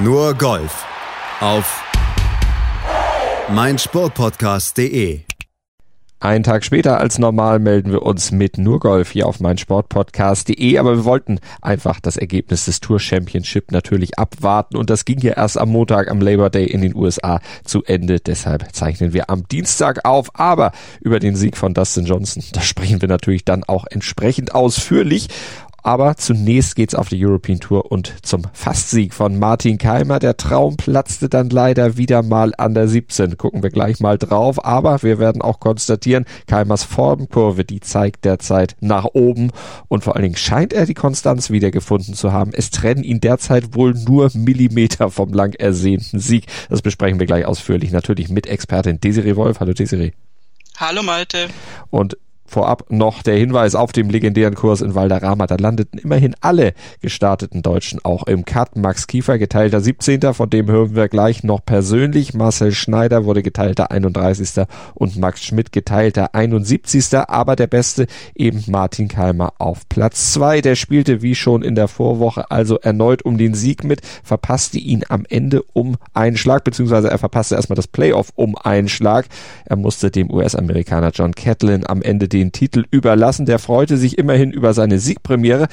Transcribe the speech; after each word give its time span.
Nur 0.00 0.32
Golf. 0.34 0.86
Auf 1.40 1.82
meinsportpodcast.de. 3.48 5.22
Einen 6.20 6.44
Tag 6.44 6.64
später 6.64 6.98
als 6.98 7.18
normal 7.18 7.58
melden 7.58 7.90
wir 7.90 8.02
uns 8.02 8.30
mit 8.30 8.58
nur 8.58 8.78
Golf 8.78 9.10
hier 9.10 9.26
auf 9.26 9.40
meinsportpodcast.de, 9.40 10.78
aber 10.78 10.98
wir 10.98 11.04
wollten 11.04 11.40
einfach 11.62 11.98
das 11.98 12.16
Ergebnis 12.16 12.66
des 12.66 12.78
Tour 12.78 13.00
Championship 13.00 13.72
natürlich 13.72 14.20
abwarten. 14.20 14.76
Und 14.76 14.88
das 14.88 15.04
ging 15.04 15.18
ja 15.18 15.32
erst 15.32 15.58
am 15.58 15.70
Montag 15.70 16.08
am 16.08 16.20
Labor 16.20 16.50
Day 16.50 16.66
in 16.66 16.80
den 16.80 16.94
USA 16.94 17.40
zu 17.64 17.82
Ende. 17.82 18.20
Deshalb 18.20 18.72
zeichnen 18.72 19.12
wir 19.12 19.30
am 19.30 19.48
Dienstag 19.48 20.04
auf, 20.04 20.30
aber 20.34 20.70
über 21.00 21.18
den 21.18 21.34
Sieg 21.34 21.56
von 21.56 21.74
Dustin 21.74 22.04
Johnson, 22.04 22.44
da 22.52 22.60
sprechen 22.60 23.00
wir 23.00 23.08
natürlich 23.08 23.44
dann 23.44 23.64
auch 23.64 23.84
entsprechend 23.90 24.54
ausführlich 24.54 25.28
aber 25.88 26.18
zunächst 26.18 26.76
geht's 26.76 26.94
auf 26.94 27.08
die 27.08 27.24
European 27.24 27.60
Tour 27.60 27.90
und 27.90 28.12
zum 28.20 28.42
Fastsieg 28.52 29.14
von 29.14 29.38
Martin 29.38 29.78
Keimer. 29.78 30.18
Der 30.18 30.36
Traum 30.36 30.76
platzte 30.76 31.30
dann 31.30 31.48
leider 31.48 31.96
wieder 31.96 32.22
mal 32.22 32.52
an 32.58 32.74
der 32.74 32.88
17. 32.88 33.38
Gucken 33.38 33.62
wir 33.62 33.70
gleich 33.70 33.98
mal 33.98 34.18
drauf. 34.18 34.62
Aber 34.66 35.02
wir 35.02 35.18
werden 35.18 35.40
auch 35.40 35.60
konstatieren, 35.60 36.26
Keimers 36.46 36.84
Formkurve, 36.84 37.64
die 37.64 37.80
zeigt 37.80 38.26
derzeit 38.26 38.76
nach 38.80 39.06
oben. 39.14 39.50
Und 39.88 40.04
vor 40.04 40.14
allen 40.14 40.24
Dingen 40.24 40.36
scheint 40.36 40.74
er 40.74 40.84
die 40.84 40.92
Konstanz 40.92 41.48
wiedergefunden 41.48 42.12
zu 42.12 42.34
haben. 42.34 42.50
Es 42.52 42.68
trennen 42.68 43.02
ihn 43.02 43.22
derzeit 43.22 43.74
wohl 43.74 43.94
nur 43.94 44.30
Millimeter 44.34 45.08
vom 45.08 45.32
lang 45.32 45.54
ersehnten 45.54 46.18
Sieg. 46.18 46.48
Das 46.68 46.82
besprechen 46.82 47.18
wir 47.18 47.26
gleich 47.26 47.46
ausführlich. 47.46 47.92
Natürlich 47.92 48.28
mit 48.28 48.46
Expertin 48.46 49.00
Desiree 49.00 49.36
Wolf. 49.36 49.60
Hallo 49.60 49.72
Desiree. 49.72 50.12
Hallo 50.76 51.02
Malte. 51.02 51.48
Und 51.88 52.18
Vorab 52.48 52.86
noch 52.88 53.22
der 53.22 53.36
Hinweis 53.36 53.74
auf 53.74 53.92
dem 53.92 54.08
legendären 54.08 54.54
Kurs 54.54 54.80
in 54.80 54.94
Valderrama. 54.94 55.46
Da 55.46 55.56
landeten 55.56 55.98
immerhin 55.98 56.34
alle 56.40 56.72
gestarteten 57.02 57.60
Deutschen 57.60 58.00
auch 58.02 58.26
im 58.26 58.46
Cut. 58.46 58.74
Max 58.74 59.06
Kiefer 59.06 59.38
geteilter 59.38 59.82
17. 59.82 60.32
Von 60.32 60.48
dem 60.48 60.66
hören 60.66 60.94
wir 60.94 61.08
gleich 61.08 61.44
noch 61.44 61.62
persönlich. 61.62 62.32
Marcel 62.32 62.72
Schneider 62.72 63.26
wurde 63.26 63.42
geteilter 63.42 63.90
31. 63.90 64.64
und 64.94 65.18
Max 65.18 65.44
Schmidt 65.44 65.72
geteilter 65.72 66.34
71. 66.34 67.18
Aber 67.28 67.54
der 67.54 67.66
Beste 67.66 68.06
eben 68.34 68.64
Martin 68.66 69.08
Kalmer 69.08 69.52
auf 69.58 69.86
Platz 69.90 70.32
2. 70.32 70.62
Der 70.62 70.74
spielte 70.74 71.20
wie 71.20 71.34
schon 71.34 71.62
in 71.62 71.74
der 71.74 71.86
Vorwoche 71.86 72.50
also 72.50 72.78
erneut 72.78 73.22
um 73.22 73.36
den 73.36 73.52
Sieg 73.52 73.84
mit, 73.84 74.00
verpasste 74.24 74.78
ihn 74.78 75.04
am 75.08 75.24
Ende 75.28 75.62
um 75.74 75.96
einen 76.14 76.38
Schlag, 76.38 76.64
beziehungsweise 76.64 77.10
er 77.10 77.18
verpasste 77.18 77.56
erstmal 77.56 77.76
das 77.76 77.88
Playoff 77.88 78.32
um 78.36 78.56
einen 78.56 78.88
Schlag. 78.88 79.26
Er 79.66 79.76
musste 79.76 80.10
dem 80.10 80.30
US-Amerikaner 80.30 81.10
John 81.12 81.34
Catlin 81.34 81.86
am 81.86 82.00
Ende 82.00 82.26
den 82.28 82.37
Titel 82.52 82.84
überlassen. 82.90 83.46
Der 83.46 83.58
freute 83.58 83.96
sich 83.96 84.18
immerhin 84.18 84.50
über 84.50 84.74
seine 84.74 84.98
Siegpremiere. 84.98 85.68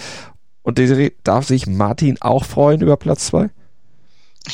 Und 0.62 0.78
Desiree, 0.78 1.12
darf 1.24 1.46
sich 1.46 1.68
Martin 1.68 2.18
auch 2.22 2.44
freuen 2.44 2.82
über 2.82 2.98
Platz 2.98 3.28
zwei? 3.28 3.50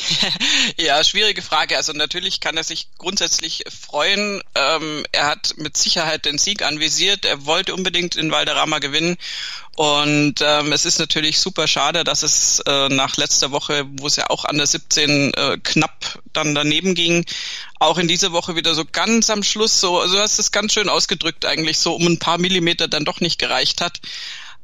ja, 0.78 1.02
schwierige 1.04 1.42
Frage. 1.42 1.76
Also 1.76 1.92
natürlich 1.92 2.40
kann 2.40 2.56
er 2.56 2.64
sich 2.64 2.88
grundsätzlich 2.98 3.64
freuen. 3.68 4.42
Ähm, 4.54 5.04
er 5.12 5.26
hat 5.26 5.54
mit 5.56 5.76
Sicherheit 5.76 6.24
den 6.24 6.38
Sieg 6.38 6.62
anvisiert. 6.62 7.24
Er 7.24 7.44
wollte 7.46 7.74
unbedingt 7.74 8.16
in 8.16 8.30
Valderrama 8.30 8.78
gewinnen. 8.78 9.16
Und 9.74 10.34
ähm, 10.42 10.72
es 10.72 10.84
ist 10.84 10.98
natürlich 10.98 11.40
super 11.40 11.66
schade, 11.66 12.04
dass 12.04 12.22
es 12.22 12.60
äh, 12.66 12.88
nach 12.88 13.16
letzter 13.16 13.52
Woche, 13.52 13.86
wo 13.92 14.06
es 14.06 14.16
ja 14.16 14.28
auch 14.28 14.44
an 14.44 14.58
der 14.58 14.66
17 14.66 15.32
äh, 15.32 15.58
knapp 15.62 16.20
dann 16.34 16.54
daneben 16.54 16.94
ging, 16.94 17.24
auch 17.78 17.96
in 17.96 18.06
dieser 18.06 18.32
Woche 18.32 18.54
wieder 18.54 18.74
so 18.74 18.84
ganz 18.84 19.30
am 19.30 19.42
Schluss 19.42 19.80
so, 19.80 19.98
also 19.98 20.18
hast 20.18 20.38
es 20.38 20.52
ganz 20.52 20.74
schön 20.74 20.90
ausgedrückt 20.90 21.46
eigentlich, 21.46 21.78
so 21.78 21.94
um 21.94 22.06
ein 22.06 22.18
paar 22.18 22.36
Millimeter 22.38 22.86
dann 22.86 23.06
doch 23.06 23.20
nicht 23.20 23.38
gereicht 23.38 23.80
hat. 23.80 24.00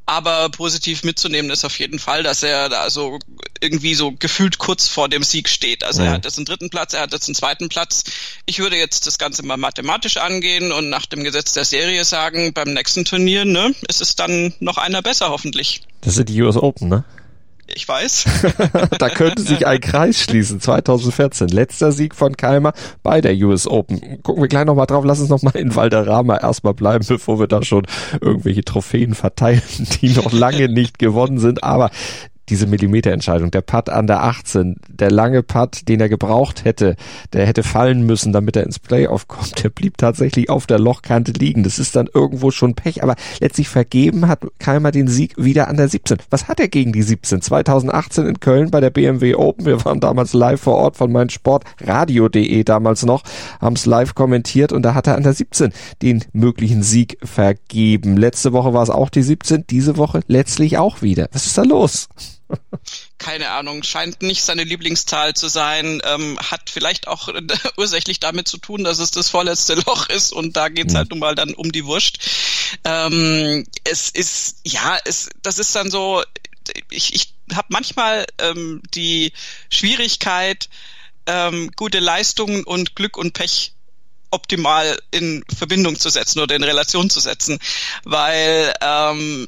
Aber 0.08 0.48
positiv 0.48 1.04
mitzunehmen 1.04 1.50
ist 1.50 1.66
auf 1.66 1.78
jeden 1.78 1.98
Fall, 1.98 2.22
dass 2.22 2.42
er 2.42 2.70
da 2.70 2.88
so 2.88 3.18
irgendwie 3.60 3.94
so 3.94 4.12
gefühlt 4.12 4.56
kurz 4.56 4.88
vor 4.88 5.10
dem 5.10 5.22
Sieg 5.22 5.50
steht. 5.50 5.84
Also 5.84 6.00
ja. 6.00 6.08
er 6.08 6.12
hat 6.14 6.24
jetzt 6.24 6.38
einen 6.38 6.46
dritten 6.46 6.70
Platz, 6.70 6.94
er 6.94 7.02
hat 7.02 7.12
jetzt 7.12 7.28
einen 7.28 7.34
zweiten 7.34 7.68
Platz. 7.68 8.04
Ich 8.46 8.58
würde 8.58 8.76
jetzt 8.76 9.06
das 9.06 9.18
Ganze 9.18 9.44
mal 9.44 9.58
mathematisch 9.58 10.16
angehen 10.16 10.72
und 10.72 10.88
nach 10.88 11.04
dem 11.04 11.24
Gesetz 11.24 11.52
der 11.52 11.66
Serie 11.66 12.06
sagen, 12.06 12.54
beim 12.54 12.72
nächsten 12.72 13.04
Turnier, 13.04 13.44
ne, 13.44 13.74
ist 13.86 14.00
es 14.00 14.16
dann 14.16 14.54
noch 14.60 14.78
einer 14.78 15.02
besser 15.02 15.28
hoffentlich. 15.28 15.82
Das 16.00 16.14
sind 16.14 16.30
die 16.30 16.40
US 16.40 16.56
Open, 16.56 16.88
ne? 16.88 17.04
Ich 17.74 17.86
weiß. 17.86 18.24
da 18.98 19.08
könnte 19.08 19.42
sich 19.42 19.66
ein 19.66 19.80
Kreis 19.80 20.20
schließen. 20.20 20.60
2014. 20.60 21.48
Letzter 21.48 21.92
Sieg 21.92 22.14
von 22.14 22.36
Keimer 22.36 22.72
bei 23.02 23.20
der 23.20 23.34
US 23.46 23.66
Open. 23.66 24.22
Gucken 24.22 24.42
wir 24.42 24.48
gleich 24.48 24.64
nochmal 24.64 24.86
drauf. 24.86 25.04
Lass 25.04 25.20
uns 25.20 25.28
nochmal 25.28 25.56
in 25.56 25.74
Valderrama 25.74 26.38
erstmal 26.38 26.74
bleiben, 26.74 27.04
bevor 27.06 27.38
wir 27.38 27.46
da 27.46 27.62
schon 27.62 27.86
irgendwelche 28.20 28.64
Trophäen 28.64 29.14
verteilen, 29.14 29.62
die 30.00 30.08
noch 30.10 30.32
lange 30.32 30.68
nicht 30.68 30.98
gewonnen 30.98 31.38
sind. 31.38 31.62
Aber 31.62 31.90
diese 32.48 32.66
Millimeterentscheidung, 32.66 33.50
der 33.50 33.60
Putt 33.60 33.88
an 33.88 34.06
der 34.06 34.22
18, 34.22 34.76
der 34.88 35.10
lange 35.10 35.42
Putt, 35.42 35.88
den 35.88 36.00
er 36.00 36.08
gebraucht 36.08 36.64
hätte, 36.64 36.96
der 37.32 37.46
hätte 37.46 37.62
fallen 37.62 38.04
müssen, 38.06 38.32
damit 38.32 38.56
er 38.56 38.64
ins 38.64 38.78
Playoff 38.78 39.28
kommt, 39.28 39.62
der 39.62 39.70
blieb 39.70 39.98
tatsächlich 39.98 40.50
auf 40.50 40.66
der 40.66 40.78
Lochkante 40.78 41.32
liegen. 41.32 41.62
Das 41.62 41.78
ist 41.78 41.96
dann 41.96 42.08
irgendwo 42.12 42.50
schon 42.50 42.74
Pech, 42.74 43.02
aber 43.02 43.16
letztlich 43.40 43.68
vergeben 43.68 44.28
hat 44.28 44.46
Keimer 44.58 44.90
den 44.90 45.08
Sieg 45.08 45.34
wieder 45.36 45.68
an 45.68 45.76
der 45.76 45.88
17. 45.88 46.18
Was 46.30 46.48
hat 46.48 46.60
er 46.60 46.68
gegen 46.68 46.92
die 46.92 47.02
17? 47.02 47.42
2018 47.42 48.26
in 48.26 48.40
Köln 48.40 48.70
bei 48.70 48.80
der 48.80 48.90
BMW 48.90 49.34
Open. 49.34 49.66
Wir 49.66 49.84
waren 49.84 50.00
damals 50.00 50.32
live 50.32 50.60
vor 50.60 50.76
Ort 50.76 50.96
von 50.96 51.12
meinem 51.12 51.28
Sportradio.de 51.28 52.64
damals 52.64 53.04
noch, 53.04 53.22
haben 53.60 53.76
es 53.76 53.86
live 53.86 54.14
kommentiert 54.14 54.72
und 54.72 54.82
da 54.82 54.94
hat 54.94 55.06
er 55.06 55.16
an 55.16 55.22
der 55.22 55.32
17 55.32 55.72
den 56.02 56.24
möglichen 56.32 56.82
Sieg 56.82 57.18
vergeben. 57.22 58.16
Letzte 58.16 58.52
Woche 58.52 58.72
war 58.72 58.82
es 58.82 58.90
auch 58.90 59.10
die 59.10 59.22
17, 59.22 59.64
diese 59.68 59.96
Woche 59.96 60.20
letztlich 60.26 60.78
auch 60.78 61.02
wieder. 61.02 61.28
Was 61.32 61.46
ist 61.46 61.58
da 61.58 61.62
los? 61.62 62.08
Keine 63.18 63.50
Ahnung, 63.50 63.82
scheint 63.82 64.22
nicht 64.22 64.42
seine 64.42 64.64
Lieblingszahl 64.64 65.34
zu 65.34 65.48
sein, 65.48 66.00
ähm, 66.04 66.38
hat 66.38 66.70
vielleicht 66.70 67.08
auch 67.08 67.28
äh, 67.28 67.42
ursächlich 67.76 68.20
damit 68.20 68.48
zu 68.48 68.58
tun, 68.58 68.84
dass 68.84 68.98
es 68.98 69.10
das 69.10 69.28
vorletzte 69.28 69.74
Loch 69.74 70.08
ist 70.08 70.32
und 70.32 70.56
da 70.56 70.68
geht's 70.68 70.94
halt 70.94 71.10
nun 71.10 71.18
mal 71.18 71.34
dann 71.34 71.54
um 71.54 71.72
die 71.72 71.84
Wurst. 71.84 72.18
Ähm, 72.84 73.66
es 73.84 74.08
ist, 74.08 74.60
ja, 74.64 74.98
es, 75.04 75.28
das 75.42 75.58
ist 75.58 75.74
dann 75.74 75.90
so, 75.90 76.22
ich, 76.90 77.14
ich 77.14 77.34
habe 77.54 77.68
manchmal 77.70 78.26
ähm, 78.38 78.82
die 78.94 79.32
Schwierigkeit, 79.70 80.68
ähm, 81.26 81.70
gute 81.76 81.98
Leistungen 81.98 82.64
und 82.64 82.96
Glück 82.96 83.16
und 83.16 83.34
Pech 83.34 83.72
optimal 84.30 84.98
in 85.10 85.44
Verbindung 85.56 85.98
zu 85.98 86.10
setzen 86.10 86.40
oder 86.40 86.54
in 86.54 86.62
Relation 86.62 87.10
zu 87.10 87.20
setzen, 87.20 87.58
weil 88.04 88.74
ähm, 88.80 89.46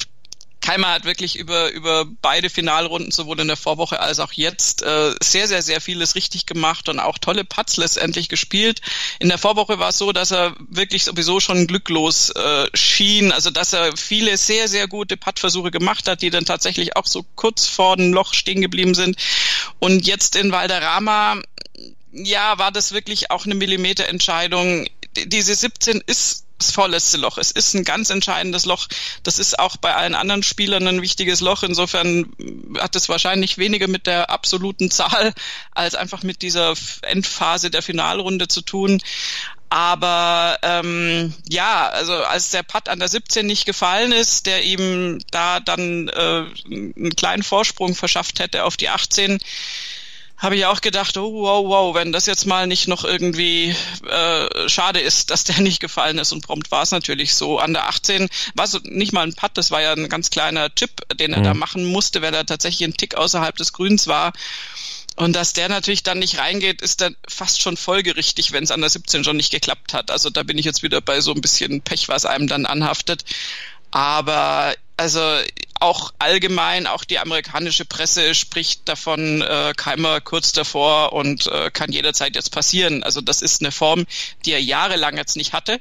Keimer 0.60 0.92
hat 0.92 1.04
wirklich 1.04 1.36
über, 1.36 1.70
über 1.70 2.04
beide 2.20 2.50
Finalrunden, 2.50 3.10
sowohl 3.10 3.40
in 3.40 3.48
der 3.48 3.56
Vorwoche 3.56 4.00
als 4.00 4.20
auch 4.20 4.32
jetzt, 4.32 4.82
äh, 4.82 5.14
sehr, 5.22 5.48
sehr, 5.48 5.62
sehr 5.62 5.80
vieles 5.80 6.14
richtig 6.14 6.46
gemacht 6.46 6.88
und 6.88 7.00
auch 7.00 7.18
tolle 7.18 7.44
Putts 7.44 7.78
letztendlich 7.78 8.28
gespielt. 8.28 8.80
In 9.20 9.28
der 9.28 9.38
Vorwoche 9.38 9.78
war 9.78 9.88
es 9.88 9.98
so, 9.98 10.12
dass 10.12 10.30
er 10.30 10.54
wirklich 10.58 11.04
sowieso 11.04 11.40
schon 11.40 11.66
glücklos 11.66 12.30
äh, 12.30 12.66
schien, 12.74 13.32
also 13.32 13.50
dass 13.50 13.72
er 13.72 13.96
viele 13.96 14.36
sehr, 14.36 14.68
sehr 14.68 14.86
gute 14.86 15.16
Puttversuche 15.16 15.70
gemacht 15.70 16.06
hat, 16.08 16.20
die 16.20 16.30
dann 16.30 16.44
tatsächlich 16.44 16.96
auch 16.96 17.06
so 17.06 17.24
kurz 17.36 17.66
vor 17.66 17.96
dem 17.96 18.12
Loch 18.12 18.34
stehen 18.34 18.60
geblieben 18.60 18.94
sind. 18.94 19.16
Und 19.78 20.06
jetzt 20.06 20.36
in 20.36 20.52
Valderrama, 20.52 21.40
ja, 22.12 22.58
war 22.58 22.70
das 22.70 22.92
wirklich 22.92 23.30
auch 23.30 23.46
eine 23.46 23.54
Millimeterentscheidung. 23.54 24.88
Diese 25.16 25.54
17 25.54 26.02
ist 26.06 26.44
das 26.60 26.70
vorletzte 26.70 27.16
Loch. 27.16 27.38
Es 27.38 27.50
ist 27.50 27.74
ein 27.74 27.84
ganz 27.84 28.10
entscheidendes 28.10 28.64
Loch. 28.64 28.86
Das 29.22 29.38
ist 29.38 29.58
auch 29.58 29.76
bei 29.76 29.94
allen 29.94 30.14
anderen 30.14 30.42
Spielern 30.42 30.86
ein 30.86 31.02
wichtiges 31.02 31.40
Loch. 31.40 31.62
Insofern 31.62 32.32
hat 32.78 32.94
es 32.96 33.08
wahrscheinlich 33.08 33.58
weniger 33.58 33.88
mit 33.88 34.06
der 34.06 34.30
absoluten 34.30 34.90
Zahl 34.90 35.32
als 35.72 35.94
einfach 35.94 36.22
mit 36.22 36.42
dieser 36.42 36.74
Endphase 37.02 37.70
der 37.70 37.82
Finalrunde 37.82 38.48
zu 38.48 38.60
tun. 38.60 39.00
Aber 39.72 40.58
ähm, 40.62 41.32
ja, 41.48 41.88
also 41.88 42.12
als 42.24 42.50
der 42.50 42.64
Putt 42.64 42.88
an 42.88 42.98
der 42.98 43.08
17 43.08 43.46
nicht 43.46 43.66
gefallen 43.66 44.10
ist, 44.10 44.46
der 44.46 44.64
ihm 44.64 45.20
da 45.30 45.60
dann 45.60 46.08
äh, 46.08 46.44
einen 46.66 47.14
kleinen 47.16 47.44
Vorsprung 47.44 47.94
verschafft 47.94 48.40
hätte 48.40 48.64
auf 48.64 48.76
die 48.76 48.88
18, 48.88 49.38
habe 50.40 50.56
ich 50.56 50.64
auch 50.64 50.80
gedacht, 50.80 51.16
oh 51.18 51.32
wow, 51.42 51.66
wow, 51.68 51.94
wenn 51.94 52.12
das 52.12 52.24
jetzt 52.24 52.46
mal 52.46 52.66
nicht 52.66 52.88
noch 52.88 53.04
irgendwie 53.04 53.76
äh, 54.08 54.68
schade 54.68 54.98
ist, 54.98 55.30
dass 55.30 55.44
der 55.44 55.60
nicht 55.60 55.80
gefallen 55.80 56.18
ist 56.18 56.32
und 56.32 56.44
prompt 56.44 56.70
war 56.70 56.82
es 56.82 56.90
natürlich 56.90 57.34
so. 57.34 57.58
An 57.58 57.74
der 57.74 57.86
18 57.88 58.28
war 58.54 58.64
es 58.64 58.80
nicht 58.84 59.12
mal 59.12 59.22
ein 59.22 59.34
Putt, 59.34 59.52
das 59.54 59.70
war 59.70 59.82
ja 59.82 59.92
ein 59.92 60.08
ganz 60.08 60.30
kleiner 60.30 60.74
Chip, 60.74 61.02
den 61.18 61.34
er 61.34 61.40
mhm. 61.40 61.44
da 61.44 61.54
machen 61.54 61.84
musste, 61.84 62.22
weil 62.22 62.34
er 62.34 62.46
tatsächlich 62.46 62.88
ein 62.88 62.96
Tick 62.96 63.16
außerhalb 63.16 63.54
des 63.56 63.74
Grüns 63.74 64.06
war. 64.06 64.32
Und 65.16 65.34
dass 65.34 65.52
der 65.52 65.68
natürlich 65.68 66.02
dann 66.02 66.18
nicht 66.18 66.38
reingeht, 66.38 66.80
ist 66.80 67.02
dann 67.02 67.14
fast 67.28 67.60
schon 67.60 67.76
folgerichtig, 67.76 68.52
wenn 68.52 68.64
es 68.64 68.70
an 68.70 68.80
der 68.80 68.88
17 68.88 69.22
schon 69.24 69.36
nicht 69.36 69.50
geklappt 69.50 69.92
hat. 69.92 70.10
Also 70.10 70.30
da 70.30 70.42
bin 70.42 70.56
ich 70.56 70.64
jetzt 70.64 70.82
wieder 70.82 71.02
bei 71.02 71.20
so 71.20 71.34
ein 71.34 71.42
bisschen 71.42 71.82
Pech, 71.82 72.08
was 72.08 72.24
einem 72.24 72.46
dann 72.46 72.64
anhaftet. 72.64 73.26
Aber 73.90 74.74
also 74.96 75.20
auch 75.80 76.12
allgemein, 76.18 76.86
auch 76.86 77.04
die 77.04 77.18
amerikanische 77.18 77.84
Presse 77.84 78.34
spricht 78.34 78.88
davon, 78.88 79.42
äh, 79.42 79.72
Keimer 79.76 80.20
kurz 80.20 80.52
davor 80.52 81.12
und 81.12 81.46
äh, 81.46 81.70
kann 81.70 81.90
jederzeit 81.92 82.36
jetzt 82.36 82.52
passieren. 82.52 83.02
Also 83.02 83.20
das 83.20 83.42
ist 83.42 83.62
eine 83.62 83.72
Form, 83.72 84.06
die 84.44 84.52
er 84.52 84.62
jahrelang 84.62 85.16
jetzt 85.16 85.36
nicht 85.36 85.52
hatte 85.52 85.80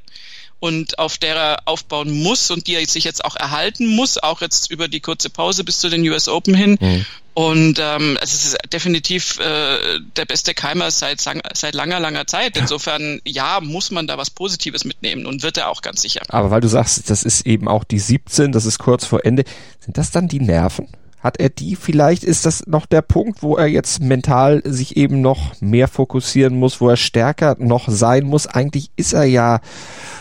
und 0.59 0.99
auf 0.99 1.17
der 1.17 1.35
er 1.35 1.57
aufbauen 1.65 2.11
muss 2.11 2.51
und 2.51 2.67
die 2.67 2.75
er 2.75 2.85
sich 2.85 3.03
jetzt 3.03 3.23
auch 3.23 3.35
erhalten 3.35 3.87
muss, 3.87 4.17
auch 4.17 4.41
jetzt 4.41 4.71
über 4.71 4.87
die 4.87 4.99
kurze 4.99 5.29
Pause 5.29 5.63
bis 5.63 5.79
zu 5.79 5.89
den 5.89 6.07
US 6.09 6.27
Open 6.27 6.53
hin. 6.53 6.77
Mhm. 6.79 7.05
Und 7.33 7.79
ähm, 7.79 8.17
es 8.21 8.33
ist 8.33 8.57
definitiv 8.73 9.39
äh, 9.39 9.99
der 10.17 10.25
beste 10.25 10.53
Keimer 10.53 10.91
seit, 10.91 11.21
seit 11.21 11.73
langer, 11.73 12.01
langer 12.01 12.27
Zeit. 12.27 12.57
Insofern, 12.57 13.21
ja, 13.25 13.59
muss 13.61 13.91
man 13.91 14.07
da 14.07 14.17
was 14.17 14.29
Positives 14.29 14.83
mitnehmen 14.83 15.25
und 15.25 15.41
wird 15.41 15.57
er 15.57 15.69
auch 15.69 15.81
ganz 15.81 16.01
sicher. 16.01 16.21
Aber 16.27 16.51
weil 16.51 16.59
du 16.59 16.67
sagst, 16.67 17.09
das 17.09 17.23
ist 17.23 17.45
eben 17.45 17.69
auch 17.69 17.85
die 17.85 17.99
17, 17.99 18.51
das 18.51 18.65
ist 18.65 18.79
kurz 18.79 19.05
vor 19.05 19.23
Ende, 19.23 19.45
sind 19.79 19.97
das 19.97 20.11
dann 20.11 20.27
die 20.27 20.41
Nerven? 20.41 20.89
Hat 21.21 21.39
er 21.39 21.49
die 21.49 21.75
vielleicht? 21.75 22.23
Ist 22.23 22.45
das 22.45 22.65
noch 22.65 22.85
der 22.85 23.01
Punkt, 23.01 23.43
wo 23.43 23.57
er 23.57 23.67
jetzt 23.67 24.01
mental 24.01 24.61
sich 24.65 24.95
eben 24.95 25.19
noch 25.19 25.59
mehr 25.59 25.89
fokussieren 25.89 26.55
muss, 26.57 26.79
wo 26.79 26.89
er 26.89 26.97
stärker 26.97 27.57
noch 27.59 27.89
sein 27.89 28.25
muss? 28.25 28.47
Eigentlich 28.47 28.89
ist 28.95 29.13
er 29.13 29.25
ja 29.25 29.59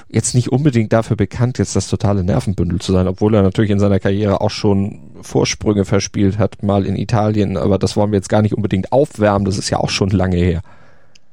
jetzt 0.08 0.34
nicht 0.34 0.50
unbedingt 0.50 0.93
dafür 0.93 1.16
bekannt, 1.16 1.58
jetzt 1.58 1.76
das 1.76 1.88
totale 1.88 2.25
Nervenbündel 2.25 2.81
zu 2.81 2.93
sein, 2.93 3.08
obwohl 3.08 3.34
er 3.34 3.43
natürlich 3.43 3.70
in 3.70 3.78
seiner 3.78 4.00
Karriere 4.00 4.40
auch 4.40 4.50
schon 4.50 5.00
Vorsprünge 5.22 5.84
verspielt 5.84 6.38
hat, 6.38 6.62
mal 6.62 6.87
in 6.87 6.96
Italien. 6.96 7.56
Aber 7.56 7.78
das 7.78 7.96
wollen 7.96 8.12
wir 8.12 8.19
jetzt 8.19 8.28
gar 8.28 8.43
nicht 8.43 8.55
unbedingt 8.55 8.93
aufwärmen. 8.93 9.44
Das 9.44 9.58
ist 9.58 9.70
ja 9.70 9.78
auch 9.78 9.90
schon 9.90 10.10
lange 10.10 10.37
her. 10.37 10.62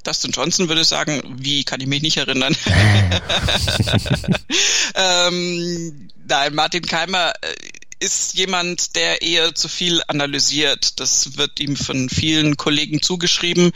Dustin 0.04 0.32
Johnson 0.32 0.70
würde 0.70 0.84
sagen, 0.84 1.22
wie 1.38 1.64
kann 1.64 1.82
ich 1.82 1.88
mich 1.88 2.02
nicht 2.02 2.18
erinnern? 2.18 2.56
ähm, 4.96 6.10
nein, 6.28 6.54
Martin 6.54 6.84
Keimer 6.84 7.34
äh, 7.42 7.48
ist 8.00 8.34
jemand, 8.34 8.96
der 8.96 9.22
eher 9.22 9.56
zu 9.56 9.68
viel 9.68 10.02
analysiert. 10.08 11.00
Das 11.00 11.38
wird 11.38 11.60
ihm 11.60 11.76
von 11.76 12.10
vielen 12.10 12.58
Kollegen 12.58 13.02
zugeschrieben. 13.02 13.72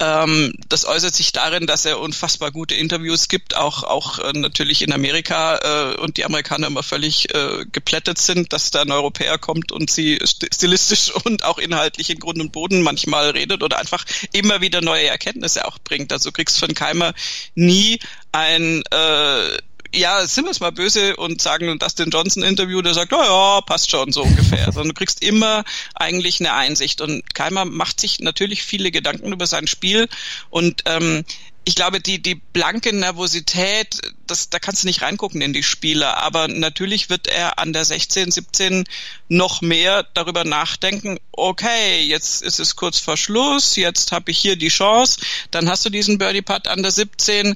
Ähm, 0.00 0.54
das 0.68 0.84
äußert 0.84 1.14
sich 1.14 1.32
darin, 1.32 1.66
dass 1.66 1.84
er 1.84 2.00
unfassbar 2.00 2.52
gute 2.52 2.74
Interviews 2.74 3.28
gibt, 3.28 3.56
auch 3.56 3.82
auch 3.82 4.18
äh, 4.20 4.32
natürlich 4.32 4.82
in 4.82 4.92
Amerika 4.92 5.58
äh, 5.58 5.96
und 5.96 6.16
die 6.16 6.24
Amerikaner 6.24 6.68
immer 6.68 6.82
völlig 6.82 7.34
äh, 7.34 7.64
geplättet 7.72 8.18
sind, 8.18 8.52
dass 8.52 8.70
da 8.70 8.82
ein 8.82 8.92
Europäer 8.92 9.38
kommt 9.38 9.72
und 9.72 9.90
sie 9.90 10.18
stilistisch 10.24 11.12
und 11.24 11.44
auch 11.44 11.58
inhaltlich 11.58 12.10
in 12.10 12.20
Grund 12.20 12.40
und 12.40 12.52
Boden 12.52 12.82
manchmal 12.82 13.30
redet 13.30 13.62
oder 13.62 13.78
einfach 13.78 14.04
immer 14.32 14.60
wieder 14.60 14.80
neue 14.80 15.06
Erkenntnisse 15.06 15.66
auch 15.66 15.78
bringt. 15.78 16.12
Also 16.12 16.32
kriegst 16.32 16.58
von 16.58 16.74
Keimer 16.74 17.14
nie 17.54 17.98
ein 18.32 18.82
äh, 18.90 19.58
ja, 19.94 20.26
sind 20.26 20.44
wir 20.44 20.50
es 20.50 20.60
mal 20.60 20.72
böse 20.72 21.16
und 21.16 21.40
sagen 21.40 21.78
das 21.78 21.94
den 21.94 22.10
Johnson-Interview, 22.10 22.82
der 22.82 22.94
sagt, 22.94 23.12
oh 23.12 23.22
ja, 23.22 23.60
passt 23.62 23.90
schon 23.90 24.12
so 24.12 24.22
ungefähr. 24.22 24.64
Sondern 24.72 24.88
du 24.88 24.94
kriegst 24.94 25.22
immer 25.22 25.64
eigentlich 25.94 26.40
eine 26.40 26.52
Einsicht. 26.52 27.00
Und 27.00 27.34
Keimer 27.34 27.64
macht 27.64 28.00
sich 28.00 28.20
natürlich 28.20 28.62
viele 28.62 28.90
Gedanken 28.90 29.32
über 29.32 29.46
sein 29.46 29.66
Spiel 29.66 30.08
und 30.50 30.82
ähm, 30.86 31.24
ich 31.68 31.74
glaube, 31.74 32.00
die, 32.00 32.22
die 32.22 32.34
blanke 32.34 32.94
Nervosität, 32.94 34.00
das, 34.26 34.48
da 34.48 34.58
kannst 34.58 34.82
du 34.82 34.86
nicht 34.86 35.02
reingucken 35.02 35.42
in 35.42 35.52
die 35.52 35.62
Spieler, 35.62 36.16
aber 36.16 36.48
natürlich 36.48 37.10
wird 37.10 37.26
er 37.26 37.58
an 37.58 37.74
der 37.74 37.84
16, 37.84 38.30
17 38.30 38.84
noch 39.28 39.60
mehr 39.60 40.02
darüber 40.14 40.44
nachdenken, 40.44 41.18
okay, 41.30 42.00
jetzt 42.00 42.40
ist 42.40 42.58
es 42.58 42.74
kurz 42.74 42.98
vor 42.98 43.18
Schluss, 43.18 43.76
jetzt 43.76 44.12
habe 44.12 44.30
ich 44.30 44.38
hier 44.38 44.56
die 44.56 44.68
Chance, 44.68 45.20
dann 45.50 45.68
hast 45.68 45.84
du 45.84 45.90
diesen 45.90 46.16
Birdie-Putt 46.16 46.68
an 46.68 46.82
der 46.82 46.90
17 46.90 47.54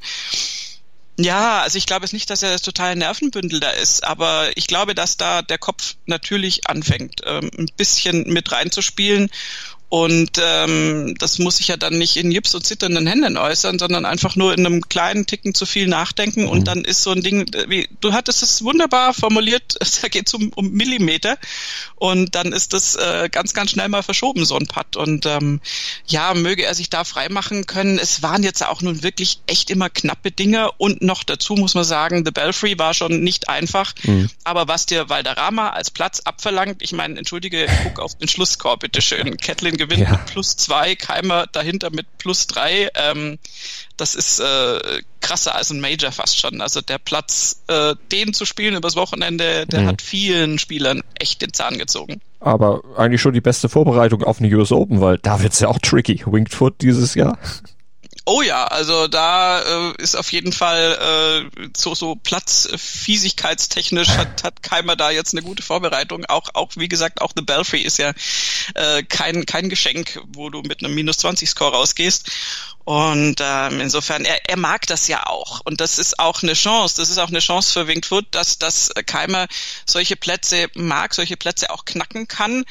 ja, 1.19 1.61
also 1.61 1.77
ich 1.77 1.87
glaube 1.87 2.05
es 2.05 2.13
nicht, 2.13 2.31
dass 2.31 2.43
er 2.43 2.51
das 2.51 2.63
totale 2.63 2.97
Nervenbündel 2.97 3.61
da 3.61 3.71
ist, 3.71 4.03
aber 4.05 4.57
ich 4.57 4.67
glaube, 4.67 4.95
dass 4.95 5.17
da 5.17 5.43
der 5.43 5.59
Kopf 5.59 5.97
natürlich 6.07 6.69
anfängt, 6.69 7.21
ähm, 7.25 7.51
ein 7.59 7.69
bisschen 7.77 8.33
mit 8.33 8.51
reinzuspielen 8.51 9.29
und 9.93 10.41
ähm, 10.43 11.17
das 11.19 11.39
muss 11.39 11.59
sich 11.59 11.69
ja 11.69 11.77
dann 11.77 11.99
nicht 11.99 12.17
in 12.17 12.31
Jips 12.31 12.55
und 12.55 12.65
zitternden 12.65 13.07
Händen 13.07 13.37
äußern, 13.37 13.79
sondern 13.79 14.07
einfach 14.07 14.37
nur 14.37 14.55
in 14.55 14.65
einem 14.65 14.89
kleinen 14.89 15.27
Ticken 15.27 15.53
zu 15.53 15.67
viel 15.67 15.87
nachdenken. 15.87 16.49
Und 16.49 16.61
mhm. 16.61 16.65
dann 16.65 16.85
ist 16.87 17.03
so 17.03 17.11
ein 17.11 17.21
Ding, 17.21 17.45
wie 17.69 17.87
du 18.01 18.15
hattest 18.15 18.43
es 18.43 18.65
wunderbar 18.65 19.13
formuliert, 19.13 19.77
da 20.01 20.09
geht 20.09 20.29
es 20.29 20.33
um, 20.33 20.51
um 20.55 20.71
Millimeter. 20.71 21.37
Und 21.97 22.35
dann 22.35 22.55
ist 22.55 22.73
das 22.73 22.97
äh, 22.97 23.29
ganz, 23.31 23.53
ganz 23.53 23.73
schnell 23.73 23.91
mal 23.91 24.03
verschoben, 24.03 24.47
so 24.47 24.57
ein 24.57 24.67
Putt. 24.67 24.97
Und 24.97 25.27
ähm, 25.27 25.61
ja, 26.07 26.33
möge 26.33 26.65
er 26.65 26.75
sich 26.75 26.89
da 26.89 27.05
freimachen 27.05 27.67
können. 27.67 27.99
Es 27.99 28.23
waren 28.23 28.43
jetzt 28.43 28.65
auch 28.67 28.81
nun 28.81 29.03
wirklich 29.03 29.41
echt 29.47 29.69
immer 29.69 29.91
knappe 29.91 30.31
Dinge. 30.31 30.73
Und 30.79 31.03
noch 31.03 31.23
dazu 31.23 31.53
muss 31.53 31.75
man 31.75 31.85
sagen, 31.85 32.25
The 32.25 32.31
Belfry 32.31 32.79
war 32.79 32.95
schon 32.95 33.21
nicht 33.21 33.51
einfach. 33.51 33.93
Mhm. 34.05 34.31
Aber 34.43 34.69
was 34.69 34.87
dir 34.87 35.11
Valderrama 35.11 35.69
als 35.69 35.91
Platz 35.91 36.21
abverlangt, 36.21 36.81
ich 36.81 36.93
meine, 36.93 37.19
entschuldige, 37.19 37.67
guck 37.83 37.99
auf 38.01 38.17
den 38.17 38.29
Schlusskorb, 38.29 38.81
bitteschön. 38.81 39.37
Catlin 39.37 39.82
gewinnt 39.87 40.03
ja. 40.03 40.13
mit 40.13 40.27
plus 40.27 40.57
zwei, 40.57 40.95
Keimer 40.95 41.47
dahinter 41.51 41.91
mit 41.91 42.07
plus 42.19 42.47
drei. 42.47 42.89
Ähm, 42.95 43.39
das 43.97 44.15
ist 44.15 44.41
äh, 44.41 44.81
krasser 45.21 45.55
als 45.55 45.71
ein 45.71 45.81
Major 45.81 46.13
fast 46.13 46.41
schon. 46.41 46.61
Also 46.61 46.81
der 46.81 46.99
Platz, 46.99 47.63
äh, 47.69 47.95
den 48.11 48.35
zu 48.35 48.45
spielen 48.45 48.75
übers 48.75 48.97
Wochenende, 48.97 49.67
der 49.67 49.83
mhm. 49.83 49.87
hat 49.87 50.03
vielen 50.03 50.59
Spielern 50.59 51.03
echt 51.19 51.43
den 51.43 51.53
Zahn 51.53 51.79
gezogen. 51.79 52.21
Aber 52.41 52.83
eigentlich 52.97 53.21
schon 53.21 53.35
die 53.35 53.41
beste 53.41 53.69
Vorbereitung 53.69 54.25
auf 54.25 54.41
eine 54.41 54.55
US 54.57 54.73
Open, 54.73 55.01
weil 55.01 55.19
da 55.19 55.43
wird's 55.43 55.61
ja 55.61 55.69
auch 55.69 55.79
tricky. 55.79 56.23
Winged 56.27 56.55
Foot 56.55 56.81
dieses 56.81 57.15
Jahr. 57.15 57.39
Oh 58.25 58.41
ja, 58.41 58.67
also 58.67 59.09
da 59.09 59.91
äh, 59.91 59.95
ist 60.01 60.15
auf 60.15 60.31
jeden 60.31 60.53
Fall 60.53 61.51
äh, 61.57 61.69
so, 61.77 61.97
so 61.97 62.15
platzfiesigkeitstechnisch 62.15 64.11
hat, 64.11 64.45
hat 64.45 64.63
Keimer 64.63 64.95
da 64.95 65.11
jetzt 65.11 65.35
eine 65.35 65.43
gute 65.43 65.65
Vorbereitung. 65.65 66.25
Auch, 66.27 66.51
auch 66.55 66.71
wie 66.77 66.87
gesagt, 66.87 67.21
auch 67.21 67.33
The 67.35 67.43
Belfry 67.43 67.81
ist 67.81 67.99
ja 67.99 68.13
äh, 68.75 69.03
kein, 69.03 69.45
kein 69.45 69.69
Geschenk, 69.69 70.21
wo 70.29 70.51
du 70.51 70.63
mit 70.63 70.85
einem 70.85 70.95
minus 70.95 71.17
20 71.19 71.51
Score 71.51 71.73
rausgehst. 71.73 72.31
Und 72.85 73.37
ähm, 73.41 73.81
insofern, 73.81 74.25
er, 74.25 74.49
er 74.49 74.57
mag 74.57 74.87
das 74.87 75.07
ja 75.07 75.27
auch. 75.27 75.61
Und 75.65 75.81
das 75.81 75.99
ist 75.99 76.19
auch 76.19 76.43
eine 76.43 76.55
Chance. 76.55 76.97
Das 76.97 77.11
ist 77.11 77.19
auch 77.19 77.29
eine 77.29 77.39
Chance 77.39 77.73
für 77.73 77.87
Winged 77.87 78.03
dass, 78.33 78.59
dass 78.59 78.91
Keimer 79.07 79.47
solche 79.87 80.17
Plätze 80.17 80.69
mag, 80.75 81.15
solche 81.15 81.37
Plätze 81.37 81.71
auch 81.71 81.85
knacken 81.85 82.27
kann. 82.27 82.65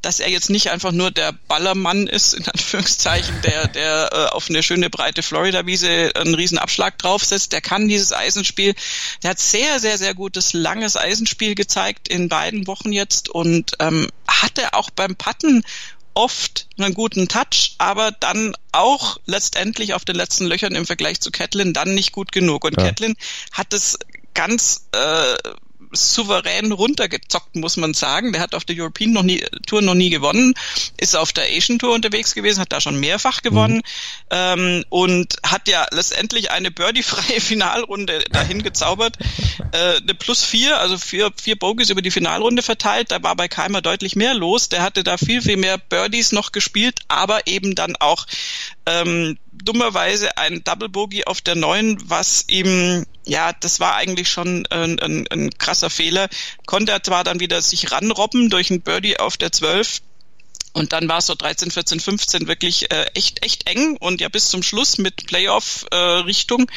Dass 0.00 0.20
er 0.20 0.30
jetzt 0.30 0.48
nicht 0.48 0.70
einfach 0.70 0.92
nur 0.92 1.10
der 1.10 1.32
Ballermann 1.32 2.06
ist, 2.06 2.32
in 2.32 2.46
Anführungszeichen, 2.48 3.42
der, 3.42 3.68
der 3.68 4.10
äh, 4.12 4.34
auf 4.34 4.48
eine 4.48 4.62
schöne 4.62 4.88
breite 4.88 5.22
Florida-Wiese 5.22 6.12
einen 6.14 6.34
riesen 6.34 6.58
Abschlag 6.58 6.98
draufsetzt. 6.98 7.52
Der 7.52 7.60
kann 7.60 7.88
dieses 7.88 8.12
Eisenspiel. 8.12 8.74
Der 9.22 9.30
hat 9.30 9.40
sehr, 9.40 9.80
sehr, 9.80 9.98
sehr 9.98 10.14
gutes, 10.14 10.54
langes 10.54 10.96
Eisenspiel 10.96 11.54
gezeigt 11.54 12.08
in 12.08 12.28
beiden 12.28 12.66
Wochen 12.66 12.92
jetzt 12.92 13.28
und 13.28 13.72
ähm, 13.80 14.08
hatte 14.26 14.74
auch 14.74 14.90
beim 14.90 15.16
Patten 15.16 15.62
oft 16.18 16.66
einen 16.78 16.94
guten 16.94 17.28
Touch, 17.28 17.76
aber 17.78 18.10
dann 18.10 18.56
auch 18.72 19.18
letztendlich 19.26 19.94
auf 19.94 20.04
den 20.04 20.16
letzten 20.16 20.46
Löchern 20.46 20.74
im 20.74 20.84
Vergleich 20.84 21.20
zu 21.20 21.30
Catlin 21.30 21.72
dann 21.72 21.94
nicht 21.94 22.10
gut 22.10 22.32
genug. 22.32 22.64
Und 22.64 22.76
ja. 22.76 22.86
Catlin 22.86 23.14
hat 23.52 23.72
es 23.72 24.00
ganz 24.34 24.88
äh, 24.90 25.34
souverän 25.92 26.72
runtergezockt, 26.72 27.56
muss 27.56 27.76
man 27.76 27.94
sagen. 27.94 28.32
Der 28.32 28.42
hat 28.42 28.54
auf 28.54 28.64
der 28.64 28.76
European 28.76 29.12
noch 29.12 29.22
nie, 29.22 29.44
Tour 29.66 29.82
noch 29.82 29.94
nie 29.94 30.10
gewonnen, 30.10 30.54
ist 30.96 31.16
auf 31.16 31.32
der 31.32 31.44
Asian 31.44 31.78
Tour 31.78 31.94
unterwegs 31.94 32.34
gewesen, 32.34 32.60
hat 32.60 32.72
da 32.72 32.80
schon 32.80 32.98
mehrfach 33.00 33.42
gewonnen 33.42 33.76
mhm. 33.76 33.82
ähm, 34.30 34.84
und 34.88 35.36
hat 35.42 35.68
ja 35.68 35.86
letztendlich 35.90 36.50
eine 36.50 36.70
Birdie-freie 36.70 37.40
Finalrunde 37.40 38.24
dahin 38.30 38.62
gezaubert. 38.62 39.16
äh, 39.72 39.96
eine 39.96 40.14
Plus 40.14 40.44
vier, 40.44 40.78
also 40.78 40.98
vier, 40.98 41.30
vier 41.40 41.58
Bogies 41.58 41.90
über 41.90 42.02
die 42.02 42.10
Finalrunde 42.10 42.62
verteilt. 42.62 43.10
Da 43.10 43.22
war 43.22 43.36
bei 43.36 43.48
Keimer 43.48 43.82
deutlich 43.82 44.16
mehr 44.16 44.34
los. 44.34 44.68
Der 44.68 44.82
hatte 44.82 45.04
da 45.04 45.16
viel, 45.16 45.42
viel 45.42 45.56
mehr 45.56 45.78
Birdies 45.78 46.32
noch 46.32 46.52
gespielt, 46.52 47.00
aber 47.08 47.46
eben 47.46 47.74
dann 47.74 47.96
auch 47.96 48.26
ähm, 48.86 49.38
dummerweise 49.64 50.36
ein 50.36 50.62
Double 50.64 50.88
Bogey 50.88 51.24
auf 51.24 51.40
der 51.40 51.54
neuen, 51.54 51.98
was 52.08 52.44
ihm, 52.48 53.06
ja, 53.26 53.52
das 53.52 53.80
war 53.80 53.94
eigentlich 53.94 54.28
schon 54.28 54.66
ein, 54.66 54.98
ein, 54.98 55.26
ein 55.28 55.50
krasser 55.58 55.90
Fehler. 55.90 56.28
Konnte 56.66 56.92
er 56.92 57.02
zwar 57.02 57.24
dann 57.24 57.40
wieder 57.40 57.60
sich 57.62 57.92
ranrobben 57.92 58.50
durch 58.50 58.70
ein 58.70 58.82
Birdie 58.82 59.18
auf 59.18 59.36
der 59.36 59.52
12, 59.52 60.00
und 60.72 60.92
dann 60.92 61.08
war 61.08 61.18
es 61.18 61.26
so 61.26 61.34
13, 61.34 61.70
14, 61.70 61.98
15 61.98 62.46
wirklich 62.46 62.90
äh, 62.92 63.06
echt, 63.14 63.44
echt 63.44 63.68
eng 63.68 63.96
und 63.96 64.20
ja 64.20 64.28
bis 64.28 64.48
zum 64.48 64.62
Schluss 64.62 64.98
mit 64.98 65.26
Playoff-Richtung. 65.26 66.68
Äh, 66.68 66.72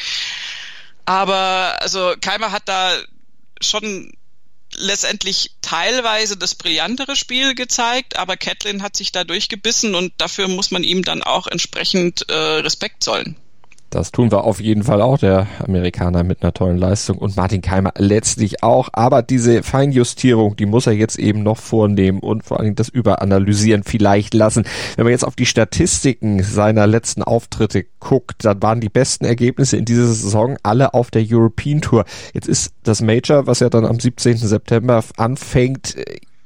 Aber 1.04 1.76
also 1.80 2.14
Keimer 2.20 2.52
hat 2.52 2.64
da 2.66 2.96
schon 3.60 4.12
letztendlich 4.82 5.52
teilweise 5.62 6.36
das 6.36 6.54
brillantere 6.54 7.16
Spiel 7.16 7.54
gezeigt, 7.54 8.16
aber 8.16 8.36
Catlin 8.36 8.82
hat 8.82 8.96
sich 8.96 9.12
da 9.12 9.24
durchgebissen 9.24 9.94
und 9.94 10.12
dafür 10.18 10.48
muss 10.48 10.70
man 10.70 10.84
ihm 10.84 11.02
dann 11.02 11.22
auch 11.22 11.46
entsprechend 11.46 12.28
äh, 12.28 12.34
Respekt 12.34 13.02
zollen. 13.02 13.36
Das 13.92 14.10
tun 14.10 14.30
wir 14.30 14.44
auf 14.44 14.58
jeden 14.58 14.84
Fall 14.84 15.02
auch, 15.02 15.18
der 15.18 15.46
Amerikaner 15.62 16.24
mit 16.24 16.42
einer 16.42 16.54
tollen 16.54 16.78
Leistung 16.78 17.18
und 17.18 17.36
Martin 17.36 17.60
Keimer 17.60 17.92
letztlich 17.98 18.62
auch. 18.62 18.88
Aber 18.94 19.20
diese 19.20 19.62
Feinjustierung, 19.62 20.56
die 20.56 20.64
muss 20.64 20.86
er 20.86 20.94
jetzt 20.94 21.18
eben 21.18 21.42
noch 21.42 21.58
vornehmen 21.58 22.20
und 22.20 22.42
vor 22.42 22.58
allem 22.58 22.74
das 22.74 22.88
Überanalysieren 22.88 23.82
vielleicht 23.82 24.32
lassen. 24.32 24.64
Wenn 24.96 25.04
man 25.04 25.12
jetzt 25.12 25.26
auf 25.26 25.36
die 25.36 25.44
Statistiken 25.44 26.42
seiner 26.42 26.86
letzten 26.86 27.22
Auftritte 27.22 27.84
guckt, 28.00 28.46
dann 28.46 28.62
waren 28.62 28.80
die 28.80 28.88
besten 28.88 29.26
Ergebnisse 29.26 29.76
in 29.76 29.84
dieser 29.84 30.06
Saison 30.06 30.56
alle 30.62 30.94
auf 30.94 31.10
der 31.10 31.26
European 31.28 31.82
Tour. 31.82 32.06
Jetzt 32.32 32.48
ist 32.48 32.72
das 32.84 33.02
Major, 33.02 33.46
was 33.46 33.60
ja 33.60 33.68
dann 33.68 33.84
am 33.84 34.00
17. 34.00 34.38
September 34.38 35.04
anfängt, 35.18 35.96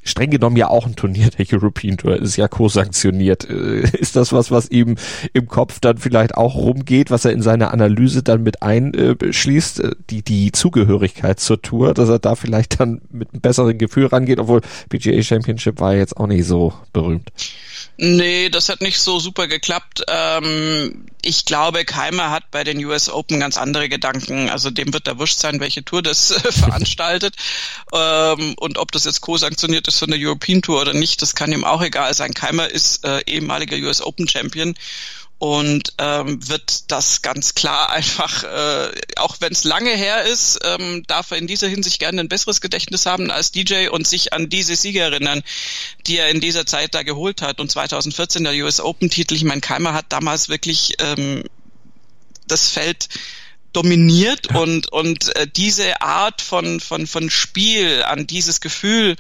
streng 0.07 0.31
genommen 0.31 0.57
ja 0.57 0.69
auch 0.69 0.87
ein 0.87 0.97
Turnier 0.97 1.31
der 1.31 1.47
European 1.51 1.97
Tour, 1.97 2.17
ist 2.17 2.37
ja 2.37 2.49
co-sanktioniert. 2.49 3.49
Äh, 3.49 3.81
ist 3.99 4.17
das 4.17 4.33
was, 4.33 4.51
was 4.51 4.71
ihm 4.71 4.97
im 5.33 5.49
Kopf 5.49 5.81
dann 5.81 5.99
vielleicht 5.99 6.35
auch 6.35 6.55
rumgeht, 6.55 7.11
was 7.11 7.25
er 7.25 7.33
in 7.33 7.43
seine 7.43 7.71
Analyse 7.73 8.23
dann 8.23 8.43
mit 8.43 8.63
einschließt, 8.63 9.81
äh, 9.81 9.91
die, 10.11 10.23
die 10.23 10.53
Zugehörigkeit 10.53 11.41
zur 11.41 11.61
Tour, 11.61 11.95
dass 11.95 12.09
er 12.09 12.19
da 12.19 12.35
vielleicht 12.35 12.81
dann 12.81 13.03
mit 13.11 13.33
einem 13.33 13.41
besseren 13.41 13.79
Gefühl 13.79 14.07
rangeht, 14.07 14.39
obwohl 14.39 14.61
PGA 14.89 15.23
Championship 15.23 15.81
war 15.81 15.95
jetzt 15.95 16.17
auch 16.17 16.27
nicht 16.27 16.47
so 16.47 16.73
berühmt. 16.93 17.31
Nee, 17.99 18.51
das 18.51 18.69
hat 18.69 18.83
nicht 18.83 18.99
so 18.99 19.19
super 19.19 19.49
geklappt. 19.49 20.03
Ähm, 20.09 21.07
ich 21.27 21.45
glaube, 21.45 21.85
Keimer 21.85 22.31
hat 22.31 22.53
bei 22.53 22.63
den 22.63 22.83
US 22.85 23.11
Open 23.11 23.41
ganz 23.41 23.59
andere 23.59 23.89
Gedanken. 23.89 24.49
Also 24.49 24.71
dem 24.71 24.93
wird 24.95 25.09
da 25.09 25.19
wurscht 25.19 25.39
sein, 25.39 25.59
welche 25.59 25.85
Tour 25.85 26.01
das 26.01 26.31
äh, 26.31 26.53
veranstaltet. 26.53 27.35
Ähm, 27.93 28.55
und 28.59 28.79
ob 28.79 28.93
das 28.93 29.05
jetzt 29.05 29.23
co-sanktioniert 29.23 29.89
ist 29.89 29.99
von 29.99 30.11
der 30.11 30.21
European 30.21 30.63
Tour 30.63 30.81
oder 30.81 30.95
nicht, 30.95 31.21
das 31.23 31.35
kann 31.35 31.53
ihm 31.53 31.65
auch 31.65 31.83
egal 31.83 32.15
sein. 32.15 32.33
Keimer 32.33 32.71
ist 32.71 33.05
äh, 33.05 33.21
ehemaliger 33.27 33.77
US 33.77 34.01
Open 34.01 34.29
Champion 34.29 34.75
und 35.39 35.93
ähm, 35.99 36.49
wird 36.49 36.91
das 36.91 37.21
ganz 37.23 37.55
klar 37.55 37.91
einfach, 37.93 38.45
äh, 38.45 38.93
auch 39.17 39.37
wenn 39.41 39.53
es 39.53 39.65
lange 39.65 39.91
her 39.91 40.25
ist, 40.25 40.59
ähm, 40.65 41.03
darf 41.07 41.31
er 41.31 41.39
in 41.39 41.47
dieser 41.47 41.69
Hinsicht 41.69 41.99
gerne 41.99 42.21
ein 42.21 42.29
besseres 42.29 42.61
Gedächtnis 42.61 43.07
haben 43.07 43.31
als 43.31 43.53
DJ 43.53 43.89
und 43.89 44.07
sich 44.07 44.33
an 44.33 44.49
diese 44.49 44.77
Siege 44.77 45.01
erinnern, 45.01 45.43
die 46.07 46.19
er 46.19 46.31
in 46.31 46.41
dieser 46.41 46.67
Zeit 46.67 46.95
da 46.95 47.03
geholt 47.03 47.43
hat. 47.43 47.61
Und 47.61 47.71
2014 47.71 48.45
der 48.45 48.55
US 48.65 48.81
Open 48.81 49.11
Titel, 49.11 49.35
ich 49.35 49.45
meine, 49.45 49.61
Keimer 49.61 49.93
hat 49.93 50.07
damals 50.09 50.49
wirklich 50.49 50.95
ähm, 51.01 51.45
das 52.47 52.69
Feld 52.69 53.09
dominiert 53.73 54.55
und 54.55 54.91
und 54.91 55.37
äh, 55.37 55.47
diese 55.47 56.01
Art 56.01 56.41
von 56.41 56.81
von 56.81 57.07
von 57.07 57.29
Spiel 57.29 58.03
an 58.05 58.27
dieses 58.27 58.63
Gefühl 58.63 59.17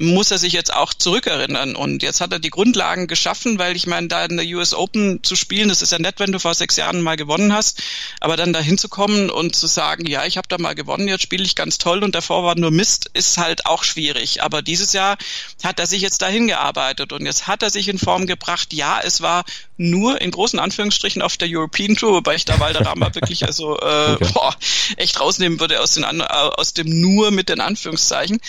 muss 0.00 0.30
er 0.30 0.38
sich 0.38 0.54
jetzt 0.54 0.72
auch 0.72 0.94
zurückerinnern. 0.94 1.76
Und 1.76 2.02
jetzt 2.02 2.22
hat 2.22 2.32
er 2.32 2.38
die 2.38 2.48
Grundlagen 2.48 3.06
geschaffen, 3.06 3.58
weil 3.58 3.76
ich 3.76 3.86
meine, 3.86 4.08
da 4.08 4.24
in 4.24 4.38
der 4.38 4.46
US 4.46 4.72
Open 4.72 5.22
zu 5.22 5.36
spielen, 5.36 5.68
das 5.68 5.82
ist 5.82 5.92
ja 5.92 5.98
nett, 5.98 6.14
wenn 6.18 6.32
du 6.32 6.38
vor 6.38 6.54
sechs 6.54 6.76
Jahren 6.76 7.02
mal 7.02 7.16
gewonnen 7.16 7.52
hast, 7.52 7.82
aber 8.18 8.38
dann 8.38 8.54
da 8.54 8.60
hinzukommen 8.60 9.28
und 9.28 9.54
zu 9.54 9.66
sagen, 9.66 10.06
ja, 10.06 10.24
ich 10.24 10.38
habe 10.38 10.48
da 10.48 10.56
mal 10.56 10.74
gewonnen, 10.74 11.06
jetzt 11.06 11.22
spiele 11.22 11.44
ich 11.44 11.54
ganz 11.54 11.76
toll 11.76 12.02
und 12.02 12.14
davor 12.14 12.44
war 12.44 12.54
nur 12.56 12.70
Mist, 12.70 13.10
ist 13.12 13.36
halt 13.36 13.66
auch 13.66 13.84
schwierig. 13.84 14.42
Aber 14.42 14.62
dieses 14.62 14.94
Jahr 14.94 15.18
hat 15.62 15.78
er 15.78 15.86
sich 15.86 16.00
jetzt 16.00 16.22
dahin 16.22 16.46
gearbeitet 16.46 17.12
und 17.12 17.26
jetzt 17.26 17.46
hat 17.46 17.62
er 17.62 17.68
sich 17.68 17.86
in 17.88 17.98
Form 17.98 18.26
gebracht. 18.26 18.72
Ja, 18.72 19.00
es 19.04 19.20
war 19.20 19.44
nur 19.76 20.22
in 20.22 20.30
großen 20.30 20.58
Anführungsstrichen 20.58 21.20
auf 21.20 21.36
der 21.36 21.48
European 21.50 21.94
Tour, 21.94 22.14
wobei 22.14 22.36
ich 22.36 22.46
da 22.46 22.58
Valderrama 22.58 23.14
wirklich 23.14 23.44
also 23.44 23.76
äh, 23.78 24.12
okay. 24.14 24.30
boah, 24.32 24.56
echt 24.96 25.20
rausnehmen 25.20 25.60
würde 25.60 25.78
aus, 25.80 25.92
den, 25.92 26.04
aus 26.04 26.72
dem 26.72 27.02
nur 27.02 27.30
mit 27.32 27.50
den 27.50 27.60
Anführungszeichen. 27.60 28.40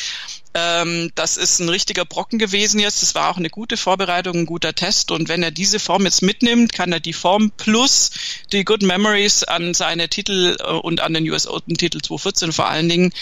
Ähm, 0.53 1.11
das 1.15 1.37
ist 1.37 1.59
ein 1.59 1.69
richtiger 1.69 2.05
Brocken 2.05 2.37
gewesen 2.37 2.79
jetzt. 2.79 3.01
Das 3.01 3.15
war 3.15 3.31
auch 3.31 3.37
eine 3.37 3.49
gute 3.49 3.77
Vorbereitung, 3.77 4.39
ein 4.39 4.45
guter 4.45 4.73
Test. 4.73 5.11
Und 5.11 5.29
wenn 5.29 5.43
er 5.43 5.51
diese 5.51 5.79
Form 5.79 6.03
jetzt 6.03 6.21
mitnimmt, 6.21 6.73
kann 6.73 6.91
er 6.91 6.99
die 6.99 7.13
Form 7.13 7.51
plus 7.51 8.11
die 8.51 8.65
Good 8.65 8.83
Memories 8.83 9.43
an 9.43 9.73
seine 9.73 10.09
Titel 10.09 10.57
äh, 10.59 10.63
und 10.63 10.99
an 10.99 11.13
den 11.13 11.29
US 11.29 11.47
Open 11.47 11.77
Titel 11.77 11.99
2014 11.99 12.51
vor 12.51 12.67
allen 12.67 12.89
Dingen 12.89 13.13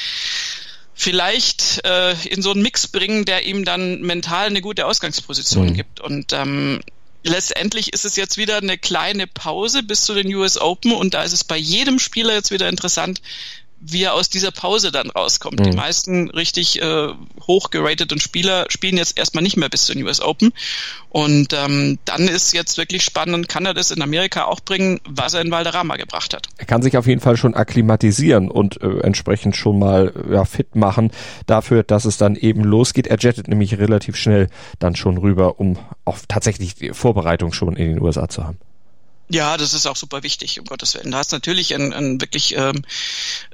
vielleicht 0.95 1.85
äh, 1.85 2.13
in 2.27 2.41
so 2.41 2.51
einen 2.51 2.61
Mix 2.61 2.87
bringen, 2.87 3.23
der 3.23 3.45
ihm 3.45 3.63
dann 3.63 4.01
mental 4.01 4.47
eine 4.47 4.61
gute 4.61 4.85
Ausgangsposition 4.85 5.69
mhm. 5.69 5.73
gibt. 5.75 5.99
Und 6.01 6.33
ähm, 6.33 6.81
letztendlich 7.23 7.93
ist 7.93 8.05
es 8.05 8.15
jetzt 8.15 8.37
wieder 8.37 8.57
eine 8.57 8.77
kleine 8.77 9.27
Pause 9.27 9.83
bis 9.83 10.01
zu 10.01 10.13
den 10.13 10.33
US 10.35 10.57
Open 10.57 10.91
und 10.91 11.13
da 11.13 11.23
ist 11.23 11.33
es 11.33 11.43
bei 11.43 11.57
jedem 11.57 11.99
Spieler 11.99 12.33
jetzt 12.33 12.51
wieder 12.51 12.67
interessant, 12.67 13.21
wie 13.81 14.03
er 14.03 14.13
aus 14.13 14.29
dieser 14.29 14.51
Pause 14.51 14.91
dann 14.91 15.09
rauskommt. 15.09 15.59
Mhm. 15.59 15.63
Die 15.63 15.77
meisten 15.77 16.29
richtig 16.29 16.81
äh, 16.81 17.07
hoch 17.47 17.69
gerateten 17.69 18.19
Spieler 18.19 18.65
spielen 18.69 18.97
jetzt 18.97 19.17
erstmal 19.17 19.43
nicht 19.43 19.57
mehr 19.57 19.69
bis 19.69 19.85
zu 19.85 19.93
den 19.93 20.03
US 20.03 20.21
Open. 20.21 20.51
Und 21.09 21.53
ähm, 21.53 21.97
dann 22.05 22.27
ist 22.27 22.53
jetzt 22.53 22.77
wirklich 22.77 23.03
spannend, 23.03 23.49
kann 23.49 23.65
er 23.65 23.73
das 23.73 23.91
in 23.91 24.01
Amerika 24.01 24.45
auch 24.45 24.59
bringen, 24.59 24.99
was 25.07 25.33
er 25.33 25.41
in 25.41 25.51
Valderrama 25.51 25.95
gebracht 25.95 26.33
hat. 26.33 26.47
Er 26.57 26.65
kann 26.65 26.81
sich 26.81 26.97
auf 26.97 27.07
jeden 27.07 27.21
Fall 27.21 27.37
schon 27.37 27.55
akklimatisieren 27.55 28.51
und 28.51 28.81
äh, 28.81 28.99
entsprechend 28.99 29.55
schon 29.55 29.79
mal 29.79 30.13
ja, 30.31 30.45
fit 30.45 30.75
machen 30.75 31.11
dafür, 31.47 31.83
dass 31.83 32.05
es 32.05 32.17
dann 32.17 32.35
eben 32.35 32.63
losgeht. 32.63 33.07
Er 33.07 33.17
jettet 33.19 33.47
nämlich 33.47 33.77
relativ 33.77 34.15
schnell 34.15 34.49
dann 34.77 34.95
schon 34.95 35.17
rüber, 35.17 35.59
um 35.59 35.77
auch 36.05 36.19
tatsächlich 36.27 36.75
die 36.75 36.93
Vorbereitung 36.93 37.53
schon 37.53 37.75
in 37.75 37.95
den 37.95 38.01
USA 38.01 38.29
zu 38.29 38.43
haben. 38.43 38.57
Ja, 39.31 39.57
das 39.57 39.75
ist 39.75 39.85
auch 39.85 39.95
super 39.95 40.23
wichtig, 40.23 40.59
um 40.59 40.65
Gottes 40.65 40.95
Willen. 40.95 41.11
Da 41.11 41.19
hast 41.19 41.31
natürlich 41.31 41.75
ein, 41.75 41.93
ein 41.93 42.19
wirklich 42.19 42.55
ähm, 42.55 42.81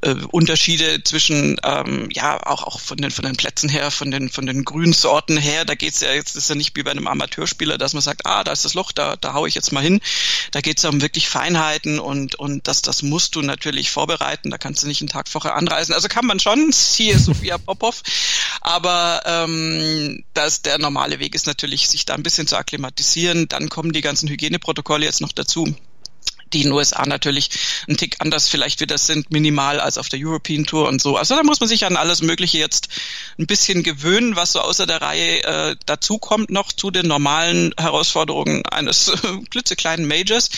äh, 0.01 0.15
Unterschiede 0.31 1.03
zwischen, 1.03 1.57
ähm, 1.63 2.07
ja, 2.13 2.41
auch, 2.47 2.63
auch 2.63 2.79
von 2.79 2.95
den, 2.95 3.11
von 3.11 3.25
den 3.25 3.35
Plätzen 3.35 3.67
her, 3.67 3.91
von 3.91 4.09
den, 4.09 4.29
von 4.29 4.45
den 4.45 4.63
Grünsorten 4.63 5.35
her. 5.35 5.65
Da 5.65 5.75
geht's 5.75 5.99
ja 5.99 6.13
jetzt, 6.13 6.37
ist 6.37 6.47
ja 6.47 6.55
nicht 6.55 6.77
wie 6.77 6.83
bei 6.83 6.91
einem 6.91 7.07
Amateurspieler, 7.07 7.77
dass 7.77 7.91
man 7.91 8.01
sagt, 8.01 8.25
ah, 8.25 8.45
da 8.45 8.53
ist 8.53 8.63
das 8.63 8.73
Loch, 8.73 8.93
da, 8.93 9.17
da 9.17 9.33
hau 9.33 9.45
ich 9.47 9.55
jetzt 9.55 9.73
mal 9.73 9.83
hin. 9.83 9.99
Da 10.51 10.61
geht's 10.61 10.85
um 10.85 11.01
wirklich 11.01 11.27
Feinheiten 11.27 11.99
und, 11.99 12.35
und 12.35 12.69
das, 12.69 12.81
das 12.81 13.01
musst 13.01 13.35
du 13.35 13.41
natürlich 13.41 13.91
vorbereiten. 13.91 14.51
Da 14.51 14.57
kannst 14.57 14.81
du 14.81 14.87
nicht 14.87 15.01
einen 15.01 15.09
Tag 15.09 15.27
vorher 15.27 15.55
anreisen. 15.55 15.93
Also 15.93 16.07
kann 16.07 16.25
man 16.25 16.39
schon, 16.39 16.71
hier 16.73 17.19
Sophia 17.19 17.57
Popov. 17.57 18.01
Aber 18.61 19.23
ähm, 19.25 20.23
das, 20.33 20.61
der 20.61 20.77
normale 20.77 21.19
Weg 21.19 21.35
ist 21.35 21.47
natürlich, 21.47 21.89
sich 21.89 22.05
da 22.05 22.13
ein 22.13 22.23
bisschen 22.23 22.47
zu 22.47 22.55
akklimatisieren. 22.55 23.49
Dann 23.49 23.67
kommen 23.67 23.91
die 23.91 24.01
ganzen 24.01 24.29
Hygieneprotokolle 24.29 25.03
jetzt 25.03 25.19
noch 25.19 25.33
dazu 25.33 25.64
die 26.55 26.61
in 26.61 26.69
den 26.69 26.73
USA 26.73 27.05
natürlich 27.05 27.49
ein 27.87 27.97
Tick 27.97 28.15
anders 28.19 28.47
vielleicht 28.47 28.79
wieder 28.79 28.97
sind, 28.97 29.29
minimal 29.29 29.79
als 29.79 29.97
auf 29.97 30.09
der 30.09 30.19
European 30.21 30.65
Tour 30.65 30.87
und 30.87 31.01
so. 31.01 31.17
Also 31.17 31.35
da 31.35 31.43
muss 31.43 31.59
man 31.59 31.67
sich 31.69 31.85
an 31.85 31.97
alles 31.97 32.21
Mögliche 32.21 32.57
jetzt 32.57 32.87
ein 33.37 33.45
bisschen 33.45 33.83
gewöhnen, 33.83 34.35
was 34.35 34.53
so 34.53 34.61
außer 34.61 34.87
der 34.87 35.01
Reihe 35.01 35.43
äh, 35.43 35.75
dazukommt 35.85 36.49
noch 36.49 36.71
zu 36.71 36.91
den 36.91 37.07
normalen 37.07 37.73
Herausforderungen 37.77 38.65
eines 38.65 39.11
klitzekleinen 39.51 40.07
Majors. 40.07 40.49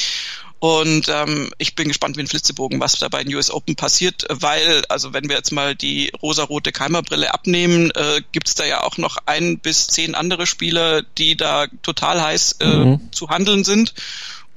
Und 0.59 1.07
ähm, 1.09 1.51
ich 1.59 1.75
bin 1.75 1.87
gespannt 1.87 2.17
wie 2.17 2.21
ein 2.21 2.27
Flitzebogen, 2.27 2.79
was 2.79 2.97
da 2.97 3.09
bei 3.09 3.23
den 3.23 3.33
US 3.35 3.51
Open 3.51 3.75
passiert, 3.75 4.25
weil, 4.29 4.83
also 4.89 5.13
wenn 5.13 5.29
wir 5.29 5.35
jetzt 5.35 5.51
mal 5.51 5.75
die 5.75 6.11
rosarote 6.19 6.71
Keimerbrille 6.71 7.31
abnehmen, 7.31 7.91
äh, 7.91 8.21
gibt 8.31 8.47
es 8.47 8.55
da 8.55 8.65
ja 8.65 8.81
auch 8.81 8.97
noch 8.97 9.17
ein 9.27 9.59
bis 9.59 9.87
zehn 9.87 10.15
andere 10.15 10.47
Spieler, 10.47 11.03
die 11.03 11.37
da 11.37 11.67
total 11.83 12.21
heiß 12.23 12.53
äh, 12.59 12.65
mhm. 12.65 13.11
zu 13.11 13.29
handeln 13.29 13.63
sind 13.63 13.93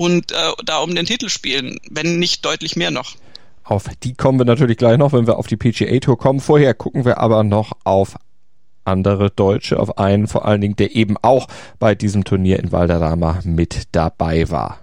und 0.00 0.33
äh, 0.33 0.37
da 0.64 0.78
um 0.78 0.95
den 0.95 1.04
Titel 1.04 1.28
spielen, 1.28 1.76
wenn 1.90 2.19
nicht 2.19 2.47
deutlich 2.47 2.75
mehr 2.75 2.90
noch. 2.90 3.16
Auf 3.64 3.85
die 4.02 4.14
kommen 4.14 4.38
wir 4.38 4.47
natürlich 4.47 4.78
gleich 4.78 4.97
noch, 4.97 5.12
wenn 5.12 5.26
wir 5.26 5.37
auf 5.37 5.47
die 5.47 5.59
PGA 5.59 5.99
Tour 5.99 6.16
kommen. 6.16 6.40
Vorher 6.40 6.73
gucken 6.73 7.04
wir 7.04 7.19
aber 7.19 7.45
noch 7.45 7.73
auf 7.85 8.16
andere 8.87 9.28
Deutsche, 9.28 9.78
auf 9.78 9.99
einen 9.99 10.26
vor 10.26 10.47
allen 10.47 10.62
Dingen, 10.62 10.76
der 10.76 10.97
eben 10.97 11.19
auch 11.21 11.49
bei 11.78 11.95
diesem 11.95 12.25
Turnier 12.25 12.61
in 12.61 12.73
Valderrama 12.73 13.40
mit 13.45 13.88
dabei 13.92 14.49
war. 14.49 14.78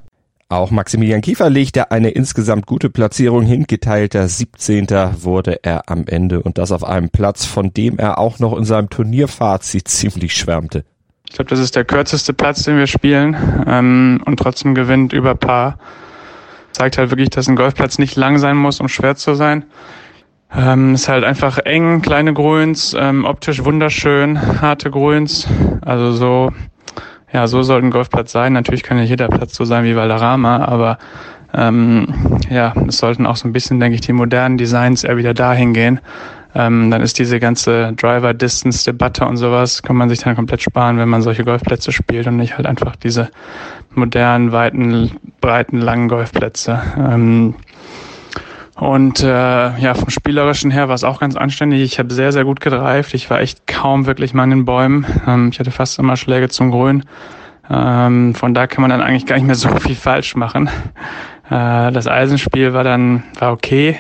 Auch 0.50 0.70
Maximilian 0.70 1.22
Kiefer 1.22 1.50
legte 1.50 1.90
eine 1.90 2.12
insgesamt 2.12 2.68
gute 2.68 2.92
Platzierung 2.92 3.42
hin. 3.42 3.66
Geteilter 3.68 4.28
17. 4.28 4.88
wurde 5.24 5.64
er 5.64 5.90
am 5.90 6.06
Ende 6.06 6.44
und 6.44 6.60
das 6.60 6.72
auf 6.72 6.84
einem 6.84 7.10
Platz, 7.10 7.44
von 7.44 7.74
dem 7.74 7.98
er 7.98 8.20
auch 8.20 8.38
noch 8.38 8.56
in 8.56 8.66
seinem 8.66 8.92
Turnierfazit 8.92 9.88
ziemlich 9.88 10.36
schwärmte. 10.36 10.86
Ich 11.30 11.36
glaube, 11.36 11.50
das 11.50 11.60
ist 11.60 11.76
der 11.76 11.86
kürzeste 11.86 12.34
Platz, 12.34 12.64
den 12.64 12.78
wir 12.78 12.88
spielen 12.88 13.36
ähm, 13.68 14.22
und 14.26 14.38
trotzdem 14.38 14.74
gewinnt 14.76 15.14
über 15.14 15.36
Paar. 15.36 15.78
Zeigt 16.72 16.98
halt 16.98 17.12
wirklich, 17.12 17.30
dass 17.30 17.48
ein 17.48 17.56
Golfplatz 17.56 18.00
nicht 18.00 18.16
lang 18.16 18.38
sein 18.38 18.56
muss, 18.56 18.80
um 18.80 18.88
schwer 18.88 19.16
zu 19.16 19.34
sein. 19.34 19.66
Ähm, 20.56 20.94
ist 20.94 21.10
halt 21.10 21.26
einfach 21.26 21.58
eng, 21.60 22.02
kleine 22.02 22.34
Grüns, 22.34 22.96
ähm, 22.98 23.26
optisch 23.26 23.66
wunderschön, 23.66 24.62
harte 24.62 24.90
Grüns. 24.90 25.48
Also 25.82 26.14
so, 26.14 26.52
ja, 27.34 27.48
so 27.48 27.62
soll 27.62 27.84
ein 27.84 27.92
Golfplatz 27.92 28.32
sein. 28.32 28.54
Natürlich 28.54 28.84
kann 28.84 28.98
ja 28.98 29.04
jeder 29.04 29.28
Platz 29.28 29.56
so 29.56 29.66
sein 29.66 29.84
wie 29.84 29.96
Valderrama, 29.96 30.64
aber 30.66 30.98
ähm, 31.54 32.40
ja, 32.50 32.74
es 32.88 33.00
sollten 33.00 33.26
auch 33.26 33.36
so 33.36 33.48
ein 33.48 33.54
bisschen, 33.54 33.80
denke 33.80 33.96
ich, 33.96 34.02
die 34.02 34.14
modernen 34.14 34.58
Designs 34.58 35.04
eher 35.04 35.18
wieder 35.18 35.34
dahin 35.34 35.74
gehen. 35.74 36.00
Ähm, 36.58 36.90
dann 36.90 37.02
ist 37.04 37.20
diese 37.20 37.40
ganze 37.40 37.94
Driver-Distance-Debatte 37.94 39.26
und 39.26 39.38
sowas, 39.38 39.84
kann 39.84 39.96
man 39.96 40.10
sich 40.10 40.20
dann 40.20 40.36
komplett 40.36 40.64
sparen, 40.64 40.98
wenn 40.98 41.08
man 41.08 41.22
solche 41.22 41.46
Golfplätze 41.46 41.92
spielt 41.92 42.26
und 42.26 42.38
nicht 42.38 42.58
halt 42.58 42.66
einfach 42.66 42.96
diese 42.96 43.30
modernen, 43.94 44.52
weiten, 44.52 45.12
breiten, 45.40 45.80
langen 45.80 46.08
Golfplätze. 46.08 46.82
Ähm, 46.98 47.54
und 48.74 49.22
äh, 49.22 49.28
ja, 49.78 49.94
vom 49.94 50.10
Spielerischen 50.10 50.72
her 50.72 50.88
war 50.88 50.96
es 50.96 51.04
auch 51.04 51.20
ganz 51.20 51.36
anständig. 51.36 51.82
Ich 51.82 52.00
habe 52.00 52.12
sehr, 52.12 52.32
sehr 52.32 52.44
gut 52.44 52.60
gedreift. 52.60 53.14
Ich 53.14 53.30
war 53.30 53.40
echt 53.40 53.68
kaum 53.68 54.08
wirklich 54.08 54.34
mal 54.34 54.46
in 54.46 54.50
den 54.50 54.66
Bäumen. 54.66 55.06
Ähm, 55.28 55.50
ich 55.52 55.60
hatte 55.60 55.70
fast 55.72 56.00
immer 56.00 56.18
Schläge 56.18 56.50
zum 56.50 56.72
Grün. 56.72 57.04
Ähm, 57.70 58.34
von 58.34 58.56
da 58.56 58.66
kann 58.66 58.82
man 58.82 58.90
dann 58.90 59.02
eigentlich 59.02 59.28
gar 59.28 59.36
nicht 59.36 59.46
mehr 59.46 59.56
so 59.56 59.70
viel 59.78 59.96
falsch 59.96 60.36
machen. 60.36 60.70
Äh, 61.50 61.92
das 61.92 62.08
Eisenspiel 62.08 62.74
war 62.74 62.84
dann 62.84 63.24
war 63.40 63.52
okay. 63.52 63.98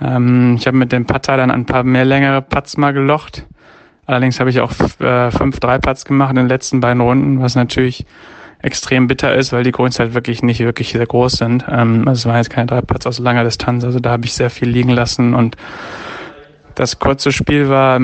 Ähm, 0.00 0.56
ich 0.58 0.66
habe 0.66 0.76
mit 0.76 0.92
dem 0.92 1.06
Putter 1.06 1.36
dann 1.36 1.50
ein 1.50 1.66
paar 1.66 1.84
mehr 1.84 2.04
längere 2.04 2.42
Putts 2.42 2.76
mal 2.76 2.92
gelocht. 2.92 3.46
Allerdings 4.06 4.40
habe 4.40 4.50
ich 4.50 4.60
auch 4.60 4.72
äh, 5.00 5.30
fünf 5.30 5.60
Drei-Putts 5.60 6.04
gemacht 6.04 6.30
in 6.30 6.36
den 6.36 6.48
letzten 6.48 6.80
beiden 6.80 7.02
Runden, 7.02 7.40
was 7.40 7.54
natürlich 7.54 8.06
extrem 8.62 9.06
bitter 9.06 9.34
ist, 9.34 9.52
weil 9.52 9.64
die 9.64 9.70
Grüns 9.70 9.98
halt 9.98 10.14
wirklich 10.14 10.42
nicht 10.42 10.60
wirklich 10.60 10.90
sehr 10.90 11.06
groß 11.06 11.32
sind. 11.32 11.64
Ähm, 11.70 12.08
also 12.08 12.20
es 12.20 12.26
waren 12.26 12.36
jetzt 12.36 12.50
keine 12.50 12.66
drei 12.66 12.80
Putts 12.80 13.06
aus 13.06 13.18
langer 13.18 13.44
Distanz, 13.44 13.84
also 13.84 14.00
da 14.00 14.10
habe 14.10 14.24
ich 14.24 14.32
sehr 14.32 14.50
viel 14.50 14.68
liegen 14.68 14.90
lassen 14.90 15.34
und 15.34 15.56
das 16.74 16.98
kurze 16.98 17.32
Spiel 17.32 17.68
war 17.68 18.00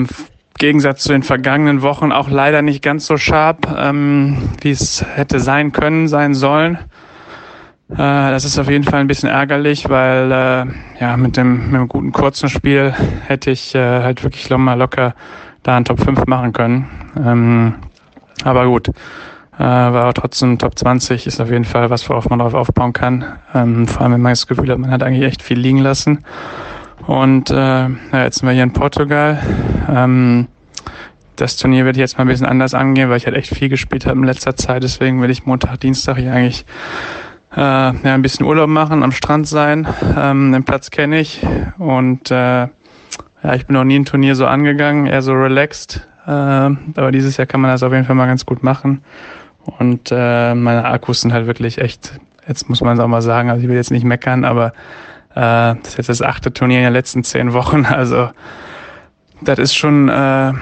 Gegensatz 0.57 1.03
zu 1.03 1.09
den 1.09 1.23
vergangenen 1.23 1.81
Wochen 1.81 2.11
auch 2.11 2.29
leider 2.29 2.61
nicht 2.61 2.81
ganz 2.81 3.05
so 3.05 3.17
sharp, 3.17 3.67
ähm, 3.77 4.37
wie 4.61 4.71
es 4.71 5.05
hätte 5.15 5.39
sein 5.39 5.73
können, 5.73 6.07
sein 6.07 6.33
sollen. 6.33 6.77
Äh, 7.89 7.97
das 7.97 8.45
ist 8.45 8.57
auf 8.57 8.69
jeden 8.69 8.83
Fall 8.83 9.01
ein 9.01 9.07
bisschen 9.07 9.29
ärgerlich, 9.29 9.89
weil 9.89 10.31
äh, 10.31 10.65
ja 10.99 11.17
mit 11.17 11.37
dem, 11.37 11.71
mit 11.71 11.81
dem 11.81 11.87
guten 11.87 12.11
kurzen 12.11 12.49
Spiel 12.49 12.93
hätte 13.27 13.51
ich 13.51 13.75
äh, 13.75 14.01
halt 14.01 14.23
wirklich 14.23 14.49
mal 14.49 14.73
locker 14.73 15.13
da 15.63 15.75
einen 15.75 15.85
Top 15.85 15.99
5 15.99 16.25
machen 16.25 16.53
können. 16.53 16.89
Ähm, 17.17 17.75
aber 18.43 18.65
gut, 18.65 18.89
äh, 19.57 19.63
war 19.63 20.13
trotzdem 20.13 20.57
Top 20.57 20.77
20 20.77 21.27
ist 21.27 21.39
auf 21.39 21.49
jeden 21.49 21.63
Fall 21.63 21.89
was, 21.89 22.09
worauf 22.09 22.29
man 22.29 22.39
darauf 22.39 22.55
aufbauen 22.55 22.93
kann. 22.93 23.25
Ähm, 23.53 23.87
vor 23.87 24.01
allem, 24.01 24.13
wenn 24.13 24.21
man 24.21 24.31
das 24.33 24.47
Gefühl 24.47 24.69
hat, 24.69 24.79
man 24.79 24.91
hat 24.91 25.03
eigentlich 25.03 25.23
echt 25.25 25.41
viel 25.41 25.59
liegen 25.59 25.79
lassen. 25.79 26.25
Und 27.07 27.51
äh, 27.51 27.53
ja, 27.55 27.89
jetzt 28.11 28.39
sind 28.39 28.47
wir 28.47 28.53
hier 28.53 28.63
in 28.63 28.73
Portugal. 28.73 29.39
Ähm, 29.89 30.47
das 31.35 31.57
Turnier 31.57 31.85
werde 31.85 31.97
ich 31.97 32.01
jetzt 32.01 32.17
mal 32.17 32.23
ein 32.23 32.29
bisschen 32.29 32.47
anders 32.47 32.73
angehen, 32.73 33.09
weil 33.09 33.17
ich 33.17 33.25
halt 33.25 33.35
echt 33.35 33.53
viel 33.53 33.69
gespielt 33.69 34.05
habe 34.05 34.17
in 34.17 34.25
letzter 34.25 34.55
Zeit. 34.55 34.83
Deswegen 34.83 35.19
werde 35.21 35.33
ich 35.33 35.45
Montag, 35.45 35.79
Dienstag 35.79 36.17
hier 36.17 36.33
eigentlich 36.33 36.65
äh, 37.55 37.59
ja, 37.59 37.93
ein 38.13 38.21
bisschen 38.21 38.45
Urlaub 38.45 38.69
machen, 38.69 39.03
am 39.03 39.11
Strand 39.11 39.47
sein. 39.47 39.87
Ähm, 40.17 40.51
den 40.51 40.63
Platz 40.63 40.91
kenne 40.91 41.19
ich 41.19 41.41
und 41.77 42.31
äh, 42.31 42.67
ja, 43.45 43.53
ich 43.53 43.65
bin 43.67 43.75
noch 43.75 43.83
nie 43.83 43.99
ein 43.99 44.05
Turnier 44.05 44.35
so 44.35 44.45
angegangen, 44.47 45.05
eher 45.05 45.21
so 45.21 45.33
relaxed. 45.33 46.07
Äh, 46.25 46.29
aber 46.31 47.11
dieses 47.11 47.37
Jahr 47.37 47.45
kann 47.45 47.61
man 47.61 47.71
das 47.71 47.83
auf 47.83 47.93
jeden 47.93 48.05
Fall 48.05 48.15
mal 48.15 48.25
ganz 48.25 48.45
gut 48.45 48.63
machen. 48.63 49.03
Und 49.79 50.09
äh, 50.11 50.53
meine 50.55 50.85
Akkus 50.85 51.21
sind 51.21 51.33
halt 51.33 51.47
wirklich 51.47 51.77
echt, 51.77 52.19
jetzt 52.47 52.69
muss 52.69 52.81
man 52.81 52.97
es 52.97 52.99
auch 52.99 53.07
mal 53.07 53.21
sagen, 53.21 53.49
also 53.49 53.61
ich 53.61 53.67
will 53.69 53.75
jetzt 53.75 53.91
nicht 53.91 54.03
meckern, 54.03 54.45
aber 54.45 54.73
äh, 55.31 55.75
das 55.81 55.89
ist 55.89 55.97
jetzt 55.97 56.09
das 56.09 56.21
achte 56.21 56.53
Turnier 56.53 56.79
in 56.79 56.83
den 56.85 56.93
letzten 56.93 57.23
zehn 57.23 57.53
Wochen. 57.53 57.85
Also 57.89 58.29
das 59.41 59.59
ist 59.59 59.75
schon, 59.75 60.09
äh, 60.09 60.53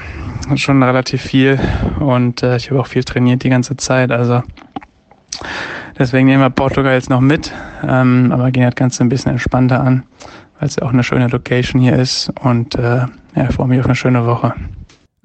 schon 0.56 0.82
relativ 0.82 1.22
viel 1.22 1.60
und 2.00 2.44
äh, 2.44 2.58
ich 2.58 2.70
habe 2.70 2.80
auch 2.82 2.88
viel 2.88 3.04
trainiert 3.04 3.44
die 3.44 3.50
ganze 3.50 3.78
Zeit. 3.78 4.12
Also 4.12 4.42
deswegen 6.04 6.28
nehmen 6.28 6.44
wir 6.44 6.50
Portugal 6.50 6.94
jetzt 6.94 7.10
noch 7.10 7.22
mit, 7.22 7.54
ähm, 7.88 8.30
aber 8.34 8.52
gehen 8.52 8.64
das 8.64 8.76
Ganze 8.76 9.04
ein 9.04 9.10
bisschen 9.10 9.32
entspannter 9.32 9.82
an, 9.82 10.04
weil 10.60 10.68
es 10.68 10.76
ja 10.76 10.84
auch 10.84 10.92
eine 10.92 11.02
schöne 11.02 11.28
Location 11.30 11.82
hier 11.82 11.96
ist 11.96 12.30
und 12.42 12.76
äh, 12.76 13.06
ja, 13.36 13.48
ich 13.50 13.56
freue 13.56 13.70
mich 13.70 13.80
auf 13.80 13.86
eine 13.86 13.96
schöne 13.96 14.26
Woche. 14.26 14.54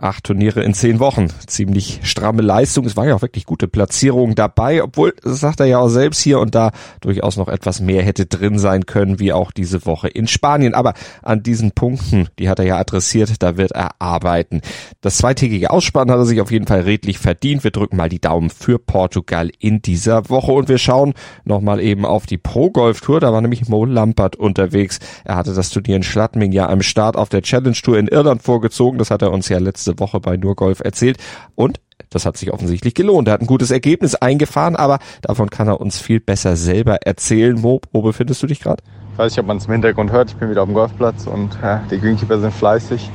Acht 0.01 0.23
Turniere 0.23 0.63
in 0.63 0.75
zehn 0.75 1.01
Wochen. 1.01 1.27
Ziemlich 1.49 1.99
stramme 2.05 2.41
Leistung. 2.41 2.85
Es 2.85 2.97
waren 2.97 3.09
ja 3.09 3.17
auch 3.17 3.23
wirklich 3.23 3.47
gute 3.47 3.67
Platzierungen 3.67 4.37
dabei, 4.37 4.81
obwohl, 4.81 5.13
das 5.25 5.41
sagt 5.41 5.59
er 5.59 5.67
ja 5.67 5.81
auch 5.81 5.89
selbst 5.89 6.21
hier 6.21 6.39
und 6.39 6.55
da, 6.55 6.71
durchaus 7.01 7.37
noch 7.37 7.49
etwas 7.49 7.81
mehr 7.81 8.05
hätte 8.05 8.27
drin 8.27 8.61
sein 8.61 8.87
können, 8.87 9.19
wie 9.19 9.33
auch 9.33 9.51
diese 9.51 9.87
Woche 9.87 10.07
in 10.07 10.29
Spanien. 10.29 10.75
Aber 10.75 10.95
an 11.21 11.43
diesen 11.43 11.73
Punkten, 11.73 12.29
die 12.39 12.49
hat 12.49 12.61
er 12.61 12.65
ja 12.65 12.79
adressiert, 12.79 13.43
da 13.43 13.57
wird 13.57 13.73
er 13.73 14.01
arbeiten. 14.01 14.61
Das 15.01 15.17
zweitägige 15.17 15.71
Ausspannen 15.71 16.13
hat 16.13 16.21
er 16.21 16.27
sich 16.27 16.41
auf 16.41 16.53
jeden 16.53 16.69
Fall 16.69 16.83
redlich 16.83 17.19
verdient. 17.19 17.65
Wir 17.65 17.73
drücken 17.73 17.97
mal 17.97 18.09
die 18.09 18.21
Daumen 18.21 18.51
für 18.51 18.79
Portugal 18.79 19.51
in 19.59 19.83
dieser 19.83 20.31
Woche 20.31 20.53
und 20.53 20.69
wir 20.69 20.79
schauen 20.79 21.15
nochmal 21.45 21.81
eben 21.81 22.07
auf 22.07 22.27
die 22.27 22.39
Pro 22.39 22.71
Golf 22.71 23.01
Tour. 23.01 23.19
Da 23.19 23.33
war 23.33 23.41
nämlich 23.41 23.69
Mo 23.69 23.85
Lampert 23.85 24.37
unterwegs. 24.37 25.01
Er 25.25 25.35
hatte 25.35 25.55
das 25.55 25.71
Turnier 25.71 25.97
in 25.97 26.05
Schladming 26.05 26.53
ja 26.53 26.69
am 26.69 26.83
Start 26.83 27.17
auf 27.17 27.31
der 27.31 27.43
Challenge 27.43 27.75
Tour 27.75 27.99
in 27.99 28.07
Irland 28.07 28.45
vorgezogen. 28.45 28.99
Das 28.99 29.11
hat 29.11 29.23
er 29.23 29.33
uns 29.33 29.49
ja 29.49 29.59
letzte 29.59 29.88
letzte 29.89 30.01
Woche 30.01 30.21
bei 30.21 30.37
Nur 30.37 30.55
Golf 30.55 30.81
erzählt. 30.81 31.19
Und 31.55 31.81
das 32.11 32.27
hat 32.27 32.37
sich 32.37 32.53
offensichtlich 32.53 32.95
gelohnt. 32.95 33.29
Er 33.29 33.35
hat 33.35 33.41
ein 33.41 33.47
gutes 33.47 33.71
Ergebnis 33.71 34.15
eingefahren, 34.15 34.77
aber 34.77 34.99
davon 35.23 35.51
kann 35.51 35.69
er 35.69 35.81
uns 35.81 35.99
viel 35.99 36.21
besser 36.21 36.57
selber 36.57 36.99
erzählen. 37.05 37.61
Mo, 37.61 37.81
wo 37.93 38.03
befindest 38.03 38.43
du 38.43 38.47
dich 38.47 38.61
gerade? 38.61 38.83
Ich 39.13 39.19
weiß 39.19 39.33
nicht, 39.33 39.41
ob 39.41 39.47
man 39.47 39.57
es 39.57 39.67
im 39.67 39.73
Hintergrund 39.73 40.13
hört. 40.13 40.31
Ich 40.31 40.37
bin 40.37 40.49
wieder 40.49 40.63
auf 40.63 40.69
dem 40.69 40.75
Golfplatz 40.75 41.27
und 41.27 41.59
ja, 41.63 41.83
die 41.91 41.99
Greenkeeper 41.99 42.39
sind 42.39 42.55
fleißig. 42.55 43.11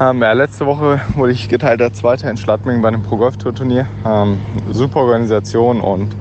Ähm, 0.00 0.22
ja, 0.22 0.32
letzte 0.32 0.66
Woche 0.66 1.00
wurde 1.14 1.32
ich 1.32 1.48
geteilter 1.48 1.92
Zweiter 1.92 2.30
in 2.30 2.36
Schladming 2.36 2.80
bei 2.80 2.88
einem 2.88 3.02
Pro 3.02 3.16
Golf 3.16 3.36
Tour 3.36 3.54
Turnier. 3.54 3.86
Ähm, 4.06 4.38
super 4.70 5.00
Organisation 5.00 5.80
und 5.80 6.14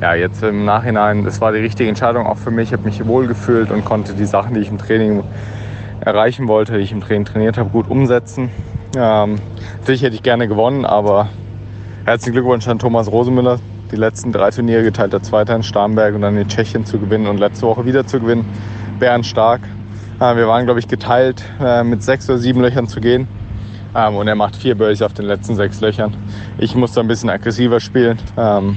ja, 0.00 0.14
jetzt 0.14 0.42
im 0.42 0.64
Nachhinein, 0.64 1.24
das 1.24 1.40
war 1.40 1.52
die 1.52 1.60
richtige 1.60 1.88
Entscheidung 1.88 2.26
auch 2.26 2.36
für 2.36 2.50
mich. 2.50 2.68
Ich 2.68 2.72
habe 2.72 2.82
mich 2.82 3.06
wohl 3.06 3.26
gefühlt 3.26 3.70
und 3.70 3.84
konnte 3.84 4.14
die 4.14 4.26
Sachen, 4.26 4.54
die 4.54 4.60
ich 4.60 4.68
im 4.68 4.78
Training 4.78 5.22
erreichen 6.00 6.48
wollte, 6.48 6.76
die 6.76 6.80
ich 6.80 6.92
im 6.92 7.00
Training 7.00 7.24
trainiert 7.24 7.56
habe, 7.56 7.70
gut 7.70 7.88
umsetzen. 7.88 8.50
Ähm, 8.96 9.40
natürlich 9.78 10.02
hätte 10.02 10.14
ich 10.14 10.22
gerne 10.22 10.46
gewonnen, 10.46 10.84
aber 10.84 11.28
herzlichen 12.04 12.34
Glückwunsch 12.34 12.68
an 12.68 12.78
Thomas 12.78 13.10
Rosemüller, 13.10 13.58
die 13.90 13.96
letzten 13.96 14.30
drei 14.30 14.50
Turniere 14.50 14.84
geteilter 14.84 15.22
Zweiter 15.22 15.56
in 15.56 15.62
Starnberg 15.62 16.14
und 16.14 16.20
dann 16.20 16.36
in 16.36 16.46
Tschechien 16.46 16.84
zu 16.86 16.98
gewinnen 16.98 17.26
und 17.26 17.38
letzte 17.38 17.66
Woche 17.66 17.84
wieder 17.86 18.06
zu 18.06 18.20
gewinnen. 18.20 18.44
Bärenstark. 19.00 19.62
Äh, 20.20 20.36
wir 20.36 20.46
waren, 20.46 20.64
glaube 20.64 20.78
ich, 20.78 20.86
geteilt 20.86 21.42
äh, 21.60 21.82
mit 21.82 22.02
sechs 22.02 22.28
oder 22.28 22.38
sieben 22.38 22.60
Löchern 22.60 22.86
zu 22.86 23.00
gehen. 23.00 23.26
Ähm, 23.96 24.16
und 24.16 24.28
er 24.28 24.36
macht 24.36 24.54
vier 24.56 24.76
Birdies 24.76 25.02
auf 25.02 25.12
den 25.12 25.26
letzten 25.26 25.56
sechs 25.56 25.80
Löchern. 25.80 26.16
Ich 26.58 26.76
musste 26.76 27.00
ein 27.00 27.08
bisschen 27.08 27.30
aggressiver 27.30 27.80
spielen, 27.80 28.18
ähm, 28.36 28.76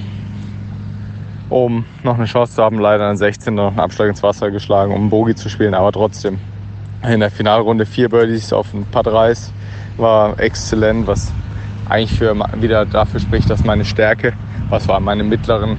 um 1.49 1.85
noch 2.03 2.17
eine 2.17 2.25
Chance 2.25 2.55
zu 2.55 2.63
haben. 2.63 2.79
Leider 2.79 3.05
an 3.05 3.17
16 3.17 3.53
noch 3.53 3.69
einen 3.69 3.79
Abschlag 3.79 4.09
ins 4.09 4.23
Wasser 4.23 4.49
geschlagen, 4.49 4.93
um 4.93 5.11
Bogie 5.11 5.35
zu 5.35 5.49
spielen, 5.49 5.75
aber 5.75 5.91
trotzdem 5.91 6.39
in 7.07 7.19
der 7.19 7.29
Finalrunde 7.29 7.85
vier 7.85 8.09
Birdies 8.09 8.51
auf 8.51 8.73
ein 8.73 8.85
Putt 8.91 9.07
Reis 9.07 9.53
war 9.97 10.39
exzellent, 10.39 11.07
was 11.07 11.31
eigentlich 11.89 12.17
für, 12.17 12.35
wieder 12.59 12.85
dafür 12.85 13.19
spricht, 13.19 13.49
dass 13.49 13.63
meine 13.63 13.85
Stärke, 13.85 14.33
was 14.69 14.87
war 14.87 14.99
meine 14.99 15.23
mittleren, 15.23 15.77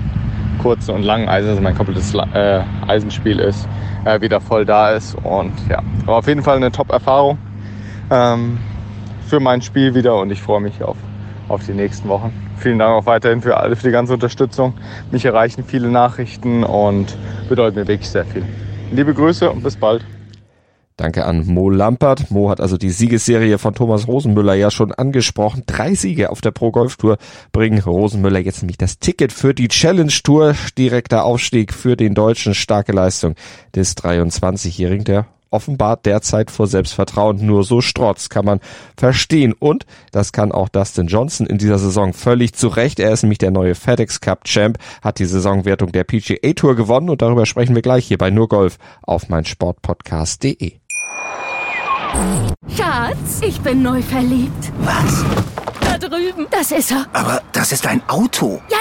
kurzen 0.59 0.95
und 0.95 1.03
langen 1.03 1.29
Eisen, 1.29 1.51
also 1.51 1.63
mein 1.63 1.77
komplettes 1.77 2.15
äh, 2.15 2.61
Eisenspiel 2.87 3.39
ist, 3.39 3.69
äh, 4.05 4.21
wieder 4.21 4.41
voll 4.41 4.65
da 4.65 4.91
ist. 4.91 5.15
Und 5.23 5.53
ja, 5.69 5.83
war 6.05 6.17
auf 6.17 6.27
jeden 6.27 6.43
Fall 6.43 6.57
eine 6.57 6.73
Top-Erfahrung 6.73 7.39
ähm, 8.11 8.59
für 9.27 9.41
mein 9.41 9.63
Spiel 9.63 9.95
wieder 9.95 10.17
und 10.19 10.31
ich 10.31 10.43
freue 10.43 10.61
mich 10.61 10.83
auf, 10.83 10.97
auf 11.49 11.65
die 11.65 11.75
nächsten 11.75 12.09
Wochen. 12.09 12.33
Vielen 12.57 12.79
Dank 12.79 12.91
auch 12.91 13.07
weiterhin 13.07 13.41
für 13.41 13.57
alle, 13.57 13.77
für 13.77 13.87
die 13.87 13.93
ganze 13.93 14.15
Unterstützung. 14.15 14.75
Mich 15.13 15.25
erreichen 15.25 15.63
viele 15.65 15.89
Nachrichten 15.89 16.65
und 16.65 17.17
bedeuten 17.49 17.79
mir 17.79 17.87
wirklich 17.87 18.11
sehr 18.11 18.25
viel. 18.25 18.45
Liebe 18.91 19.15
Grüße 19.15 19.49
und 19.51 19.63
bis 19.63 19.77
bald. 19.77 20.05
Danke 20.99 21.27
an 21.27 21.47
Mo 21.47 21.71
Lampert. 21.71 22.29
Mo 22.33 22.51
hat 22.51 22.61
also 22.61 22.77
die 22.77 22.91
Siegesserie 22.91 23.59
von 23.59 23.73
Thomas 23.73 24.09
Rosenmüller 24.09 24.55
ja 24.55 24.69
schon 24.69 24.91
angesprochen. 24.91 25.63
Drei 25.65 25.95
Siege 25.95 26.31
auf 26.31 26.41
der 26.41 26.51
Pro 26.51 26.73
Golf 26.73 26.97
Tour 26.97 27.19
bringen 27.53 27.79
Rosenmüller 27.79 28.41
jetzt 28.41 28.63
nämlich 28.63 28.79
das 28.79 28.99
Ticket 28.99 29.33
für 29.33 29.55
die 29.55 29.69
Challenge 29.69 30.13
Tour. 30.25 30.57
Direkter 30.77 31.25
Aufstieg 31.25 31.73
für 31.73 31.97
den 31.97 32.15
Deutschen. 32.15 32.53
Starke 32.53 32.91
Leistung 32.91 33.37
des 33.77 33.97
23-Jährigen, 33.97 35.05
der 35.05 35.27
offenbart 35.51 36.05
derzeit 36.05 36.51
vor 36.51 36.67
Selbstvertrauen 36.67 37.47
nur 37.47 37.63
so 37.63 37.81
strotz, 37.81 38.29
kann 38.29 38.45
man 38.45 38.59
verstehen. 38.97 39.53
Und 39.53 39.87
das 40.11 40.33
kann 40.33 40.51
auch 40.51 40.69
Dustin 40.69 41.07
Johnson 41.07 41.47
in 41.47 41.59
dieser 41.59 41.79
Saison 41.79 42.13
völlig 42.13 42.55
zurecht. 42.55 42.99
Er 42.99 43.13
ist 43.13 43.23
nämlich 43.23 43.39
der 43.39 43.53
neue 43.53 43.77
FedEx 43.77 44.21
Cup 44.21 44.47
Champ, 44.47 44.79
hat 45.01 45.21
die 45.21 45.27
Saisonwertung 45.27 45.93
der 45.93 46.03
PGA 46.03 46.55
Tour 46.55 46.75
gewonnen 46.75 47.09
und 47.09 47.23
darüber 47.23 47.47
sprechen 47.47 47.77
wir 47.77 47.83
gleich 47.83 48.09
hier 48.09 48.19
bei 48.19 48.31
Nur 48.31 48.49
Golf 48.49 48.79
auf 49.03 49.29
meinsportpodcast.de. 49.29 50.73
Schatz, 52.77 53.41
ich 53.43 53.61
bin 53.61 53.83
neu 53.83 54.03
verliebt. 54.03 54.73
Was? 54.81 55.25
Da 55.81 55.99
drüben. 55.99 56.47
Das 56.51 56.73
ist 56.73 56.91
er. 56.91 57.07
Aber 57.13 57.43
das 57.53 57.73
ist 57.73 57.87
ein 57.87 58.03
Auto. 58.09 58.61
Ja, 58.71 58.79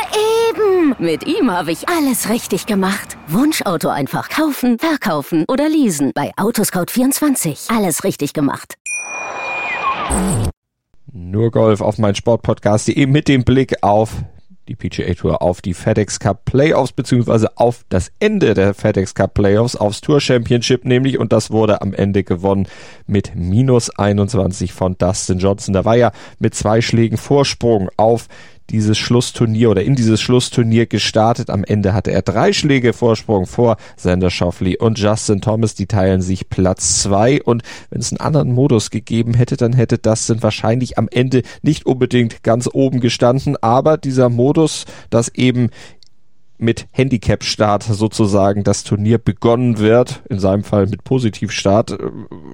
eben. 0.50 0.96
Mit 1.00 1.26
ihm 1.26 1.52
habe 1.52 1.72
ich 1.72 1.88
alles 1.90 2.30
richtig 2.30 2.66
gemacht. 2.66 3.18
Wunschauto 3.28 3.90
einfach 3.90 4.30
kaufen, 4.30 4.78
verkaufen 4.80 5.46
oder 5.48 5.70
leasen. 5.70 6.12
Bei 6.14 6.32
Autoscout24. 6.36 7.76
Alles 7.76 8.04
richtig 8.04 8.34
gemacht. 8.34 8.76
Nur 11.12 11.52
Golf 11.52 11.82
auf 11.82 11.98
mein 11.98 12.16
Sportpodcast.de 12.16 13.06
mit 13.08 13.28
dem 13.28 13.44
Blick 13.44 13.84
auf 13.84 14.12
die 14.68 14.76
PGA 14.76 15.14
Tour 15.14 15.42
auf 15.42 15.62
die 15.62 15.74
FedEx 15.74 16.20
Cup 16.20 16.46
Playoffs 16.46 16.92
beziehungsweise 16.92 17.58
auf 17.58 17.86
das 17.90 18.12
Ende 18.20 18.54
der 18.54 18.74
FedEx 18.74 19.16
Cup 19.16 19.34
Playoffs 19.34 19.76
aufs 19.76 20.02
Tour 20.02 20.20
Championship 20.20 20.86
nämlich 20.86 21.18
und 21.18 21.32
das 21.32 21.52
wurde 21.52 21.82
am 21.82 21.94
Ende 21.94 22.24
gewonnen 22.24 22.68
mit 23.06 23.34
minus 23.36 23.90
21 23.90 24.74
von 24.74 24.98
Dustin 24.98 25.40
Johnson. 25.40 25.74
Da 25.74 25.86
war 25.86 25.96
ja 25.96 26.12
mit 26.40 26.56
zwei 26.56 26.82
Schlägen 26.82 27.18
Vorsprung 27.18 27.90
auf 27.98 28.28
dieses 28.70 28.98
Schlussturnier 28.98 29.70
oder 29.70 29.84
in 29.84 29.96
dieses 29.96 30.22
Schlussturnier 30.22 30.86
gestartet. 30.86 31.50
Am 31.50 31.64
Ende 31.64 31.94
hatte 31.94 32.12
er 32.12 32.22
drei 32.22 32.54
Schläge 32.54 32.94
Vorsprung 32.94 33.46
vor 33.46 33.78
Sander 33.96 34.30
Schoffley 34.30 34.78
und 34.78 35.00
Justin 35.00 35.42
Thomas. 35.42 35.76
Die 35.76 35.88
teilen 35.88 36.22
sich 36.22 36.50
Platz 36.50 37.02
zwei. 37.02 37.42
Und 37.42 37.64
wenn 37.90 38.02
es 38.02 38.12
einen 38.12 38.20
anderen 38.20 38.52
Modus 38.52 38.90
gegeben 38.90 39.34
hätte, 39.34 39.58
dann 39.58 39.74
hätte 39.74 39.98
Dustin 39.98 40.44
wahrscheinlich 40.44 40.98
am 40.98 41.08
Ende 41.10 41.44
nicht 41.62 41.86
unbedingt 41.86 42.44
ganz 42.44 42.70
oben 42.72 43.00
gestanden. 43.00 43.56
Aber 43.62 43.98
dieser 43.98 44.30
Modus, 44.30 44.86
dass 45.10 45.30
eben 45.30 45.70
mit 46.58 46.88
Handicap-Start 46.92 47.84
sozusagen 47.84 48.64
das 48.64 48.84
Turnier 48.84 49.20
begonnen 49.20 49.78
wird, 49.78 50.22
in 50.30 50.40
seinem 50.40 50.64
Fall 50.64 50.88
mit 50.88 51.04
Positivstart, 51.04 51.98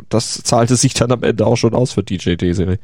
das 0.09 0.43
zahlte 0.43 0.75
sich 0.75 0.93
dann 0.93 1.11
am 1.11 1.23
Ende 1.23 1.45
auch 1.45 1.55
schon 1.55 1.73
aus 1.73 1.93
für 1.93 2.03
DJ 2.03 2.35
Desiree. 2.35 2.77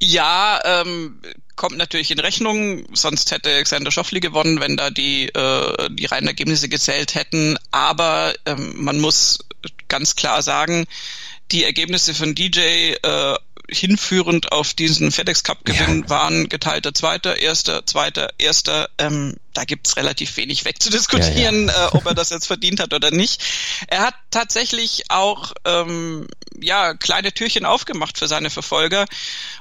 Ja, 0.00 0.60
ähm, 0.64 1.20
kommt 1.62 1.76
natürlich 1.78 2.10
in 2.10 2.18
Rechnung, 2.18 2.84
sonst 2.92 3.30
hätte 3.30 3.48
Alexander 3.48 3.92
Schoffli 3.92 4.18
gewonnen, 4.18 4.58
wenn 4.58 4.76
da 4.76 4.90
die, 4.90 5.28
äh, 5.28 5.90
die 5.90 6.06
reinen 6.06 6.26
Ergebnisse 6.26 6.68
gezählt 6.68 7.14
hätten. 7.14 7.56
Aber 7.70 8.34
ähm, 8.46 8.82
man 8.82 8.98
muss 8.98 9.38
ganz 9.86 10.16
klar 10.16 10.42
sagen, 10.42 10.86
die 11.52 11.62
Ergebnisse 11.62 12.14
von 12.14 12.34
DJ 12.34 12.94
äh, 13.00 13.36
hinführend 13.72 14.52
auf 14.52 14.74
diesen 14.74 15.10
FedEx 15.12 15.42
Cup 15.42 15.64
Gewinn 15.64 16.02
ja. 16.02 16.08
waren 16.10 16.48
geteilter 16.48 16.94
Zweiter, 16.94 17.38
Erster, 17.38 17.86
Zweiter, 17.86 18.30
Erster. 18.38 18.88
Ähm, 18.98 19.36
da 19.54 19.64
gibt's 19.64 19.96
relativ 19.96 20.36
wenig 20.36 20.64
wegzudiskutieren, 20.64 21.68
ja, 21.68 21.74
ja. 21.74 21.86
Äh, 21.86 21.90
ob 21.92 22.06
er 22.06 22.14
das 22.14 22.30
jetzt 22.30 22.46
verdient 22.46 22.80
hat 22.80 22.94
oder 22.94 23.10
nicht. 23.10 23.42
Er 23.88 24.00
hat 24.00 24.14
tatsächlich 24.30 25.10
auch 25.10 25.52
ähm, 25.64 26.26
ja 26.60 26.94
kleine 26.94 27.32
Türchen 27.32 27.66
aufgemacht 27.66 28.18
für 28.18 28.28
seine 28.28 28.50
Verfolger 28.50 29.06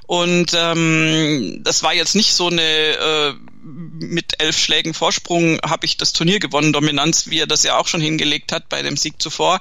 und 0.07 0.53
ähm, 0.55 1.61
das 1.63 1.83
war 1.83 1.93
jetzt 1.93 2.15
nicht 2.15 2.33
so 2.33 2.47
eine 2.47 2.61
äh, 2.61 3.33
mit 3.63 4.41
elf 4.41 4.57
Schlägen 4.57 4.93
Vorsprung 4.93 5.59
habe 5.63 5.85
ich 5.85 5.97
das 5.97 6.13
Turnier 6.13 6.39
gewonnen, 6.39 6.73
Dominanz, 6.73 7.27
wie 7.27 7.39
er 7.39 7.47
das 7.47 7.63
ja 7.63 7.77
auch 7.77 7.87
schon 7.87 8.01
hingelegt 8.01 8.51
hat 8.51 8.69
bei 8.69 8.81
dem 8.81 8.97
Sieg 8.97 9.21
zuvor. 9.21 9.59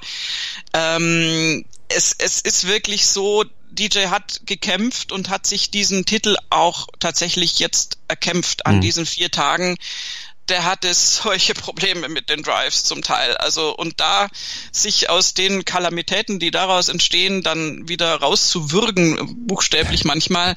Ähm, 0.73 1.65
es, 1.89 2.15
es 2.17 2.41
ist 2.41 2.67
wirklich 2.67 3.07
so, 3.07 3.45
DJ 3.71 4.07
hat 4.07 4.41
gekämpft 4.45 5.11
und 5.11 5.29
hat 5.29 5.47
sich 5.47 5.71
diesen 5.71 6.05
Titel 6.05 6.35
auch 6.49 6.87
tatsächlich 6.99 7.59
jetzt 7.59 7.97
erkämpft 8.07 8.65
an 8.65 8.77
mhm. 8.77 8.81
diesen 8.81 9.05
vier 9.05 9.31
Tagen. 9.31 9.77
Der 10.49 10.65
hatte 10.65 10.93
solche 10.93 11.53
Probleme 11.55 12.09
mit 12.09 12.29
den 12.29 12.43
Drives 12.43 12.83
zum 12.83 13.01
Teil. 13.01 13.35
Also, 13.37 13.75
und 13.75 13.99
da 13.99 14.27
sich 14.71 15.09
aus 15.09 15.33
den 15.33 15.65
Kalamitäten, 15.65 16.39
die 16.39 16.51
daraus 16.51 16.89
entstehen, 16.89 17.43
dann 17.43 17.87
wieder 17.87 18.15
rauszuwürgen, 18.15 19.47
buchstäblich 19.47 20.03
manchmal, 20.03 20.55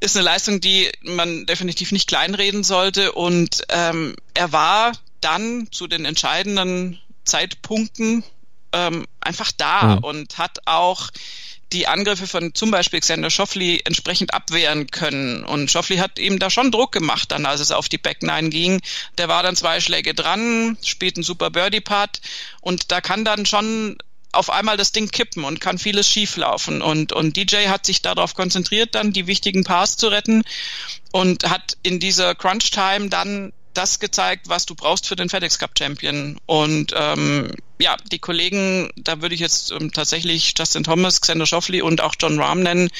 ist 0.00 0.16
eine 0.16 0.24
Leistung, 0.24 0.60
die 0.60 0.90
man 1.02 1.46
definitiv 1.46 1.92
nicht 1.92 2.08
kleinreden 2.08 2.64
sollte. 2.64 3.12
Und 3.12 3.64
ähm, 3.68 4.16
er 4.34 4.52
war 4.52 4.92
dann 5.20 5.68
zu 5.70 5.86
den 5.86 6.04
entscheidenden 6.04 7.00
Zeitpunkten 7.24 8.24
ähm, 8.72 9.06
einfach 9.20 9.52
da 9.52 9.96
mhm. 9.96 10.04
und 10.04 10.38
hat 10.38 10.58
auch 10.66 11.10
die 11.72 11.86
Angriffe 11.86 12.26
von 12.26 12.54
zum 12.54 12.70
Beispiel 12.70 13.00
Xander 13.00 13.30
Schoffli 13.30 13.80
entsprechend 13.84 14.32
abwehren 14.32 14.86
können. 14.90 15.44
Und 15.44 15.70
Schoffli 15.70 15.98
hat 15.98 16.18
ihm 16.18 16.38
da 16.38 16.50
schon 16.50 16.70
Druck 16.70 16.92
gemacht, 16.92 17.30
dann 17.30 17.46
als 17.46 17.60
es 17.60 17.72
auf 17.72 17.88
die 17.88 17.98
Back 17.98 18.22
Nine 18.22 18.48
ging. 18.48 18.80
Der 19.18 19.28
war 19.28 19.42
dann 19.42 19.56
zwei 19.56 19.80
Schläge 19.80 20.14
dran, 20.14 20.78
spielt 20.82 21.16
einen 21.16 21.24
super 21.24 21.50
Birdie-Putt 21.50 22.20
und 22.60 22.90
da 22.90 23.00
kann 23.00 23.24
dann 23.24 23.46
schon 23.46 23.98
auf 24.32 24.50
einmal 24.50 24.76
das 24.76 24.92
Ding 24.92 25.10
kippen 25.10 25.44
und 25.44 25.60
kann 25.60 25.78
vieles 25.78 26.08
schieflaufen. 26.08 26.82
Und, 26.82 27.12
und 27.12 27.36
DJ 27.36 27.68
hat 27.68 27.86
sich 27.86 28.02
darauf 28.02 28.34
konzentriert, 28.34 28.94
dann 28.94 29.12
die 29.12 29.26
wichtigen 29.26 29.64
Pars 29.64 29.96
zu 29.96 30.08
retten 30.08 30.42
und 31.12 31.48
hat 31.48 31.76
in 31.82 31.98
dieser 31.98 32.34
Crunch-Time 32.34 33.08
dann 33.08 33.52
das 33.74 34.00
gezeigt, 34.00 34.48
was 34.48 34.66
du 34.66 34.74
brauchst 34.74 35.06
für 35.06 35.16
den 35.16 35.28
FedEx 35.28 35.58
Cup 35.58 35.72
Champion. 35.78 36.38
Und 36.46 36.92
ähm, 36.96 37.54
ja, 37.78 37.96
die 38.10 38.18
Kollegen, 38.18 38.90
da 38.96 39.22
würde 39.22 39.34
ich 39.34 39.40
jetzt 39.40 39.72
ähm, 39.72 39.92
tatsächlich 39.92 40.54
Justin 40.56 40.84
Thomas, 40.84 41.20
Xander 41.20 41.46
Schoffley 41.46 41.82
und 41.82 42.00
auch 42.00 42.14
John 42.18 42.40
Rahm 42.40 42.62
nennen, 42.62 42.90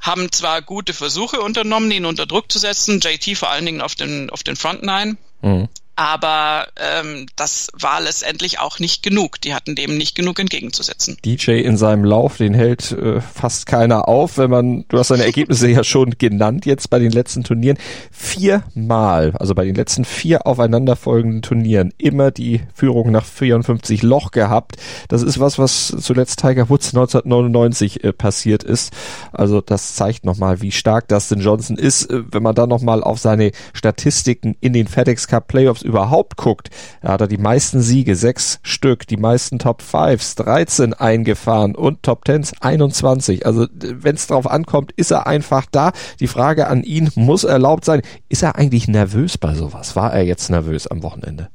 haben 0.00 0.32
zwar 0.32 0.62
gute 0.62 0.92
Versuche 0.92 1.40
unternommen, 1.40 1.90
ihn 1.90 2.06
unter 2.06 2.26
Druck 2.26 2.50
zu 2.50 2.58
setzen, 2.58 3.00
JT 3.00 3.36
vor 3.36 3.50
allen 3.50 3.66
Dingen 3.66 3.80
auf 3.80 3.94
den, 3.94 4.30
auf 4.30 4.42
den 4.42 4.56
Front 4.56 4.82
Nine. 4.82 5.16
Mhm 5.42 5.68
aber 5.96 6.66
ähm, 6.76 7.26
das 7.36 7.68
war 7.78 8.00
letztendlich 8.00 8.58
auch 8.58 8.78
nicht 8.78 9.02
genug. 9.02 9.40
Die 9.40 9.54
hatten 9.54 9.74
dem 9.74 9.96
nicht 9.96 10.14
genug 10.14 10.38
entgegenzusetzen. 10.38 11.16
DJ 11.24 11.60
in 11.60 11.76
seinem 11.76 12.04
Lauf, 12.04 12.38
den 12.38 12.54
hält 12.54 12.92
äh, 12.92 13.20
fast 13.20 13.66
keiner 13.66 14.08
auf, 14.08 14.38
wenn 14.38 14.50
man, 14.50 14.84
du 14.88 14.98
hast 14.98 15.08
seine 15.08 15.24
Ergebnisse 15.24 15.68
ja 15.70 15.84
schon 15.84 16.14
genannt 16.18 16.64
jetzt 16.64 16.88
bei 16.88 16.98
den 16.98 17.12
letzten 17.12 17.44
Turnieren. 17.44 17.76
Viermal, 18.10 19.32
also 19.38 19.54
bei 19.54 19.64
den 19.64 19.74
letzten 19.74 20.04
vier 20.04 20.46
aufeinanderfolgenden 20.46 21.42
Turnieren, 21.42 21.92
immer 21.98 22.30
die 22.30 22.62
Führung 22.74 23.10
nach 23.10 23.26
54 23.26 24.02
Loch 24.02 24.30
gehabt. 24.30 24.76
Das 25.08 25.22
ist 25.22 25.40
was, 25.40 25.58
was 25.58 25.94
zuletzt 26.00 26.40
Tiger 26.40 26.70
Woods 26.70 26.88
1999 26.88 28.02
äh, 28.02 28.12
passiert 28.12 28.62
ist. 28.62 28.92
Also 29.32 29.60
das 29.60 29.94
zeigt 29.94 30.24
nochmal, 30.24 30.62
wie 30.62 30.72
stark 30.72 31.08
Dustin 31.08 31.40
Johnson 31.40 31.76
ist, 31.76 32.10
äh, 32.10 32.22
wenn 32.30 32.42
man 32.42 32.54
da 32.54 32.66
nochmal 32.66 33.02
auf 33.02 33.18
seine 33.18 33.52
Statistiken 33.74 34.56
in 34.60 34.72
den 34.72 34.88
FedEx 34.88 35.28
Cup 35.28 35.48
Playoffs 35.48 35.82
überhaupt 35.92 36.36
guckt, 36.36 36.70
da 37.02 37.10
hat 37.12 37.20
er 37.20 37.28
die 37.28 37.38
meisten 37.38 37.80
Siege, 37.80 38.16
sechs 38.16 38.58
Stück, 38.62 39.06
die 39.06 39.18
meisten 39.18 39.58
Top 39.58 39.82
Fives, 39.82 40.34
13 40.36 40.94
eingefahren 40.94 41.74
und 41.74 42.02
Top 42.02 42.24
Tens 42.24 42.54
21. 42.60 43.44
Also 43.44 43.66
wenn 43.72 44.14
es 44.14 44.26
drauf 44.26 44.50
ankommt, 44.50 44.92
ist 44.92 45.10
er 45.10 45.26
einfach 45.26 45.66
da. 45.70 45.92
Die 46.18 46.26
Frage 46.26 46.66
an 46.66 46.82
ihn 46.82 47.10
muss 47.14 47.44
erlaubt 47.44 47.84
sein, 47.84 48.02
ist 48.28 48.42
er 48.42 48.56
eigentlich 48.56 48.88
nervös 48.88 49.36
bei 49.36 49.54
sowas? 49.54 49.94
War 49.96 50.12
er 50.12 50.22
jetzt 50.22 50.48
nervös 50.48 50.86
am 50.86 51.02
Wochenende? 51.02 51.48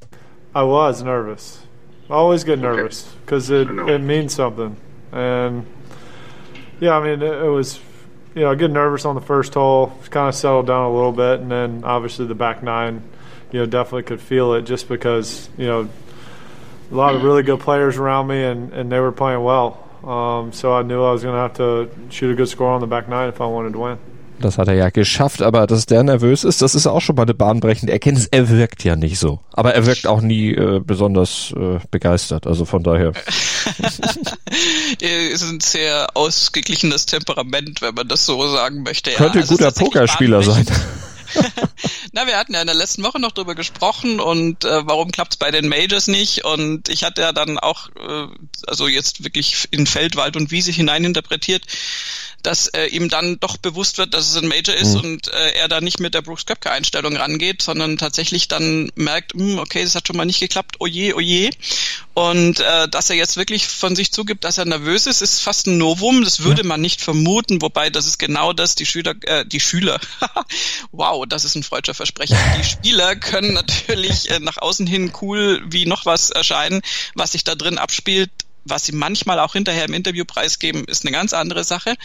I 0.56 0.62
was 0.62 1.04
nervous. 1.04 1.60
I 2.10 2.13
always 2.13 2.45
get 2.45 2.60
nervous 2.60 3.08
because 3.26 3.50
it, 3.50 3.67
it 3.88 4.02
means 4.02 4.34
something. 4.36 4.78
And 5.12 5.65
yeah, 6.80 6.97
I 6.97 7.04
mean, 7.04 7.21
it, 7.21 7.43
it 7.43 7.52
was 7.52 7.80
you 8.38 8.43
know, 8.43 8.52
I 8.52 8.56
get 8.56 8.69
nervous 8.69 9.04
on 9.04 9.15
the 9.15 9.21
first 9.21 9.56
hole, 9.56 9.91
kind 10.12 10.30
of 10.30 10.36
settled 10.36 10.67
down 10.67 10.86
a 10.86 10.93
little 10.93 11.12
bit, 11.12 11.39
and 11.39 11.50
then 11.50 11.84
obviously 11.84 12.28
the 12.28 12.36
back 12.36 12.62
nine 12.62 13.02
you 13.51 13.60
know, 13.60 13.65
definitely 13.65 14.03
could 14.03 14.21
feel 14.21 14.53
it 14.53 14.63
just 14.63 14.88
because, 14.88 15.49
you 15.57 15.67
know, 15.67 15.89
a 16.91 16.95
lot 16.95 17.15
of 17.15 17.23
really 17.23 17.43
good 17.43 17.60
players 17.60 17.97
around 17.97 18.27
me 18.27 18.43
and, 18.43 18.73
and 18.73 18.91
they 18.91 18.99
were 18.99 19.12
playing 19.12 19.43
well. 19.43 19.83
Um, 20.03 20.53
so 20.53 20.73
I 20.73 20.83
knew 20.83 21.03
I 21.03 21.12
was 21.12 21.23
going 21.23 21.36
to 21.36 21.41
have 21.41 21.53
to 21.55 21.89
shoot 22.10 22.31
a 22.31 22.36
good 22.36 22.47
score 22.47 22.69
on 22.69 22.81
the 22.81 22.88
back 22.88 23.10
nine 23.10 23.29
if 23.29 23.41
I 23.41 23.45
wanted 23.45 23.73
to 23.73 23.79
win. 23.79 23.97
Das 24.39 24.60
hat 24.60 24.67
er 24.67 24.75
ja 24.75 24.89
geschafft, 24.91 25.41
aber 25.41 25.65
dass 25.65 25.88
der 25.88 26.03
nervös 26.03 26.43
ist, 26.43 26.62
das 26.62 26.75
ist 26.75 26.86
auch 26.86 27.01
schon 27.01 27.15
mal 27.15 27.23
eine 27.23 27.33
bahnbrechende 27.33 27.91
Erkenntnis. 27.91 28.27
Er 28.27 28.49
wirkt 28.49 28.83
ja 28.83 28.95
nicht 28.95 29.17
so. 29.17 29.39
Aber 29.53 29.73
er 29.73 29.88
wirkt 29.88 30.05
auch 30.05 30.21
nie 30.21 30.51
äh, 30.51 30.79
besonders 30.79 31.51
äh, 31.57 31.79
begeistert. 31.89 32.45
Also 32.45 32.65
von 32.65 32.83
daher. 32.83 33.13
er 35.01 35.29
ist 35.31 35.43
ein 35.43 35.60
sehr 35.60 36.10
ausgeglichenes 36.13 37.07
Temperament, 37.07 37.81
wenn 37.81 37.95
man 37.95 38.07
das 38.07 38.27
so 38.27 38.47
sagen 38.47 38.83
möchte. 38.83 39.10
Könnte 39.12 39.39
ja, 39.39 39.43
ein 39.43 39.49
also 39.49 39.55
guter 39.55 39.71
Pokerspieler 39.71 40.43
sein. 40.43 40.67
Na, 42.11 42.27
wir 42.27 42.37
hatten 42.37 42.53
ja 42.53 42.61
in 42.61 42.67
der 42.67 42.75
letzten 42.75 43.03
Woche 43.03 43.19
noch 43.19 43.31
drüber 43.31 43.55
gesprochen 43.55 44.19
und 44.19 44.65
äh, 44.65 44.87
warum 44.87 45.11
klappt 45.11 45.33
es 45.33 45.37
bei 45.37 45.51
den 45.51 45.67
Majors 45.67 46.07
nicht? 46.07 46.45
Und 46.45 46.89
ich 46.89 47.03
hatte 47.03 47.21
ja 47.21 47.31
dann 47.31 47.57
auch, 47.59 47.89
äh, 47.95 48.27
also 48.67 48.87
jetzt 48.87 49.23
wirklich 49.23 49.67
in 49.71 49.87
Feld, 49.87 50.15
Wald 50.15 50.35
und 50.35 50.51
Wiese 50.51 50.71
hinein 50.71 51.03
interpretiert, 51.03 51.63
dass 52.43 52.67
äh, 52.67 52.85
ihm 52.85 53.09
dann 53.09 53.39
doch 53.39 53.57
bewusst 53.57 53.97
wird, 53.97 54.13
dass 54.13 54.29
es 54.29 54.37
ein 54.37 54.47
Major 54.47 54.75
ist 54.75 54.93
mhm. 54.93 55.01
und 55.01 55.27
äh, 55.33 55.51
er 55.51 55.67
da 55.67 55.81
nicht 55.81 55.99
mit 55.99 56.13
der 56.13 56.21
Brooks 56.21 56.45
Köpke 56.45 56.71
Einstellung 56.71 57.15
rangeht, 57.15 57.61
sondern 57.61 57.97
tatsächlich 57.97 58.47
dann 58.47 58.91
merkt, 58.95 59.33
hm, 59.33 59.59
okay, 59.59 59.83
das 59.83 59.95
hat 59.95 60.07
schon 60.07 60.17
mal 60.17 60.25
nicht 60.25 60.39
geklappt, 60.39 60.77
oje, 60.79 61.15
oje. 61.15 61.49
Und 62.13 62.59
äh, 62.59 62.87
dass 62.87 63.09
er 63.09 63.15
jetzt 63.15 63.37
wirklich 63.37 63.67
von 63.67 63.95
sich 63.95 64.11
zugibt, 64.11 64.43
dass 64.43 64.57
er 64.57 64.65
nervös 64.65 65.05
ist, 65.07 65.21
ist 65.21 65.39
fast 65.39 65.67
ein 65.67 65.77
Novum. 65.77 66.23
Das 66.23 66.41
würde 66.41 66.61
ja. 66.61 66.67
man 66.67 66.81
nicht 66.81 67.01
vermuten, 67.01 67.61
wobei 67.61 67.89
das 67.89 68.07
ist 68.07 68.17
genau 68.17 68.53
das, 68.53 68.75
die 68.75 68.85
Schüler, 68.85 69.13
äh, 69.23 69.45
die 69.45 69.59
Schüler, 69.59 69.99
wow, 70.91 71.16
das 71.25 71.45
ist 71.45 71.56
ein 71.56 71.63
freudscher 71.63 71.93
Versprecher. 71.93 72.38
Die 72.58 72.63
Spieler 72.69 73.15
können 73.15 73.53
natürlich 73.53 74.30
äh, 74.30 74.39
nach 74.39 74.58
außen 74.58 74.88
hin 74.88 75.12
cool 75.21 75.62
wie 75.65 75.86
noch 75.86 76.06
was 76.06 76.30
erscheinen, 76.30 76.82
was 77.15 77.32
sich 77.32 77.43
da 77.43 77.56
drin 77.56 77.77
abspielt 77.77 78.32
was 78.69 78.86
sie 78.86 78.91
manchmal 78.91 79.39
auch 79.39 79.53
hinterher 79.53 79.86
im 79.86 79.93
Interview 79.93 80.25
preisgeben, 80.25 80.86
ist 80.86 81.06
eine 81.06 81.12
ganz 81.12 81.34
andere 81.34 81.63
Sache. 81.63 81.95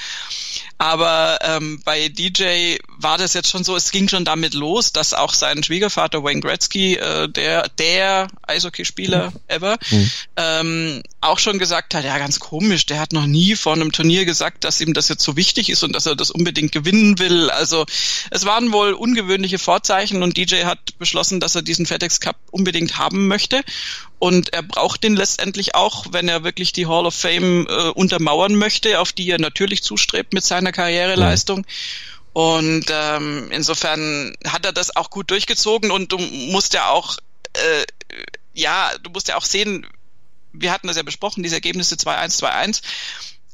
Aber 0.79 1.39
ähm, 1.43 1.81
bei 1.85 2.09
DJ 2.09 2.77
war 2.99 3.19
das 3.19 3.35
jetzt 3.35 3.49
schon 3.49 3.65
so, 3.65 3.77
es 3.77 3.93
ging 3.93 4.09
schon 4.09 4.25
damit 4.25 4.55
los, 4.55 4.93
dass 4.93 5.15
auch 5.15 5.33
sein 5.33 5.63
Schwiegervater 5.63 6.25
Wayne 6.25 6.41
Gretzky, 6.41 6.97
äh, 6.97 7.29
der 7.29 7.69
der 7.69 8.29
Eishockeyspieler 8.43 9.31
mhm. 9.31 9.37
ever, 9.47 9.79
mhm. 9.91 10.11
ähm, 10.37 11.03
auch 11.21 11.39
schon 11.39 11.59
gesagt 11.59 11.95
hat, 11.95 12.05
ja 12.05 12.19
ganz 12.19 12.41
komisch, 12.41 12.87
der 12.87 12.99
hat 12.99 13.13
noch 13.13 13.27
nie 13.27 13.55
vor 13.55 13.75
einem 13.75 13.93
Turnier 13.93 14.25
gesagt, 14.25 14.65
dass 14.65 14.81
ihm 14.81 14.93
das 14.93 15.09
jetzt 15.09 15.23
so 15.23 15.37
wichtig 15.37 15.71
ist 15.71 15.85
und 15.85 15.95
dass 15.95 16.07
er 16.07 16.17
das 16.17 16.31
unbedingt 16.31 16.73
gewinnen 16.73 17.19
will. 17.19 17.51
Also 17.51 17.87
es 18.31 18.45
waren 18.45 18.73
wohl 18.73 18.93
ungewöhnliche 18.93 19.59
Vorzeichen 19.59 20.23
und 20.23 20.37
DJ 20.37 20.65
hat 20.65 20.99
beschlossen, 20.99 21.41
dass 21.41 21.55
er 21.55 21.63
diesen 21.63 21.87
FedEx 21.87 22.21
Cup 22.21 22.37
unbedingt 22.51 22.99
haben 22.99 23.29
möchte 23.29 23.63
und 24.23 24.53
er 24.53 24.63
braucht 24.63 25.03
den 25.03 25.17
letztendlich 25.17 25.75
auch, 25.75 26.07
wenn 26.13 26.29
er 26.29 26.45
wirklich 26.45 26.73
die 26.73 26.87
Hall 26.87 27.07
of 27.07 27.15
Fame 27.15 27.67
äh, 27.67 27.89
untermauern 27.89 28.55
möchte, 28.55 29.01
auf 29.01 29.13
die 29.13 29.29
er 29.29 29.41
natürlich 29.41 29.83
zustrebt 29.83 30.33
mit 30.33 30.45
seiner 30.45 30.71
Karriereleistung. 30.71 31.59
Mhm. 31.59 31.65
Und 32.33 32.85
ähm, 32.89 33.51
insofern 33.51 34.33
hat 34.47 34.65
er 34.65 34.73
das 34.73 34.95
auch 34.95 35.11
gut 35.11 35.33
durchgezogen 35.33 35.91
und 35.91 36.13
du 36.13 36.19
musst 36.19 36.73
ja 36.73 36.89
auch, 36.91 37.19
äh, 37.55 37.85
ja, 38.55 38.93
du 39.03 39.11
musst 39.11 39.27
ja 39.27 39.37
auch 39.37 39.45
sehen, 39.45 39.89
wir 40.53 40.71
hatten 40.71 40.87
das 40.87 40.97
ja 40.97 41.03
besprochen, 41.03 41.43
diese 41.43 41.57
Ergebnisse 41.57 41.97
2-1, 41.97 42.45
2-1. 42.45 42.83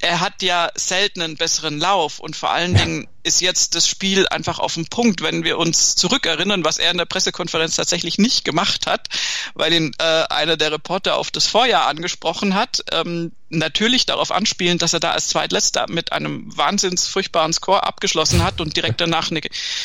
Er 0.01 0.21
hat 0.21 0.43
ja 0.43 0.71
selten 0.75 1.23
einen 1.23 1.39
besseren 1.39 1.79
Lauf 1.79 2.19
und 2.19 2.37
vor 2.37 2.51
allen 2.51 2.77
ja. 2.77 2.85
Dingen 2.85 3.09
ist 3.29 3.41
jetzt 3.41 3.75
das 3.75 3.87
Spiel 3.87 4.27
einfach 4.27 4.59
auf 4.59 4.75
den 4.75 4.87
Punkt, 4.87 5.23
wenn 5.23 5.45
wir 5.45 5.59
uns 5.59 5.95
zurückerinnern, 5.95 6.65
was 6.65 6.79
er 6.79 6.91
in 6.91 6.99
der 6.99 7.05
Pressekonferenz 7.05 7.77
tatsächlich 7.77 8.19
nicht 8.19 8.45
gemacht 8.45 8.87
hat, 8.87 9.07
weil 9.55 9.73
ihn 9.73 9.93
äh, 9.99 10.25
einer 10.31 10.57
der 10.57 10.73
Reporter 10.73 11.17
auf 11.17 11.31
das 11.31 11.47
Vorjahr 11.47 11.87
angesprochen 11.87 12.55
hat. 12.55 12.83
Ähm, 12.91 13.33
natürlich 13.51 14.07
darauf 14.07 14.31
anspielen, 14.31 14.79
dass 14.79 14.93
er 14.93 15.01
da 15.01 15.13
als 15.13 15.29
Zweitletzter 15.29 15.87
mit 15.89 16.13
einem 16.13 16.55
wahnsinns 16.57 17.07
furchtbaren 17.07 17.53
Score 17.53 17.85
abgeschlossen 17.85 18.43
hat 18.43 18.61
und 18.61 18.77
direkt 18.77 19.01
danach 19.01 19.31
eine, 19.31 19.41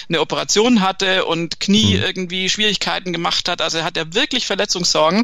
eine 0.10 0.20
Operation 0.20 0.82
hatte 0.82 1.26
und 1.26 1.60
Knie 1.60 1.98
mhm. 1.98 2.04
irgendwie 2.04 2.50
Schwierigkeiten 2.50 3.14
gemacht 3.14 3.48
hat. 3.48 3.62
Also 3.62 3.80
er 3.80 3.86
hat 3.86 3.98
ja 3.98 4.14
wirklich 4.14 4.46
Verletzungssorgen. 4.46 5.24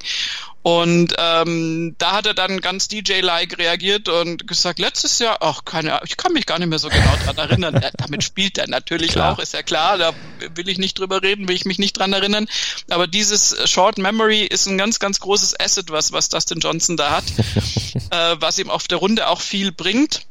Und 0.62 1.14
ähm, 1.18 1.96
da 2.00 2.12
hat 2.18 2.26
er 2.26 2.34
dann 2.34 2.60
ganz 2.60 2.90
DJ-like 2.90 3.58
reagiert 3.58 4.10
und 4.10 4.46
gesagt, 4.46 4.78
letztes 4.78 5.18
Jahr, 5.20 5.38
ach 5.40 5.64
keine, 5.64 6.02
ich 6.04 6.18
kann 6.18 6.34
mich 6.34 6.46
gar 6.46 6.60
nicht 6.60 6.68
mehr 6.68 6.80
so 6.80 6.90
genau 6.90 7.16
dran 7.24 7.38
erinnern. 7.38 7.80
Ja, 7.82 7.90
damit 8.10 8.24
spielt 8.24 8.58
er 8.58 8.68
natürlich 8.68 9.12
klar. 9.12 9.34
auch, 9.34 9.40
ist 9.40 9.54
ja 9.54 9.64
klar. 9.64 9.98
Da 9.98 10.14
will 10.56 10.68
ich 10.68 10.78
nicht 10.78 10.98
drüber 10.98 11.22
reden, 11.22 11.48
will 11.48 11.56
ich 11.56 11.66
mich 11.66 11.80
nicht 11.80 11.98
dran 11.98 12.14
erinnern. 12.14 12.48
Aber 12.90 13.08
dieses 13.08 13.56
Short 13.70 13.98
Memory 13.98 14.44
ist 14.44 14.68
ein 14.68 14.78
ganz, 14.78 15.00
ganz 15.00 15.20
großes 15.20 15.60
Asset, 15.60 15.92
was 15.92 16.12
was 16.12 16.30
Dustin 16.30 16.60
Johnson 16.60 16.98
da 16.98 17.12
hat, 17.12 17.26
äh, 18.12 18.36
was 18.40 18.58
ihm 18.60 18.70
auf 18.70 18.88
der 18.88 18.98
Runde 18.98 19.28
auch 19.28 19.42
viel 19.42 19.72
bringt. 19.72 20.26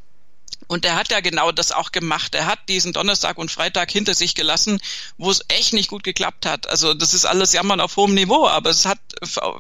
Und 0.69 0.85
er 0.85 0.97
hat 0.97 1.11
ja 1.11 1.21
genau 1.21 1.51
das 1.51 1.73
auch 1.73 1.93
gemacht. 1.93 2.35
Er 2.35 2.45
hat 2.45 2.59
diesen 2.69 2.93
Donnerstag 2.93 3.39
und 3.39 3.51
Freitag 3.51 3.91
hinter 3.91 4.15
sich 4.15 4.35
gelassen, 4.35 4.81
wo 5.17 5.31
es 5.31 5.43
echt 5.49 5.73
nicht 5.73 5.89
gut 5.89 6.05
geklappt 6.05 6.45
hat. 6.45 6.69
Also 6.69 6.93
das 6.93 7.15
ist 7.15 7.25
alles 7.25 7.55
Jammern 7.55 7.81
auf 7.81 7.97
hohem 7.97 8.13
Niveau, 8.13 8.47
aber 8.47 8.69
es 8.69 8.85
hat, 8.85 8.99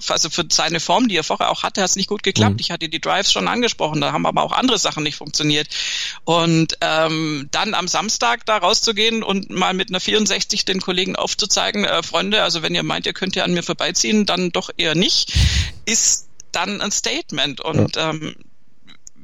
also 0.06 0.28
für 0.28 0.44
seine 0.52 0.80
Form, 0.80 1.08
die 1.08 1.16
er 1.16 1.24
vorher 1.24 1.50
auch 1.50 1.62
hatte, 1.62 1.80
hat 1.80 1.88
es 1.88 1.96
nicht 1.96 2.10
gut 2.10 2.22
geklappt. 2.22 2.56
Mhm. 2.56 2.60
Ich 2.60 2.70
hatte 2.70 2.90
die 2.90 3.00
Drives 3.00 3.32
schon 3.32 3.48
angesprochen, 3.48 4.02
da 4.02 4.12
haben 4.12 4.26
aber 4.26 4.42
auch 4.42 4.52
andere 4.52 4.78
Sachen 4.78 5.02
nicht 5.02 5.16
funktioniert. 5.16 5.68
Und 6.24 6.76
ähm, 6.82 7.48
dann 7.52 7.72
am 7.72 7.88
Samstag 7.88 8.44
da 8.44 8.58
rauszugehen 8.58 9.22
und 9.22 9.48
mal 9.48 9.72
mit 9.72 9.88
einer 9.88 10.00
64 10.00 10.66
den 10.66 10.82
Kollegen 10.82 11.16
aufzuzeigen, 11.16 11.86
äh, 11.86 12.02
Freunde, 12.02 12.42
also 12.42 12.60
wenn 12.62 12.74
ihr 12.74 12.82
meint, 12.82 13.06
ihr 13.06 13.14
könnt 13.14 13.34
ja 13.34 13.44
an 13.44 13.54
mir 13.54 13.62
vorbeiziehen, 13.62 14.26
dann 14.26 14.52
doch 14.52 14.68
eher 14.76 14.94
nicht, 14.94 15.32
ist 15.86 16.28
dann 16.52 16.82
ein 16.82 16.90
Statement. 16.90 17.62
Und 17.62 17.96
ja. 17.96 18.10
ähm, 18.10 18.36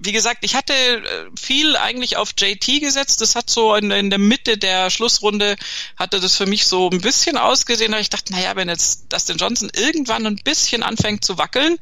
wie 0.05 0.12
gesagt, 0.12 0.38
ich 0.43 0.55
hatte 0.55 0.73
äh, 0.73 1.01
viel 1.38 1.77
eigentlich 1.77 2.17
auf 2.17 2.31
JT 2.38 2.81
gesetzt. 2.81 3.21
Das 3.21 3.35
hat 3.35 3.51
so 3.51 3.75
in, 3.75 3.90
in 3.90 4.11
der 4.11 4.19
Mitte 4.19 4.59
der 4.59 4.90
Schlussrunde 4.90 5.57
hatte 5.97 6.21
das 6.21 6.37
für 6.37 6.47
mich 6.47 6.67
so 6.67 6.90
ein 6.90 7.01
bisschen 7.01 7.37
ausgesehen. 7.37 7.93
Da 7.93 7.99
ich 7.99 8.11
dachte, 8.11 8.33
naja, 8.33 8.57
wenn 8.57 8.69
jetzt 8.69 9.12
Dustin 9.12 9.37
Johnson 9.37 9.71
irgendwann 9.75 10.27
ein 10.27 10.37
bisschen 10.37 10.83
anfängt 10.83 11.25
zu 11.25 11.38
wackeln, 11.38 11.79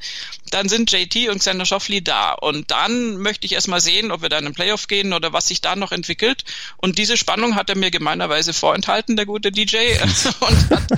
dann 0.51 0.69
sind 0.69 0.93
JT 0.93 1.29
und 1.31 1.39
Xander 1.39 1.65
Schoffley 1.65 2.03
da. 2.03 2.33
Und 2.33 2.71
dann 2.71 3.17
möchte 3.17 3.47
ich 3.47 3.53
erstmal 3.53 3.81
sehen, 3.81 4.13
ob 4.13 4.23
wir 4.23 4.29
da 4.29 4.39
in 4.39 4.45
den 4.45 4.55
Playoff 4.55 4.87
gehen 4.87 5.13
oder 5.13 5.33
was 5.33 5.49
sich 5.49 5.61
da 5.61 5.77
noch 5.77 5.93
entwickelt. 5.93 6.45
Und 6.77 6.99
diese 6.99 7.17
Spannung 7.17 7.57
hat 7.57 7.71
er 7.71 7.77
mir 7.77 7.91
gemeinerweise 7.91 8.53
vorenthalten, 8.53 9.17
der 9.17 9.27
gute 9.27 9.51
DJ, 9.51 9.77
und 10.41 10.71
hat 10.71 10.93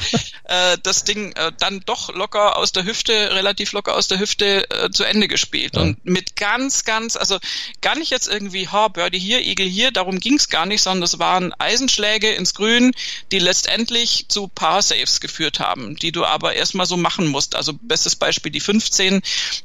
äh, 0.44 0.78
das 0.82 1.04
Ding 1.04 1.32
äh, 1.32 1.52
dann 1.58 1.80
doch 1.86 2.12
locker 2.14 2.56
aus 2.56 2.72
der 2.72 2.84
Hüfte, 2.84 3.12
relativ 3.34 3.72
locker 3.72 3.94
aus 3.94 4.08
der 4.08 4.18
Hüfte 4.18 4.68
äh, 4.70 4.90
zu 4.90 5.04
Ende 5.04 5.28
gespielt. 5.28 5.76
Ja. 5.76 5.82
Und 5.82 6.04
mit 6.04 6.36
ganz, 6.36 6.84
ganz, 6.84 7.13
also 7.16 7.38
gar 7.80 7.96
nicht 7.96 8.10
jetzt 8.10 8.28
irgendwie, 8.28 8.68
ha, 8.68 8.88
Birdie 8.88 9.18
hier, 9.18 9.40
Igel 9.40 9.66
hier, 9.66 9.90
darum 9.90 10.20
ging's 10.20 10.48
gar 10.48 10.66
nicht, 10.66 10.82
sondern 10.82 11.02
es 11.02 11.18
waren 11.18 11.52
Eisenschläge 11.58 12.30
ins 12.32 12.54
Grün, 12.54 12.92
die 13.32 13.38
letztendlich 13.38 14.26
zu 14.28 14.48
Paar 14.48 14.82
Saves 14.82 15.20
geführt 15.20 15.60
haben, 15.60 15.96
die 15.96 16.12
du 16.12 16.24
aber 16.24 16.54
erstmal 16.54 16.86
so 16.86 16.96
machen 16.96 17.28
musst. 17.28 17.54
Also 17.54 17.72
bestes 17.74 18.16
Beispiel 18.16 18.52
die 18.52 18.60
15, 18.60 19.22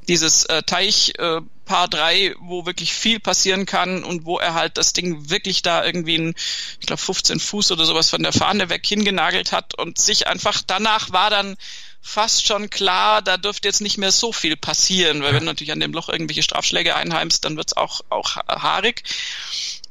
dieses 0.08 0.46
äh, 0.46 0.64
Teich 0.64 1.14
äh, 1.18 1.42
Paar 1.70 1.88
3, 1.88 2.36
wo 2.40 2.66
wirklich 2.66 2.94
viel 2.94 3.20
passieren 3.20 3.68
kann 3.68 4.04
und 4.04 4.26
wo 4.26 4.40
er 4.40 4.56
halt 4.56 4.78
das 4.78 4.92
Ding 4.92 5.30
wirklich 5.30 5.62
da 5.62 5.86
irgendwie 5.86 6.18
ein, 6.18 6.34
ich 6.80 6.88
glaube 6.88 7.00
15 7.00 7.40
Fuß 7.40 7.72
oder 7.72 7.86
sowas 7.86 8.10
von 8.10 8.24
der 8.24 8.34
Fahne 8.34 8.70
weg 8.70 8.84
hingenagelt 8.86 9.52
hat 9.52 9.78
und 9.78 10.00
sich 10.00 10.26
einfach 10.26 10.64
danach 10.66 11.12
war 11.12 11.30
dann 11.30 11.58
fast 12.02 12.48
schon 12.48 12.70
klar, 12.70 13.22
da 13.22 13.38
dürfte 13.38 13.68
jetzt 13.68 13.82
nicht 13.82 13.98
mehr 13.98 14.12
so 14.12 14.32
viel 14.32 14.56
passieren, 14.56 15.22
weil 15.22 15.34
wenn 15.34 15.42
du 15.42 15.46
natürlich 15.46 15.72
an 15.72 15.80
dem 15.80 15.94
Loch 15.94 16.10
irgendwelche 16.10 16.44
Strafschläge 16.44 16.96
einheimst, 16.96 17.46
dann 17.46 17.58
wird's 17.58 17.76
auch, 17.76 18.02
auch 18.10 18.36
haarig. 18.36 19.04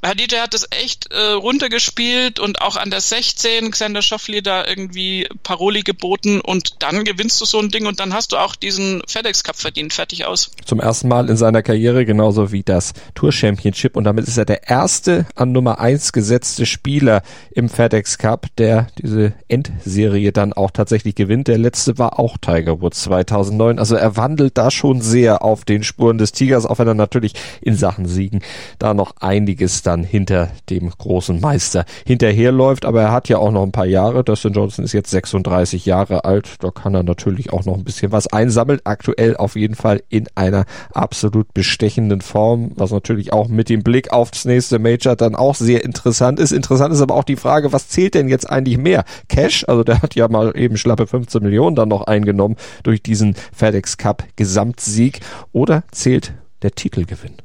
Hadija 0.04 0.42
hat 0.42 0.54
das 0.54 0.66
echt 0.70 1.12
äh, 1.12 1.32
runtergespielt 1.32 2.38
und 2.38 2.62
auch 2.62 2.76
an 2.76 2.90
der 2.90 3.00
16 3.00 3.72
Xander 3.72 4.00
Schoffli 4.00 4.42
da 4.42 4.64
irgendwie 4.64 5.28
Paroli 5.42 5.82
geboten 5.82 6.40
und 6.40 6.82
dann 6.82 7.02
gewinnst 7.04 7.40
du 7.40 7.44
so 7.44 7.58
ein 7.58 7.70
Ding 7.70 7.86
und 7.86 7.98
dann 7.98 8.14
hast 8.14 8.30
du 8.32 8.36
auch 8.36 8.54
diesen 8.54 9.02
FedEx 9.08 9.42
Cup 9.42 9.56
verdient. 9.56 9.92
Fertig 9.92 10.24
aus. 10.24 10.52
Zum 10.64 10.78
ersten 10.78 11.08
Mal 11.08 11.28
in 11.28 11.36
seiner 11.36 11.62
Karriere 11.62 12.04
genauso 12.04 12.52
wie 12.52 12.62
das 12.62 12.92
Tour 13.14 13.32
Championship 13.32 13.96
und 13.96 14.04
damit 14.04 14.28
ist 14.28 14.38
er 14.38 14.44
der 14.44 14.68
erste 14.68 15.26
an 15.34 15.50
Nummer 15.50 15.80
eins 15.80 16.12
gesetzte 16.12 16.64
Spieler 16.64 17.22
im 17.50 17.68
FedEx 17.68 18.18
Cup, 18.18 18.46
der 18.56 18.86
diese 18.98 19.32
Endserie 19.48 20.30
dann 20.30 20.52
auch 20.52 20.70
tatsächlich 20.70 21.16
gewinnt. 21.16 21.48
Der 21.48 21.58
letzte 21.58 21.98
war 21.98 22.20
auch 22.20 22.36
Tiger 22.38 22.80
Woods 22.80 23.02
2009. 23.02 23.80
Also 23.80 23.96
er 23.96 24.16
wandelt 24.16 24.56
da 24.58 24.70
schon 24.70 25.00
sehr 25.00 25.42
auf 25.42 25.64
den 25.64 25.82
Spuren 25.82 26.18
des 26.18 26.30
Tigers, 26.30 26.66
auch 26.66 26.78
wenn 26.78 26.86
er 26.86 26.94
natürlich 26.94 27.32
in 27.60 27.74
Sachen 27.74 28.06
Siegen 28.06 28.42
da 28.78 28.94
noch 28.94 29.16
einiges 29.20 29.82
dann 29.88 30.04
hinter 30.04 30.50
dem 30.68 30.90
großen 30.90 31.40
Meister 31.40 31.86
hinterherläuft. 32.04 32.84
Aber 32.84 33.00
er 33.00 33.12
hat 33.12 33.30
ja 33.30 33.38
auch 33.38 33.50
noch 33.50 33.62
ein 33.62 33.72
paar 33.72 33.86
Jahre. 33.86 34.22
Dustin 34.22 34.52
Johnson 34.52 34.84
ist 34.84 34.92
jetzt 34.92 35.10
36 35.10 35.86
Jahre 35.86 36.26
alt. 36.26 36.56
Da 36.60 36.70
kann 36.70 36.94
er 36.94 37.02
natürlich 37.02 37.54
auch 37.54 37.64
noch 37.64 37.74
ein 37.74 37.84
bisschen 37.84 38.12
was 38.12 38.26
einsammeln. 38.26 38.80
Aktuell 38.84 39.34
auf 39.36 39.56
jeden 39.56 39.74
Fall 39.74 40.02
in 40.10 40.26
einer 40.34 40.66
absolut 40.92 41.54
bestechenden 41.54 42.20
Form, 42.20 42.72
was 42.74 42.90
natürlich 42.90 43.32
auch 43.32 43.48
mit 43.48 43.70
dem 43.70 43.82
Blick 43.82 44.12
auf 44.12 44.30
das 44.30 44.44
nächste 44.44 44.78
Major 44.78 45.16
dann 45.16 45.34
auch 45.34 45.54
sehr 45.54 45.82
interessant 45.84 46.38
ist. 46.38 46.52
Interessant 46.52 46.92
ist 46.92 47.00
aber 47.00 47.14
auch 47.14 47.24
die 47.24 47.36
Frage, 47.36 47.72
was 47.72 47.88
zählt 47.88 48.14
denn 48.14 48.28
jetzt 48.28 48.50
eigentlich 48.50 48.76
mehr? 48.76 49.04
Cash, 49.28 49.64
also 49.66 49.84
der 49.84 50.02
hat 50.02 50.14
ja 50.14 50.28
mal 50.28 50.54
eben 50.54 50.76
schlappe 50.76 51.06
15 51.06 51.42
Millionen 51.42 51.76
dann 51.76 51.88
noch 51.88 52.02
eingenommen 52.02 52.56
durch 52.82 53.02
diesen 53.02 53.36
FedEx 53.54 53.96
Cup 53.96 54.24
Gesamtsieg 54.36 55.20
oder 55.52 55.84
zählt 55.92 56.34
der 56.60 56.72
Titelgewinn? 56.72 57.36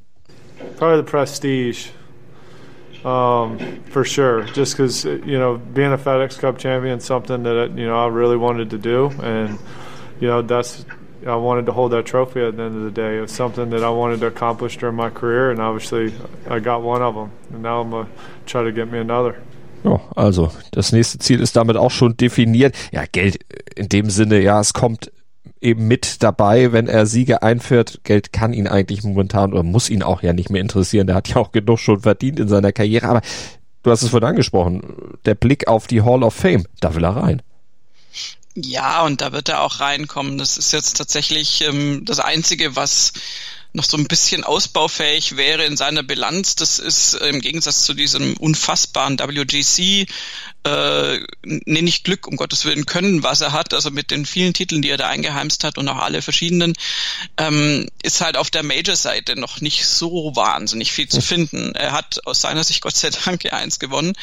Probably 0.78 0.98
the 0.98 1.04
prestige. 1.04 1.92
Um, 3.06 3.82
for 3.86 4.04
sure. 4.04 4.44
Just 4.44 4.78
because 4.78 5.06
you 5.06 5.38
know, 5.38 5.58
being 5.58 5.92
a 5.92 5.98
FedEx 5.98 6.40
Cup 6.40 6.58
champion 6.58 7.00
something 7.00 7.44
that 7.44 7.72
you 7.76 7.86
know 7.86 7.98
I 7.98 8.08
really 8.08 8.38
wanted 8.38 8.70
to 8.72 8.78
do, 8.78 9.12
and 9.22 9.60
you 10.20 10.28
know 10.28 10.42
that's 10.42 10.86
I 11.26 11.36
wanted 11.36 11.66
to 11.68 11.72
hold 11.72 11.92
that 11.92 12.06
trophy 12.06 12.42
at 12.42 12.58
the 12.58 12.64
end 12.64 12.76
of 12.76 12.84
the 12.84 12.92
day. 12.92 13.18
It 13.18 13.22
was 13.22 13.32
something 13.32 13.70
that 13.70 13.84
I 13.84 13.90
wanted 13.90 14.20
to 14.22 14.28
accomplish 14.28 14.78
during 14.78 14.96
my 14.96 15.10
career, 15.10 15.52
and 15.52 15.60
obviously 15.60 16.14
I 16.50 16.60
got 16.60 16.82
one 16.82 17.02
of 17.02 17.16
them, 17.16 17.32
and 17.52 17.64
now 17.64 17.82
I'm 17.82 17.92
gonna 17.92 18.10
try 18.46 18.64
to 18.64 18.72
get 18.72 18.92
me 18.92 19.00
another. 19.00 19.42
Also 20.16 20.50
das 20.72 20.94
nächste 20.94 21.20
Ziel 21.20 21.42
ist 21.42 21.56
damit 21.58 21.76
auch 21.76 21.92
schon 21.92 22.16
definiert. 22.16 22.76
Ja, 22.92 23.04
Geld 23.12 23.40
in 23.76 23.90
dem 23.90 24.10
Sinne, 24.10 24.40
ja, 24.40 24.60
es 24.62 24.74
kommt 24.74 25.12
eben 25.64 25.88
mit 25.88 26.22
dabei, 26.22 26.72
wenn 26.72 26.88
er 26.88 27.06
Siege 27.06 27.42
einführt. 27.42 28.02
Geld 28.04 28.34
kann 28.34 28.54
ihn 28.54 28.68
eigentlich 28.68 29.04
momentan 29.04 29.54
oder 29.54 29.64
muss 29.64 29.90
ihn 29.90 30.04
auch 30.04 30.22
ja 30.22 30.34
nicht 30.34 30.50
mehr 30.50 30.62
interessieren. 30.62 31.08
Der 31.08 31.16
hat 31.16 31.30
ja 31.30 31.38
auch 31.38 31.52
genug 31.52 31.80
schon 31.80 32.02
verdient 32.02 32.40
in 32.40 32.48
seiner 32.48 32.72
Karriere. 32.72 33.08
Aber 33.08 33.22
du 33.84 33.92
hast 33.92 34.04
es 34.04 34.10
vorhin 34.10 34.30
angesprochen, 34.30 35.18
der 35.26 35.36
Blick 35.36 35.68
auf 35.68 35.88
die 35.88 36.02
Hall 36.02 36.24
of 36.24 36.34
Fame, 36.34 36.66
da 36.80 36.94
will 36.96 37.04
er 37.04 37.16
rein. 37.16 37.42
Ja, 38.56 39.04
und 39.04 39.22
da 39.22 39.32
wird 39.32 39.50
er 39.50 39.62
auch 39.62 39.80
reinkommen. 39.80 40.38
Das 40.38 40.58
ist 40.58 40.74
jetzt 40.74 40.98
tatsächlich 40.98 41.62
ähm, 41.68 42.06
das 42.06 42.20
Einzige, 42.20 42.76
was 42.76 43.14
noch 43.74 43.84
so 43.84 43.98
ein 43.98 44.06
bisschen 44.06 44.44
ausbaufähig 44.44 45.36
wäre 45.36 45.66
in 45.66 45.78
seiner 45.78 46.04
Bilanz. 46.04 46.56
Das 46.56 46.80
ist 46.80 47.16
äh, 47.16 47.30
im 47.30 47.42
Gegensatz 47.42 47.84
zu 47.84 47.94
diesem 47.94 48.38
unfassbaren 48.38 49.18
WGC, 49.20 50.08
äh, 50.66 51.20
nee, 51.44 51.82
nicht 51.82 52.06
Glück, 52.06 52.28
um 52.28 52.38
Gottes 52.38 52.64
Willen, 52.66 52.86
Können, 52.86 53.24
was 53.24 53.42
er 53.42 53.52
hat, 53.52 53.74
also 53.74 53.92
mit 53.92 54.12
den 54.12 54.26
vielen 54.26 54.54
Titeln, 54.54 54.82
die 54.82 54.90
er 54.90 54.98
da 54.98 55.08
eingeheimst 55.08 55.64
hat 55.64 55.78
und 55.78 55.90
auch 55.90 55.98
alle 55.98 56.22
verschiedenen, 56.22 56.74
ähm, 57.38 57.88
ist 58.02 58.22
halt 58.22 58.38
auf 58.38 58.50
der 58.50 58.64
Major-Seite 58.64 59.38
noch 59.38 59.60
nicht 59.60 59.86
so 59.86 60.36
wahnsinnig 60.36 60.92
viel 60.92 61.10
zu 61.10 61.22
finden. 61.22 61.76
Er 61.76 61.92
hat 61.92 62.26
aus 62.26 62.42
seiner 62.42 62.64
Sicht 62.64 62.82
Gott 62.82 62.96
sei 62.96 63.10
Dank 63.10 63.52
eins 63.52 63.80
gewonnen, 63.80 64.14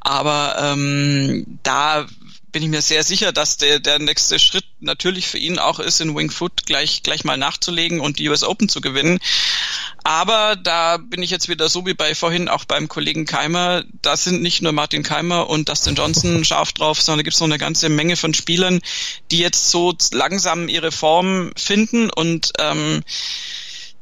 aber 0.00 0.56
ähm, 0.60 1.58
da 1.62 2.06
bin 2.50 2.62
ich 2.62 2.68
mir 2.68 2.82
sehr 2.82 3.02
sicher, 3.02 3.32
dass 3.32 3.56
der, 3.56 3.80
der 3.80 3.98
nächste 3.98 4.38
Schritt 4.38 4.64
natürlich 4.80 5.26
für 5.26 5.38
ihn 5.38 5.58
auch 5.58 5.80
ist, 5.80 6.00
in 6.00 6.16
Wingfoot 6.16 6.66
gleich, 6.66 7.02
gleich 7.02 7.24
mal 7.24 7.36
nachzulegen 7.36 8.00
und 8.00 8.18
die 8.18 8.28
US 8.28 8.44
Open 8.44 8.68
zu 8.68 8.80
gewinnen. 8.80 9.18
Aber 10.04 10.56
da 10.56 10.96
bin 10.96 11.22
ich 11.22 11.30
jetzt 11.30 11.48
wieder 11.48 11.68
so 11.68 11.84
wie 11.84 11.94
bei 11.94 12.14
vorhin 12.14 12.48
auch 12.48 12.64
beim 12.64 12.88
Kollegen 12.88 13.26
Keimer. 13.26 13.84
Da 14.02 14.16
sind 14.16 14.40
nicht 14.40 14.62
nur 14.62 14.72
Martin 14.72 15.02
Keimer 15.02 15.50
und 15.50 15.68
Dustin 15.68 15.96
Johnson 15.96 16.44
scharf 16.46 16.72
drauf, 16.72 17.02
sondern 17.02 17.18
da 17.18 17.22
gibt 17.24 17.34
es 17.34 17.40
noch 17.40 17.48
eine 17.48 17.58
ganze 17.58 17.88
Menge 17.88 18.16
von 18.16 18.32
Spielern, 18.32 18.80
die 19.30 19.38
jetzt 19.38 19.70
so 19.70 19.94
langsam 20.12 20.68
ihre 20.68 20.92
Form 20.92 21.52
finden 21.56 22.08
und 22.10 22.52
ähm, 22.58 23.02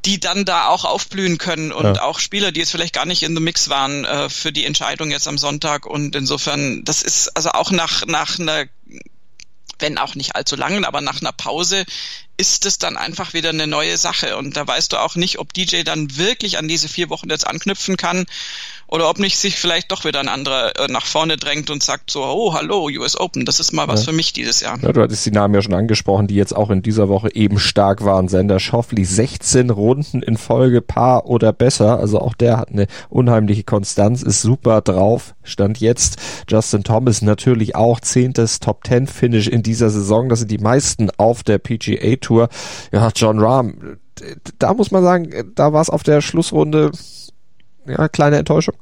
die 0.07 0.21
dann 0.21 0.45
da 0.45 0.69
auch 0.69 0.85
aufblühen 0.85 1.37
können 1.37 1.73
und 1.73 1.97
ja. 1.97 2.03
auch 2.03 2.21
Spieler, 2.21 2.53
die 2.53 2.61
jetzt 2.61 2.71
vielleicht 2.71 2.95
gar 2.95 3.07
nicht 3.07 3.25
in 3.25 3.35
the 3.35 3.42
Mix 3.42 3.69
waren 3.69 4.05
äh, 4.05 4.31
für 4.31 4.53
die 4.53 4.64
Entscheidung 4.64 5.11
jetzt 5.11 5.27
am 5.27 5.37
Sonntag 5.37 5.85
und 5.85 6.14
insofern, 6.14 6.85
das 6.85 7.03
ist 7.03 7.37
also 7.37 7.51
auch 7.51 7.73
nach 7.73 8.07
nach 8.07 8.38
einer 8.38 8.66
wenn 9.79 9.99
auch 9.99 10.14
nicht 10.14 10.35
allzu 10.35 10.57
langen, 10.57 10.87
aber 10.87 11.03
nach 11.03 11.21
einer 11.21 11.33
Pause 11.33 11.85
ist 12.37 12.66
es 12.66 12.79
dann 12.79 12.96
einfach 12.96 13.35
wieder 13.35 13.51
eine 13.51 13.66
neue 13.66 13.96
Sache. 13.96 14.37
Und 14.37 14.57
da 14.57 14.66
weißt 14.66 14.92
du 14.92 14.99
auch 14.99 15.16
nicht, 15.16 15.38
ob 15.38 15.53
DJ 15.53 15.83
dann 15.83 16.16
wirklich 16.16 16.59
an 16.59 16.68
diese 16.68 16.88
vier 16.88 17.09
Wochen 17.09 17.31
jetzt 17.31 17.46
anknüpfen 17.46 17.96
kann 17.96 18.27
oder 18.88 19.11
ob 19.11 19.18
nicht 19.18 19.37
sich 19.38 19.57
vielleicht 19.57 19.90
doch 19.90 20.05
wieder 20.05 20.20
ein 20.20 20.29
anderer 20.29 20.79
äh, 20.79 20.87
nach 20.88 21.07
vorne 21.07 21.37
drängt 21.37 21.70
und 21.70 21.83
sagt 21.83 22.11
so, 22.11 22.22
oh, 22.22 22.55
hallo, 22.55 22.88
US 22.96 23.18
Open, 23.18 23.44
das 23.44 23.59
ist 23.59 23.72
mal 23.72 23.88
was 23.88 24.01
ja. 24.01 24.11
für 24.11 24.16
mich 24.16 24.33
dieses 24.33 24.61
Jahr. 24.61 24.79
Ja, 24.81 24.92
du 24.92 25.03
hattest 25.03 25.27
die 25.27 25.33
Namen 25.33 25.55
ja 25.55 25.62
schon 25.62 25.75
angesprochen, 25.75 26.29
die 26.29 26.37
jetzt 26.37 26.55
auch 26.55 26.70
in 26.70 26.83
dieser 26.83 27.09
Woche 27.09 27.35
eben 27.35 27.59
stark 27.59 28.05
waren. 28.05 28.29
Sender 28.29 28.61
Schoffli, 28.61 29.05
16 29.05 29.70
Runden 29.70 30.22
in 30.22 30.37
Folge, 30.37 30.83
Paar 30.83 31.27
oder 31.27 31.53
besser. 31.53 31.99
Also 31.99 32.20
auch 32.20 32.35
der 32.35 32.59
hat 32.59 32.70
eine 32.70 32.87
unheimliche 33.09 33.64
Konstanz, 33.64 34.22
ist 34.22 34.42
super 34.42 34.83
drauf, 34.83 35.35
stand 35.42 35.79
jetzt. 35.79 36.18
Justin 36.49 36.85
Thomas 36.85 37.22
natürlich 37.22 37.75
auch 37.75 38.01
zehntes 38.01 38.61
Top 38.61 38.87
10 38.87 39.09
Finish 39.09 39.49
in 39.49 39.62
dieser 39.62 39.90
Saison. 39.90 40.29
Das 40.29 40.40
sind 40.40 40.51
die 40.51 40.59
meisten 40.59 41.11
auf 41.16 41.42
der 41.42 41.59
PGA 41.59 42.16
Tour. 42.27 42.49
Ja, 42.93 43.11
John 43.15 43.39
Rahm, 43.39 43.99
da 44.59 44.75
muss 44.75 44.91
man 44.91 45.03
sagen, 45.03 45.53
da 45.55 45.73
war 45.73 45.83
es 45.83 45.91
auf 45.91 46.03
der 46.03 46.21
Schlussrunde 46.21 46.91
ja, 47.87 48.09
kleine 48.09 48.39
Enttäuschung? 48.39 48.75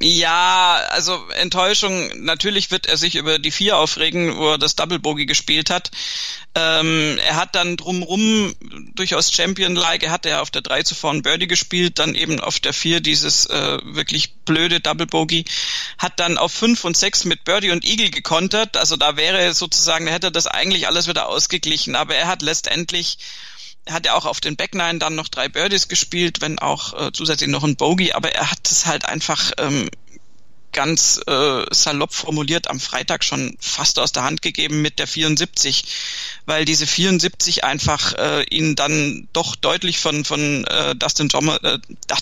Ja, 0.00 0.80
also 0.90 1.28
Enttäuschung, 1.30 2.24
natürlich 2.24 2.70
wird 2.70 2.86
er 2.86 2.96
sich 2.96 3.16
über 3.16 3.38
die 3.38 3.50
vier 3.50 3.76
aufregen, 3.76 4.36
wo 4.36 4.52
er 4.52 4.58
das 4.58 4.76
Double 4.76 4.98
Bogey 4.98 5.26
gespielt 5.26 5.70
hat. 5.70 5.90
Ähm, 6.54 7.18
er 7.26 7.36
hat 7.36 7.54
dann 7.54 7.76
drumrum 7.76 8.54
durchaus 8.94 9.32
Champion-like, 9.32 10.04
er 10.04 10.12
hat 10.12 10.24
ja 10.24 10.40
auf 10.40 10.50
der 10.50 10.62
3 10.62 10.84
zuvor 10.84 11.10
ein 11.10 11.22
Birdie 11.22 11.48
gespielt, 11.48 11.98
dann 11.98 12.14
eben 12.14 12.40
auf 12.40 12.60
der 12.60 12.72
4 12.72 13.00
dieses 13.00 13.46
äh, 13.46 13.78
wirklich 13.82 14.34
blöde 14.44 14.80
Double 14.80 15.06
Bogey, 15.06 15.44
hat 15.98 16.20
dann 16.20 16.38
auf 16.38 16.52
5 16.52 16.84
und 16.84 16.96
6 16.96 17.24
mit 17.24 17.44
Birdie 17.44 17.72
und 17.72 17.84
Eagle 17.84 18.10
gekontert, 18.10 18.76
also 18.76 18.96
da 18.96 19.16
wäre 19.16 19.52
sozusagen, 19.52 20.06
da 20.06 20.12
hätte 20.12 20.28
er 20.28 20.30
das 20.30 20.46
eigentlich 20.46 20.86
alles 20.86 21.08
wieder 21.08 21.28
ausgeglichen, 21.28 21.96
aber 21.96 22.14
er 22.14 22.28
hat 22.28 22.42
letztendlich 22.42 23.18
hat 23.88 24.06
ja 24.06 24.14
auch 24.14 24.24
auf 24.24 24.40
den 24.40 24.56
Back 24.56 24.74
Nine 24.74 24.98
dann 24.98 25.14
noch 25.14 25.28
drei 25.28 25.48
Birdies 25.48 25.88
gespielt, 25.88 26.40
wenn 26.40 26.58
auch 26.58 26.94
äh, 26.94 27.12
zusätzlich 27.12 27.50
noch 27.50 27.64
ein 27.64 27.76
Bogey, 27.76 28.12
aber 28.12 28.32
er 28.32 28.50
hat 28.50 28.70
es 28.70 28.86
halt 28.86 29.04
einfach 29.04 29.52
ähm, 29.58 29.88
ganz 30.74 31.20
äh, 31.26 31.64
salopp 31.70 32.12
formuliert 32.12 32.68
am 32.68 32.78
Freitag 32.78 33.24
schon 33.24 33.56
fast 33.58 33.98
aus 33.98 34.12
der 34.12 34.24
Hand 34.24 34.42
gegeben 34.42 34.82
mit 34.82 34.98
der 34.98 35.06
74, 35.06 35.84
weil 36.44 36.66
diese 36.66 36.86
74 36.86 37.64
einfach 37.64 38.12
äh, 38.14 38.44
ihn 38.50 38.74
dann 38.74 39.28
doch 39.32 39.56
deutlich 39.56 39.98
von 39.98 40.24
von 40.24 40.64
äh, 40.66 40.94
Dustin 40.96 41.28
Jommers, 41.28 41.60
äh, 41.62 41.78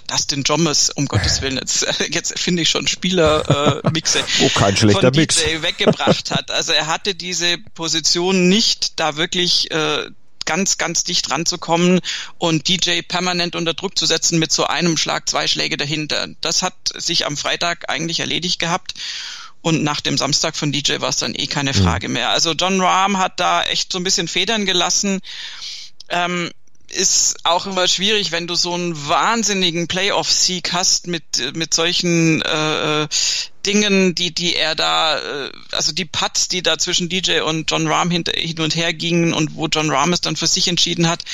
Dustin 0.06 0.44
Jommers, 0.44 0.90
um 0.90 1.06
Gottes 1.06 1.42
Willen, 1.42 1.56
jetzt, 1.56 1.86
jetzt 2.10 2.38
finde 2.38 2.62
ich 2.62 2.70
schon 2.70 2.86
Spieler 2.86 3.82
äh, 3.82 3.90
Mixe 3.90 4.22
oh, 4.42 4.50
kein 4.54 4.76
schlechter 4.76 5.00
von 5.00 5.12
DJ 5.12 5.20
Mix. 5.20 5.42
weggebracht 5.62 6.30
hat. 6.30 6.50
Also 6.50 6.72
er 6.72 6.86
hatte 6.86 7.14
diese 7.14 7.58
Position 7.74 8.48
nicht 8.48 9.00
da 9.00 9.16
wirklich 9.16 9.70
äh, 9.70 10.10
ganz, 10.44 10.78
ganz 10.78 11.04
dicht 11.04 11.30
ranzukommen 11.30 12.00
und 12.38 12.68
DJ 12.68 13.02
permanent 13.02 13.56
unter 13.56 13.74
Druck 13.74 13.98
zu 13.98 14.06
setzen 14.06 14.38
mit 14.38 14.52
so 14.52 14.64
einem 14.66 14.96
Schlag, 14.96 15.28
zwei 15.28 15.46
Schläge 15.46 15.76
dahinter. 15.76 16.28
Das 16.40 16.62
hat 16.62 16.74
sich 16.94 17.26
am 17.26 17.36
Freitag 17.36 17.88
eigentlich 17.88 18.20
erledigt 18.20 18.58
gehabt. 18.58 18.94
Und 19.62 19.84
nach 19.84 20.00
dem 20.00 20.18
Samstag 20.18 20.56
von 20.56 20.72
DJ 20.72 21.00
war 21.00 21.10
es 21.10 21.18
dann 21.18 21.36
eh 21.36 21.46
keine 21.46 21.72
mhm. 21.72 21.82
Frage 21.82 22.08
mehr. 22.08 22.30
Also 22.30 22.52
John 22.52 22.80
Rahm 22.80 23.18
hat 23.18 23.38
da 23.38 23.62
echt 23.62 23.92
so 23.92 23.98
ein 23.98 24.04
bisschen 24.04 24.26
Federn 24.26 24.66
gelassen. 24.66 25.20
Ähm, 26.08 26.50
ist 26.92 27.36
auch 27.44 27.66
immer 27.66 27.88
schwierig, 27.88 28.32
wenn 28.32 28.46
du 28.46 28.54
so 28.54 28.74
einen 28.74 29.08
wahnsinnigen 29.08 29.88
Playoff-Sieg 29.88 30.72
hast 30.72 31.06
mit 31.06 31.54
mit 31.54 31.74
solchen 31.74 32.42
äh, 32.42 33.08
Dingen, 33.64 34.14
die 34.14 34.34
die 34.34 34.54
er 34.54 34.74
da, 34.74 35.18
äh, 35.18 35.52
also 35.72 35.92
die 35.92 36.04
Putts, 36.04 36.48
die 36.48 36.62
da 36.62 36.78
zwischen 36.78 37.08
DJ 37.08 37.40
und 37.40 37.70
John 37.70 37.86
Rahm 37.86 38.10
hin, 38.10 38.24
hin 38.34 38.60
und 38.60 38.76
her 38.76 38.92
gingen 38.92 39.32
und 39.32 39.54
wo 39.54 39.68
John 39.68 39.90
Rahm 39.90 40.12
es 40.12 40.20
dann 40.20 40.36
für 40.36 40.46
sich 40.46 40.68
entschieden 40.68 41.08
hat. 41.08 41.24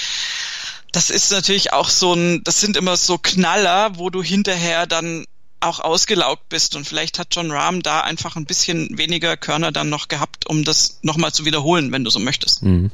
Das 0.93 1.11
ist 1.11 1.31
natürlich 1.33 1.73
auch 1.73 1.89
so 1.89 2.15
ein, 2.15 2.43
das 2.45 2.61
sind 2.61 2.77
immer 2.77 2.97
so 2.97 3.19
Knaller, 3.19 3.99
wo 3.99 4.11
du 4.11 4.23
hinterher 4.23 4.87
dann 4.87 5.27
auch 5.61 5.81
ausgelaugt 5.81 6.49
bist 6.49 6.77
und 6.77 6.87
vielleicht 6.87 7.19
hat 7.19 7.29
John 7.33 7.51
Rahm 7.51 7.83
da 7.83 8.01
einfach 8.01 8.37
ein 8.37 8.47
bisschen 8.47 8.97
weniger 8.97 9.37
Körner 9.37 9.73
dann 9.73 9.89
noch 9.89 10.09
gehabt, 10.09 10.47
um 10.47 10.65
das 10.65 11.01
nochmal 11.03 11.33
zu 11.33 11.45
wiederholen, 11.45 11.91
wenn 11.93 12.05
du 12.05 12.11
so 12.11 12.21
möchtest. 12.21 12.63
Mhm. 12.63 12.91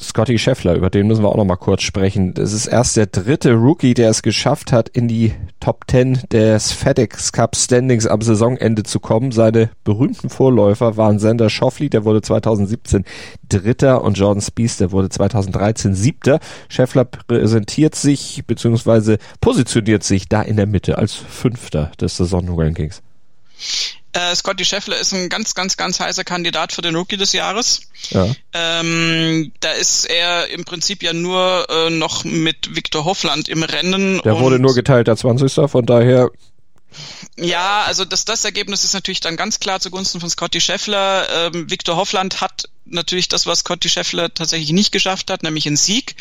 Scotty 0.00 0.38
Scheffler, 0.38 0.74
über 0.74 0.90
den 0.90 1.06
müssen 1.06 1.22
wir 1.22 1.28
auch 1.28 1.36
noch 1.36 1.44
mal 1.44 1.56
kurz 1.56 1.82
sprechen. 1.82 2.34
Das 2.34 2.52
ist 2.52 2.66
erst 2.66 2.96
der 2.96 3.06
dritte 3.06 3.54
Rookie, 3.54 3.94
der 3.94 4.10
es 4.10 4.22
geschafft 4.22 4.72
hat, 4.72 4.88
in 4.88 5.08
die 5.08 5.32
Top 5.60 5.84
10 5.90 6.22
des 6.30 6.72
FedEx 6.72 7.32
Cup 7.32 7.56
Standings 7.56 8.06
am 8.06 8.20
Saisonende 8.20 8.84
zu 8.84 9.00
kommen. 9.00 9.32
Seine 9.32 9.70
berühmten 9.84 10.30
Vorläufer 10.30 10.96
waren 10.96 11.18
Sander 11.18 11.50
Schoffli, 11.50 11.90
der 11.90 12.04
wurde 12.04 12.22
2017 12.22 13.04
Dritter 13.48 14.02
und 14.02 14.16
Jordan 14.16 14.40
Spieth, 14.40 14.80
der 14.80 14.92
wurde 14.92 15.08
2013 15.08 15.94
Siebter. 15.94 16.38
Scheffler 16.68 17.04
präsentiert 17.04 17.94
sich 17.94 18.44
bzw. 18.46 19.18
positioniert 19.40 20.04
sich 20.04 20.28
da 20.28 20.42
in 20.42 20.56
der 20.56 20.66
Mitte 20.66 20.98
als 20.98 21.14
Fünfter 21.14 21.90
des 22.00 22.16
Saisonrankings. 22.16 23.02
Äh, 24.12 24.34
Scotty 24.34 24.64
Scheffler 24.64 24.98
ist 24.98 25.12
ein 25.12 25.28
ganz, 25.28 25.54
ganz, 25.54 25.76
ganz 25.76 26.00
heißer 26.00 26.24
Kandidat 26.24 26.72
für 26.72 26.82
den 26.82 26.96
Rookie 26.96 27.16
des 27.16 27.32
Jahres. 27.32 27.82
Ja. 28.10 28.34
Ähm, 28.52 29.52
da 29.60 29.72
ist 29.72 30.06
er 30.06 30.48
im 30.48 30.64
Prinzip 30.64 31.02
ja 31.02 31.12
nur 31.12 31.66
äh, 31.68 31.90
noch 31.90 32.24
mit 32.24 32.74
Victor 32.74 33.04
Hoffland 33.04 33.48
im 33.48 33.62
Rennen. 33.62 34.20
Der 34.24 34.40
wurde 34.40 34.58
nur 34.58 34.74
geteilter 34.74 35.16
20. 35.16 35.70
Von 35.70 35.84
daher 35.84 36.30
ja, 37.36 37.82
also 37.86 38.04
das, 38.04 38.24
das 38.24 38.44
Ergebnis 38.44 38.82
ist 38.82 38.94
natürlich 38.94 39.20
dann 39.20 39.36
ganz 39.36 39.60
klar 39.60 39.78
zugunsten 39.78 40.20
von 40.20 40.30
Scotty 40.30 40.60
Scheffler. 40.60 41.28
Ähm, 41.30 41.70
Victor 41.70 41.96
Hoffland 41.96 42.40
hat 42.40 42.68
natürlich 42.86 43.28
das, 43.28 43.46
was 43.46 43.60
Scotty 43.60 43.88
Scheffler 43.88 44.32
tatsächlich 44.32 44.72
nicht 44.72 44.90
geschafft 44.90 45.30
hat, 45.30 45.42
nämlich 45.42 45.66
einen 45.66 45.76
Sieg 45.76 46.16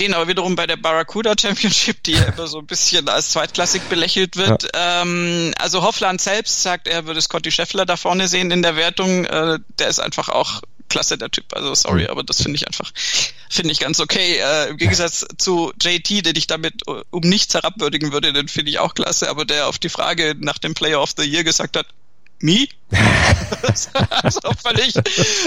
den 0.00 0.14
aber 0.14 0.28
wiederum 0.28 0.56
bei 0.56 0.66
der 0.66 0.76
Barracuda 0.76 1.34
Championship, 1.38 2.02
die 2.04 2.12
ja 2.12 2.24
immer 2.24 2.46
so 2.46 2.58
ein 2.58 2.66
bisschen 2.66 3.08
als 3.08 3.30
zweitklassig 3.30 3.82
belächelt 3.82 4.36
wird. 4.36 4.64
Ja. 4.74 5.02
Ähm, 5.02 5.52
also 5.58 5.82
Hoffland 5.82 6.20
selbst 6.20 6.62
sagt, 6.62 6.88
er 6.88 7.06
würde 7.06 7.20
Scotty 7.20 7.50
Scheffler 7.50 7.86
da 7.86 7.96
vorne 7.96 8.26
sehen 8.26 8.50
in 8.50 8.62
der 8.62 8.76
Wertung. 8.76 9.26
Äh, 9.26 9.58
der 9.78 9.88
ist 9.88 10.00
einfach 10.00 10.28
auch 10.28 10.62
klasse, 10.88 11.16
der 11.16 11.30
Typ. 11.30 11.54
Also 11.54 11.74
sorry, 11.74 12.06
aber 12.06 12.22
das 12.22 12.42
finde 12.42 12.56
ich 12.56 12.66
einfach, 12.66 12.92
finde 13.48 13.72
ich 13.72 13.78
ganz 13.78 14.00
okay. 14.00 14.38
Äh, 14.38 14.70
Im 14.70 14.76
Gegensatz 14.78 15.26
zu 15.38 15.72
JT, 15.80 16.26
den 16.26 16.36
ich 16.36 16.46
damit 16.46 16.82
um 16.86 17.20
nichts 17.20 17.54
herabwürdigen 17.54 18.12
würde, 18.12 18.32
den 18.32 18.48
finde 18.48 18.70
ich 18.70 18.78
auch 18.78 18.94
klasse, 18.94 19.30
aber 19.30 19.44
der 19.44 19.68
auf 19.68 19.78
die 19.78 19.88
Frage 19.88 20.34
nach 20.38 20.58
dem 20.58 20.74
Player 20.74 21.00
of 21.00 21.12
the 21.16 21.24
Year 21.24 21.44
gesagt 21.44 21.76
hat, 21.76 21.86
me? 22.40 22.66
also 24.22 24.40
völlig, 24.62 24.94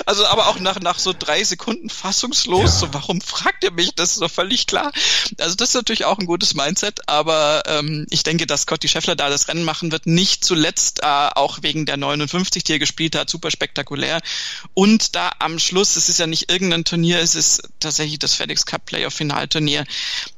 also 0.05 0.25
aber 0.27 0.47
auch 0.47 0.59
nach, 0.59 0.79
nach 0.79 0.99
so 0.99 1.13
drei 1.17 1.43
Sekunden 1.43 1.89
fassungslos, 1.89 2.61
ja. 2.61 2.67
so 2.67 2.93
warum 2.93 3.21
fragt 3.21 3.63
ihr 3.63 3.71
mich? 3.71 3.95
Das 3.95 4.11
ist 4.11 4.21
doch 4.21 4.31
völlig 4.31 4.67
klar. 4.67 4.91
Also 5.39 5.55
das 5.55 5.69
ist 5.69 5.75
natürlich 5.75 6.05
auch 6.05 6.17
ein 6.19 6.25
gutes 6.25 6.53
Mindset, 6.53 7.01
aber 7.07 7.63
ähm, 7.65 8.05
ich 8.09 8.23
denke, 8.23 8.47
dass 8.47 8.61
Scotty 8.61 8.87
Scheffler 8.87 9.15
da 9.15 9.29
das 9.29 9.47
Rennen 9.47 9.63
machen 9.63 9.91
wird, 9.91 10.05
nicht 10.05 10.45
zuletzt 10.45 11.01
äh, 11.01 11.05
auch 11.05 11.59
wegen 11.61 11.85
der 11.85 11.97
59, 11.97 12.63
die 12.63 12.73
er 12.73 12.79
gespielt 12.79 13.15
hat, 13.15 13.29
super 13.29 13.51
spektakulär. 13.51 14.21
Und 14.73 15.15
da 15.15 15.31
am 15.39 15.59
Schluss, 15.59 15.95
es 15.95 16.09
ist 16.09 16.19
ja 16.19 16.27
nicht 16.27 16.51
irgendein 16.51 16.85
Turnier, 16.85 17.19
es 17.19 17.35
ist 17.35 17.63
tatsächlich 17.79 18.19
das 18.19 18.35
FedEx 18.35 18.65
Cup 18.65 18.85
Playoff 18.85 19.13
Finalturnier, 19.13 19.85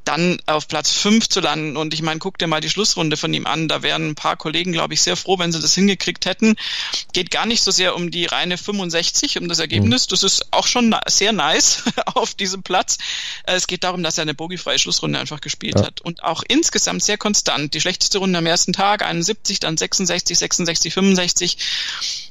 dann 0.03 0.39
auf 0.45 0.67
Platz 0.67 0.91
5 0.91 1.29
zu 1.29 1.39
landen. 1.39 1.77
Und 1.77 1.93
ich 1.93 2.01
meine, 2.01 2.19
guck 2.19 2.37
dir 2.37 2.47
mal 2.47 2.61
die 2.61 2.69
Schlussrunde 2.69 3.17
von 3.17 3.33
ihm 3.33 3.45
an, 3.45 3.67
da 3.67 3.83
wären 3.83 4.09
ein 4.09 4.15
paar 4.15 4.37
Kollegen, 4.37 4.71
glaube 4.71 4.93
ich, 4.93 5.01
sehr 5.01 5.15
froh, 5.15 5.37
wenn 5.39 5.51
sie 5.51 5.59
das 5.59 5.75
hingekriegt 5.75 6.25
hätten. 6.25 6.55
Geht 7.13 7.31
gar 7.31 7.45
nicht 7.45 7.61
so 7.61 7.71
sehr 7.71 7.95
um 7.95 8.11
die 8.11 8.25
reine 8.25 8.57
65, 8.57 9.39
um 9.39 9.47
das 9.47 9.59
Ergebnis. 9.59 10.07
Mhm. 10.07 10.09
Das 10.09 10.23
ist 10.23 10.47
auch 10.51 10.67
schon 10.67 10.95
sehr 11.07 11.31
nice 11.31 11.83
auf 12.05 12.33
diesem 12.33 12.63
Platz. 12.63 12.97
Äh, 13.45 13.55
es 13.55 13.67
geht 13.67 13.83
darum, 13.83 14.03
dass 14.03 14.17
er 14.17 14.23
eine 14.23 14.33
bogiefreie 14.33 14.79
Schlussrunde 14.79 15.19
einfach 15.19 15.41
gespielt 15.41 15.79
ja. 15.79 15.85
hat 15.85 16.01
und 16.01 16.23
auch 16.23 16.43
insgesamt 16.47 17.03
sehr 17.03 17.17
konstant. 17.17 17.73
Die 17.73 17.81
schlechteste 17.81 18.17
Runde 18.17 18.37
am 18.37 18.45
ersten 18.45 18.73
Tag, 18.73 19.03
71, 19.03 19.59
dann 19.59 19.77
66, 19.77 20.37
66, 20.37 20.93
65 20.93 21.57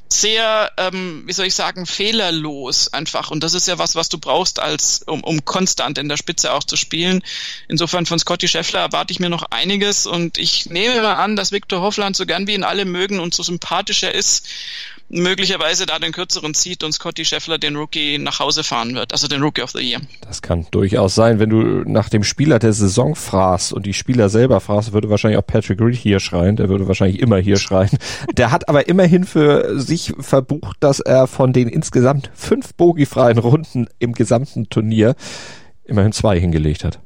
sehr, 0.09 0.71
ähm, 0.77 1.23
wie 1.25 1.33
soll 1.33 1.47
ich 1.47 1.55
sagen, 1.55 1.85
fehlerlos 1.85 2.93
einfach. 2.93 3.31
Und 3.31 3.43
das 3.43 3.53
ist 3.53 3.67
ja 3.67 3.77
was, 3.77 3.95
was 3.95 4.09
du 4.09 4.17
brauchst, 4.17 4.59
als 4.59 5.01
um, 5.07 5.23
um 5.23 5.43
konstant 5.45 5.97
in 5.97 6.09
der 6.09 6.17
Spitze 6.17 6.53
auch 6.53 6.63
zu 6.63 6.77
spielen. 6.77 7.23
Insofern 7.67 8.05
von 8.05 8.19
Scotty 8.19 8.47
Scheffler 8.47 8.81
erwarte 8.81 9.11
ich 9.11 9.19
mir 9.19 9.29
noch 9.29 9.43
einiges 9.49 10.05
und 10.05 10.37
ich 10.37 10.67
nehme 10.67 11.01
mal 11.01 11.15
an, 11.15 11.35
dass 11.35 11.51
Victor 11.51 11.81
Hoffland 11.81 12.15
so 12.15 12.25
gern 12.25 12.47
wie 12.47 12.53
ihn 12.53 12.63
alle 12.63 12.85
mögen 12.85 13.19
und 13.19 13.33
so 13.33 13.43
sympathisch 13.43 14.03
er 14.03 14.13
ist, 14.13 14.47
möglicherweise 15.09 15.85
da 15.85 15.99
den 15.99 16.11
kürzeren 16.11 16.53
zieht 16.53 16.83
und 16.83 16.91
Scotty 16.91 17.25
Scheffler 17.25 17.57
den 17.57 17.75
Rookie 17.75 18.17
nach 18.17 18.39
Hause 18.39 18.63
fahren 18.63 18.95
wird, 18.95 19.11
also 19.11 19.27
den 19.27 19.41
Rookie 19.41 19.61
of 19.61 19.71
the 19.71 19.79
Year. 19.79 20.01
Das 20.21 20.41
kann 20.41 20.65
durchaus 20.71 21.15
sein. 21.15 21.39
Wenn 21.39 21.49
du 21.49 21.57
nach 21.89 22.09
dem 22.09 22.23
Spieler 22.23 22.59
der 22.59 22.73
Saison 22.73 23.15
fragst 23.15 23.71
und 23.71 23.85
die 23.85 23.93
Spieler 23.93 24.29
selber 24.29 24.59
fragst, 24.59 24.93
würde 24.93 25.09
wahrscheinlich 25.09 25.37
auch 25.37 25.45
Patrick 25.45 25.79
Reed 25.79 25.95
hier 25.95 26.19
schreien. 26.19 26.55
Der 26.55 26.69
würde 26.69 26.87
wahrscheinlich 26.87 27.19
immer 27.19 27.37
hier 27.37 27.57
schreien. 27.57 27.97
Der 28.33 28.51
hat 28.51 28.67
aber 28.67 28.87
immerhin 28.87 29.25
für 29.25 29.79
sich 29.79 30.13
verbucht, 30.19 30.77
dass 30.79 30.99
er 30.99 31.27
von 31.27 31.53
den 31.53 31.67
insgesamt 31.67 32.31
fünf 32.33 32.73
bogiefreien 32.73 33.37
Runden 33.37 33.87
im 33.99 34.13
gesamten 34.13 34.69
Turnier 34.69 35.15
immerhin 35.85 36.11
zwei 36.11 36.39
hingelegt 36.39 36.83
hat. 36.83 36.99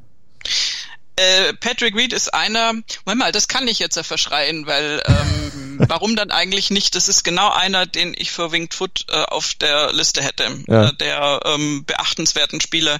Äh, 1.19 1.53
Patrick 1.59 1.95
Reed 1.97 2.13
ist 2.13 2.33
einer, 2.33 2.71
Moment 3.05 3.19
mal, 3.19 3.31
das 3.33 3.49
kann 3.49 3.67
ich 3.67 3.79
jetzt 3.79 3.97
ja 3.97 4.03
verschreien, 4.03 4.65
weil 4.65 5.01
ähm, 5.05 5.48
warum 5.87 6.15
dann 6.15 6.31
eigentlich 6.31 6.69
nicht? 6.69 6.95
Das 6.95 7.07
ist 7.07 7.23
genau 7.23 7.49
einer, 7.49 7.85
den 7.85 8.13
ich 8.17 8.31
für 8.31 8.51
Winged 8.51 8.73
Foot 8.73 9.05
äh, 9.09 9.23
auf 9.23 9.53
der 9.53 9.93
Liste 9.93 10.21
hätte. 10.21 10.63
Ja. 10.67 10.89
Äh, 10.89 10.93
der 10.93 11.39
ähm, 11.45 11.85
beachtenswerten 11.85 12.61
Spieler. 12.61 12.99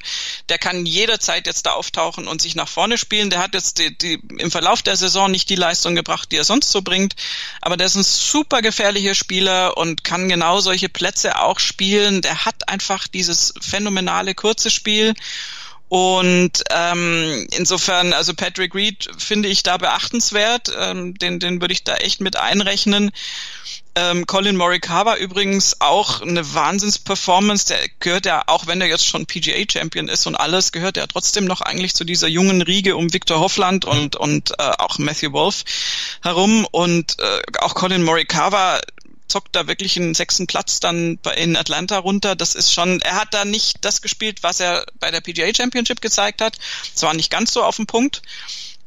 Der 0.50 0.58
kann 0.58 0.86
jederzeit 0.86 1.48
jetzt 1.48 1.66
da 1.66 1.72
auftauchen 1.72 2.28
und 2.28 2.42
sich 2.42 2.56
nach 2.56 2.68
vorne 2.68 2.98
spielen. 2.98 3.30
Der 3.30 3.40
hat 3.40 3.54
jetzt 3.54 3.80
die, 3.80 3.96
die, 3.98 4.20
im 4.38 4.52
Verlauf 4.52 4.82
der 4.82 4.96
Saison 4.96 5.30
nicht 5.30 5.50
die 5.50 5.56
Leistung 5.56 5.96
gebracht, 5.96 6.32
die 6.32 6.38
er 6.38 6.44
sonst 6.44 6.72
so 6.72 6.82
bringt, 6.82 7.16
aber 7.62 7.78
der 7.78 7.88
ist 7.88 7.96
ein 7.96 8.04
super 8.04 8.62
gefährlicher 8.62 9.14
Spieler 9.14 9.78
und 9.78 10.04
kann 10.04 10.30
genau 10.30 10.60
solche 10.60 10.90
Plätze 10.90 11.40
auch 11.40 11.60
spielen. 11.60 12.22
Der 12.22 12.46
hat 12.46 12.70
einfach 12.70 13.08
dieses 13.08 13.54
phänomenale 13.62 14.36
kurze 14.36 14.70
Spiel 14.70 15.14
und 15.90 16.64
ähm, 16.70 17.48
insofern, 17.58 18.14
also 18.14 18.36
Patrick 18.36 18.76
Reed 18.76 19.10
finde 19.18 19.50
ich 19.50 19.64
da 19.64 19.78
beachtenswert. 19.78 20.72
Ähm, 20.80 21.16
den, 21.16 21.40
den 21.40 21.62
würde 21.62 21.74
ich 21.74 21.84
da 21.84 21.96
echt 21.96 22.22
mit 22.22 22.38
einrechnen. 22.38 23.12
Ähm, 23.96 24.28
Colin 24.28 24.56
Morikawa 24.56 25.16
übrigens 25.16 25.82
auch 25.82 26.22
eine 26.22 26.54
Wahnsinns-Performance. 26.54 27.66
Der 27.66 27.80
gehört 28.00 28.28
ja, 28.28 28.44
auch 28.46 28.68
wenn 28.68 28.82
er 28.82 28.88
jetzt 28.88 29.08
schon 29.08 29.26
PGA-Champion 29.26 30.10
ist 30.10 30.28
und 30.28 30.36
alles, 30.36 30.72
gehört 30.72 30.96
er 30.96 31.08
trotzdem 31.08 31.46
noch 31.46 31.62
eigentlich 31.62 31.96
zu 31.96 32.04
dieser 32.04 32.28
jungen 32.28 32.62
Riege 32.62 32.96
um 32.96 33.12
Victor 33.12 33.40
Hoffland 33.40 33.86
und, 33.86 34.16
und 34.16 34.52
äh, 34.60 34.72
auch 34.78 35.00
Matthew 35.00 35.32
Wolf 35.32 35.66
herum. 36.22 36.68
Und 36.70 37.18
äh, 37.18 37.42
auch 37.62 37.74
Colin 37.74 38.04
Morikawa 38.04 38.80
zockt 39.30 39.56
da 39.56 39.68
wirklich 39.68 39.98
einen 39.98 40.14
sechsten 40.14 40.48
Platz 40.48 40.80
dann 40.80 41.20
in 41.36 41.56
Atlanta 41.56 41.98
runter. 41.98 42.36
Das 42.36 42.56
ist 42.56 42.74
schon, 42.74 43.02
er 43.02 43.16
hat 43.16 43.34
da 43.34 43.46
nicht 43.46 43.78
das 43.82 44.02
gespielt, 44.02 44.44
was 44.44 44.60
er 44.60 44.86
bei 45.00 45.12
der 45.12 45.22
PGA 45.22 45.54
Championship 45.54 46.02
gezeigt 46.02 46.42
hat. 46.42 46.58
Zwar 46.94 47.14
nicht 47.14 47.30
ganz 47.30 47.54
so 47.54 47.64
auf 47.64 47.76
den 47.76 47.86
Punkt, 47.86 48.22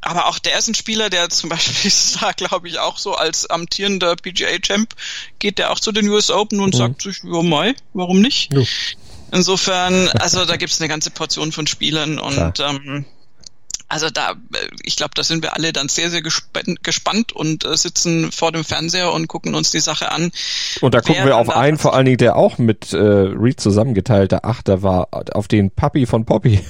aber 0.00 0.26
auch 0.26 0.38
der 0.38 0.58
ist 0.58 0.68
ein 0.68 0.74
Spieler, 0.74 1.08
der 1.08 1.30
zum 1.30 1.48
Beispiel 1.48 1.92
da 2.20 2.32
glaube 2.32 2.68
ich 2.68 2.78
auch 2.78 2.98
so 2.98 3.14
als 3.14 3.48
amtierender 3.48 4.16
PGA 4.16 4.58
Champ 4.58 4.94
geht 5.38 5.58
der 5.58 5.70
auch 5.70 5.80
zu 5.80 5.92
den 5.92 6.08
US 6.08 6.30
Open 6.30 6.60
und 6.60 6.74
mhm. 6.74 6.78
sagt 6.78 7.02
sich, 7.02 7.18
ja 7.22 7.42
mai, 7.42 7.74
warum 7.94 8.20
nicht? 8.20 8.52
Ja. 8.52 8.62
Insofern, 9.32 10.08
also 10.08 10.44
da 10.44 10.56
gibt's 10.56 10.80
eine 10.80 10.88
ganze 10.88 11.10
Portion 11.10 11.52
von 11.52 11.66
Spielern 11.66 12.18
und 12.18 12.60
ähm, 12.60 13.06
also 13.92 14.08
da, 14.08 14.30
äh, 14.30 14.68
ich 14.84 14.96
glaube, 14.96 15.12
da 15.14 15.22
sind 15.22 15.42
wir 15.42 15.54
alle 15.54 15.72
dann 15.72 15.88
sehr, 15.88 16.10
sehr 16.10 16.22
gespannt, 16.22 16.82
gespannt 16.82 17.32
und 17.32 17.64
äh, 17.64 17.76
sitzen 17.76 18.32
vor 18.32 18.50
dem 18.50 18.64
Fernseher 18.64 19.12
und 19.12 19.28
gucken 19.28 19.54
uns 19.54 19.70
die 19.70 19.80
Sache 19.80 20.10
an. 20.10 20.32
Und 20.80 20.94
da 20.94 21.02
gucken 21.02 21.26
wir 21.26 21.36
auf 21.36 21.50
einen, 21.50 21.76
vor 21.76 21.94
allen 21.94 22.06
Dingen, 22.06 22.16
der 22.16 22.36
auch 22.36 22.56
mit 22.56 22.94
äh, 22.94 22.96
Reed 22.96 23.60
zusammengeteilter 23.60 24.46
Achter 24.46 24.82
war, 24.82 25.08
auf 25.10 25.46
den 25.46 25.70
Papi 25.70 26.06
von 26.06 26.24
Poppy. 26.24 26.60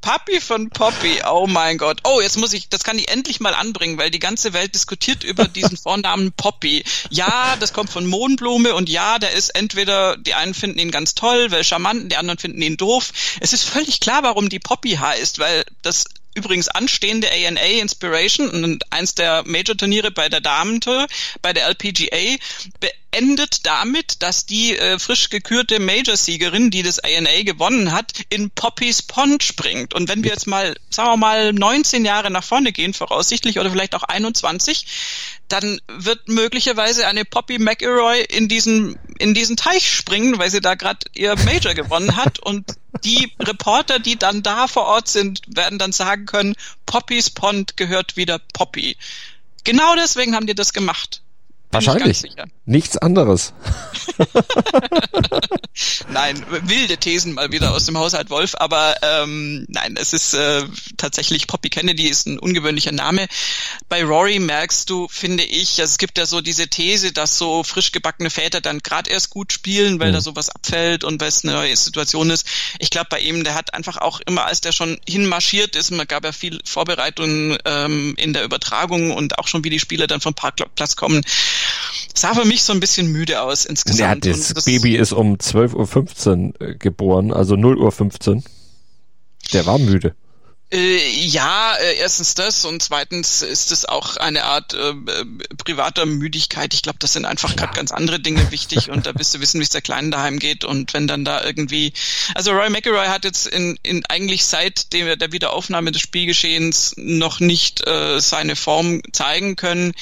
Papi 0.00 0.40
von 0.40 0.70
Poppy, 0.70 1.22
oh 1.28 1.46
mein 1.46 1.78
Gott. 1.78 2.00
Oh, 2.04 2.20
jetzt 2.20 2.36
muss 2.38 2.52
ich, 2.52 2.68
das 2.68 2.84
kann 2.84 2.98
ich 2.98 3.08
endlich 3.08 3.40
mal 3.40 3.54
anbringen, 3.54 3.98
weil 3.98 4.10
die 4.10 4.18
ganze 4.18 4.52
Welt 4.52 4.74
diskutiert 4.74 5.24
über 5.24 5.46
diesen 5.46 5.76
Vornamen 5.82 6.32
Poppy. 6.32 6.84
Ja, 7.10 7.56
das 7.60 7.72
kommt 7.72 7.90
von 7.90 8.06
Mohnblume 8.06 8.74
und 8.74 8.88
ja, 8.88 9.18
der 9.18 9.32
ist 9.32 9.50
entweder, 9.50 10.16
die 10.16 10.34
einen 10.34 10.54
finden 10.54 10.78
ihn 10.78 10.90
ganz 10.90 11.14
toll, 11.14 11.50
weil 11.50 11.64
charmant, 11.64 12.10
die 12.10 12.16
anderen 12.16 12.38
finden 12.38 12.62
ihn 12.62 12.76
doof. 12.76 13.12
Es 13.40 13.52
ist 13.52 13.64
völlig 13.64 14.00
klar, 14.00 14.22
warum 14.22 14.48
die 14.48 14.58
Poppy 14.58 14.92
heißt, 14.92 15.38
weil 15.38 15.64
das 15.82 16.04
übrigens 16.34 16.68
anstehende 16.68 17.28
ANA 17.30 17.60
Inspiration 17.60 18.64
und 18.64 18.92
eins 18.92 19.14
der 19.14 19.42
Major-Turniere 19.46 20.10
bei 20.10 20.28
der 20.28 20.40
Damentour, 20.40 21.06
bei 21.42 21.52
der 21.52 21.66
LPGA, 21.66 22.38
endet 23.12 23.66
damit, 23.66 24.22
dass 24.22 24.46
die 24.46 24.76
äh, 24.76 24.98
frisch 24.98 25.30
gekürte 25.30 25.78
Major-Siegerin, 25.78 26.70
die 26.70 26.82
das 26.82 26.98
ANA 26.98 27.42
gewonnen 27.44 27.92
hat, 27.92 28.12
in 28.30 28.50
Poppys 28.50 29.02
Pond 29.02 29.42
springt. 29.42 29.94
Und 29.94 30.08
wenn 30.08 30.24
wir 30.24 30.30
jetzt 30.30 30.46
mal, 30.46 30.74
sagen 30.90 31.10
wir 31.10 31.16
mal, 31.18 31.52
19 31.52 32.04
Jahre 32.04 32.30
nach 32.30 32.42
vorne 32.42 32.72
gehen, 32.72 32.94
voraussichtlich, 32.94 33.58
oder 33.58 33.70
vielleicht 33.70 33.94
auch 33.94 34.02
21, 34.02 34.86
dann 35.48 35.80
wird 35.88 36.28
möglicherweise 36.28 37.06
eine 37.06 37.24
Poppy 37.24 37.58
McElroy 37.58 38.22
in 38.22 38.48
diesen, 38.48 38.98
in 39.18 39.34
diesen 39.34 39.56
Teich 39.56 39.90
springen, 39.92 40.38
weil 40.38 40.50
sie 40.50 40.60
da 40.60 40.74
gerade 40.74 41.06
ihr 41.14 41.36
Major 41.44 41.74
gewonnen 41.74 42.16
hat. 42.16 42.38
Und 42.38 42.64
die 43.04 43.32
Reporter, 43.38 43.98
die 43.98 44.18
dann 44.18 44.42
da 44.42 44.66
vor 44.66 44.84
Ort 44.84 45.08
sind, 45.08 45.42
werden 45.46 45.78
dann 45.78 45.92
sagen 45.92 46.24
können, 46.26 46.54
Poppys 46.86 47.30
Pond 47.30 47.76
gehört 47.76 48.16
wieder 48.16 48.38
Poppy. 48.38 48.96
Genau 49.64 49.94
deswegen 49.96 50.34
haben 50.34 50.46
die 50.46 50.54
das 50.54 50.72
gemacht. 50.72 51.22
Wahrscheinlich. 51.72 52.22
Nichts 52.66 52.98
anderes. 52.98 53.54
nein, 56.10 56.44
wilde 56.64 56.98
Thesen 56.98 57.32
mal 57.32 57.50
wieder 57.50 57.72
aus 57.72 57.86
dem 57.86 57.96
Haushalt 57.96 58.28
Wolf, 58.28 58.54
aber 58.58 58.94
ähm, 59.02 59.64
nein, 59.68 59.96
es 59.98 60.12
ist 60.12 60.34
äh, 60.34 60.64
tatsächlich 60.98 61.46
Poppy 61.46 61.70
Kennedy 61.70 62.08
ist 62.08 62.26
ein 62.26 62.38
ungewöhnlicher 62.38 62.92
Name. 62.92 63.26
Bei 63.88 64.04
Rory 64.04 64.38
merkst 64.38 64.90
du, 64.90 65.08
finde 65.08 65.44
ich, 65.44 65.80
also 65.80 65.90
es 65.90 65.98
gibt 65.98 66.18
ja 66.18 66.26
so 66.26 66.42
diese 66.42 66.68
These, 66.68 67.12
dass 67.12 67.38
so 67.38 67.62
frisch 67.64 67.90
gebackene 67.90 68.28
Väter 68.28 68.60
dann 68.60 68.80
gerade 68.80 69.10
erst 69.10 69.30
gut 69.30 69.52
spielen, 69.52 69.98
weil 69.98 70.10
mhm. 70.10 70.14
da 70.14 70.20
sowas 70.20 70.50
abfällt 70.50 71.04
und 71.04 71.20
weil 71.20 71.28
es 71.28 71.42
eine 71.42 71.54
neue 71.54 71.76
Situation 71.76 72.30
ist. 72.30 72.46
Ich 72.78 72.90
glaube 72.90 73.06
bei 73.10 73.20
ihm, 73.20 73.44
der 73.44 73.54
hat 73.54 73.72
einfach 73.72 73.96
auch 73.96 74.20
immer, 74.26 74.44
als 74.44 74.60
der 74.60 74.72
schon 74.72 75.00
hinmarschiert 75.08 75.74
ist, 75.74 75.90
man 75.90 76.06
gab 76.06 76.24
ja 76.24 76.32
viel 76.32 76.60
Vorbereitung 76.64 77.56
ähm, 77.64 78.14
in 78.18 78.34
der 78.34 78.44
Übertragung 78.44 79.10
und 79.12 79.38
auch 79.38 79.48
schon 79.48 79.64
wie 79.64 79.70
die 79.70 79.80
Spieler 79.80 80.06
dann 80.06 80.20
vom 80.20 80.34
Parkplatz 80.34 80.96
kommen, 80.96 81.24
sah 82.14 82.34
für 82.34 82.44
mich 82.44 82.62
so 82.62 82.72
ein 82.72 82.80
bisschen 82.80 83.10
müde 83.10 83.42
aus 83.42 83.64
insgesamt. 83.64 84.24
Ja, 84.24 84.32
das, 84.32 84.54
das 84.54 84.64
Baby 84.64 84.96
ist 84.96 85.12
um 85.12 85.36
12.15 85.36 86.60
Uhr 86.60 86.68
äh, 86.68 86.74
geboren, 86.74 87.32
also 87.32 87.54
0.15 87.54 88.36
Uhr. 88.36 88.42
Der 89.52 89.66
war 89.66 89.78
müde. 89.78 90.14
Äh, 90.72 91.06
ja, 91.26 91.74
äh, 91.74 91.96
erstens 91.96 92.34
das 92.34 92.64
und 92.64 92.82
zweitens 92.82 93.42
ist 93.42 93.72
es 93.72 93.84
auch 93.84 94.16
eine 94.16 94.44
Art 94.44 94.72
äh, 94.72 94.94
privater 95.58 96.06
Müdigkeit. 96.06 96.72
Ich 96.72 96.80
glaube, 96.80 96.98
das 96.98 97.12
sind 97.12 97.26
einfach 97.26 97.54
gerade 97.56 97.74
ganz 97.74 97.92
andere 97.92 98.20
Dinge 98.20 98.50
wichtig 98.50 98.88
und 98.88 99.04
da 99.04 99.12
bist 99.12 99.34
du 99.34 99.40
wissen, 99.40 99.60
wie 99.60 99.64
es 99.64 99.68
der 99.68 99.82
Kleinen 99.82 100.10
daheim 100.10 100.38
geht 100.38 100.64
und 100.64 100.94
wenn 100.94 101.06
dann 101.06 101.26
da 101.26 101.44
irgendwie, 101.44 101.92
also 102.34 102.52
Roy 102.52 102.70
McIlroy 102.70 103.08
hat 103.08 103.26
jetzt 103.26 103.48
in, 103.48 103.78
in 103.82 104.02
eigentlich 104.06 104.46
seit 104.46 104.94
dem, 104.94 105.18
der 105.18 105.32
Wiederaufnahme 105.32 105.92
des 105.92 106.00
Spielgeschehens 106.00 106.94
noch 106.96 107.38
nicht 107.40 107.86
äh, 107.86 108.18
seine 108.18 108.56
Form 108.56 109.02
zeigen 109.12 109.56
können 109.56 109.92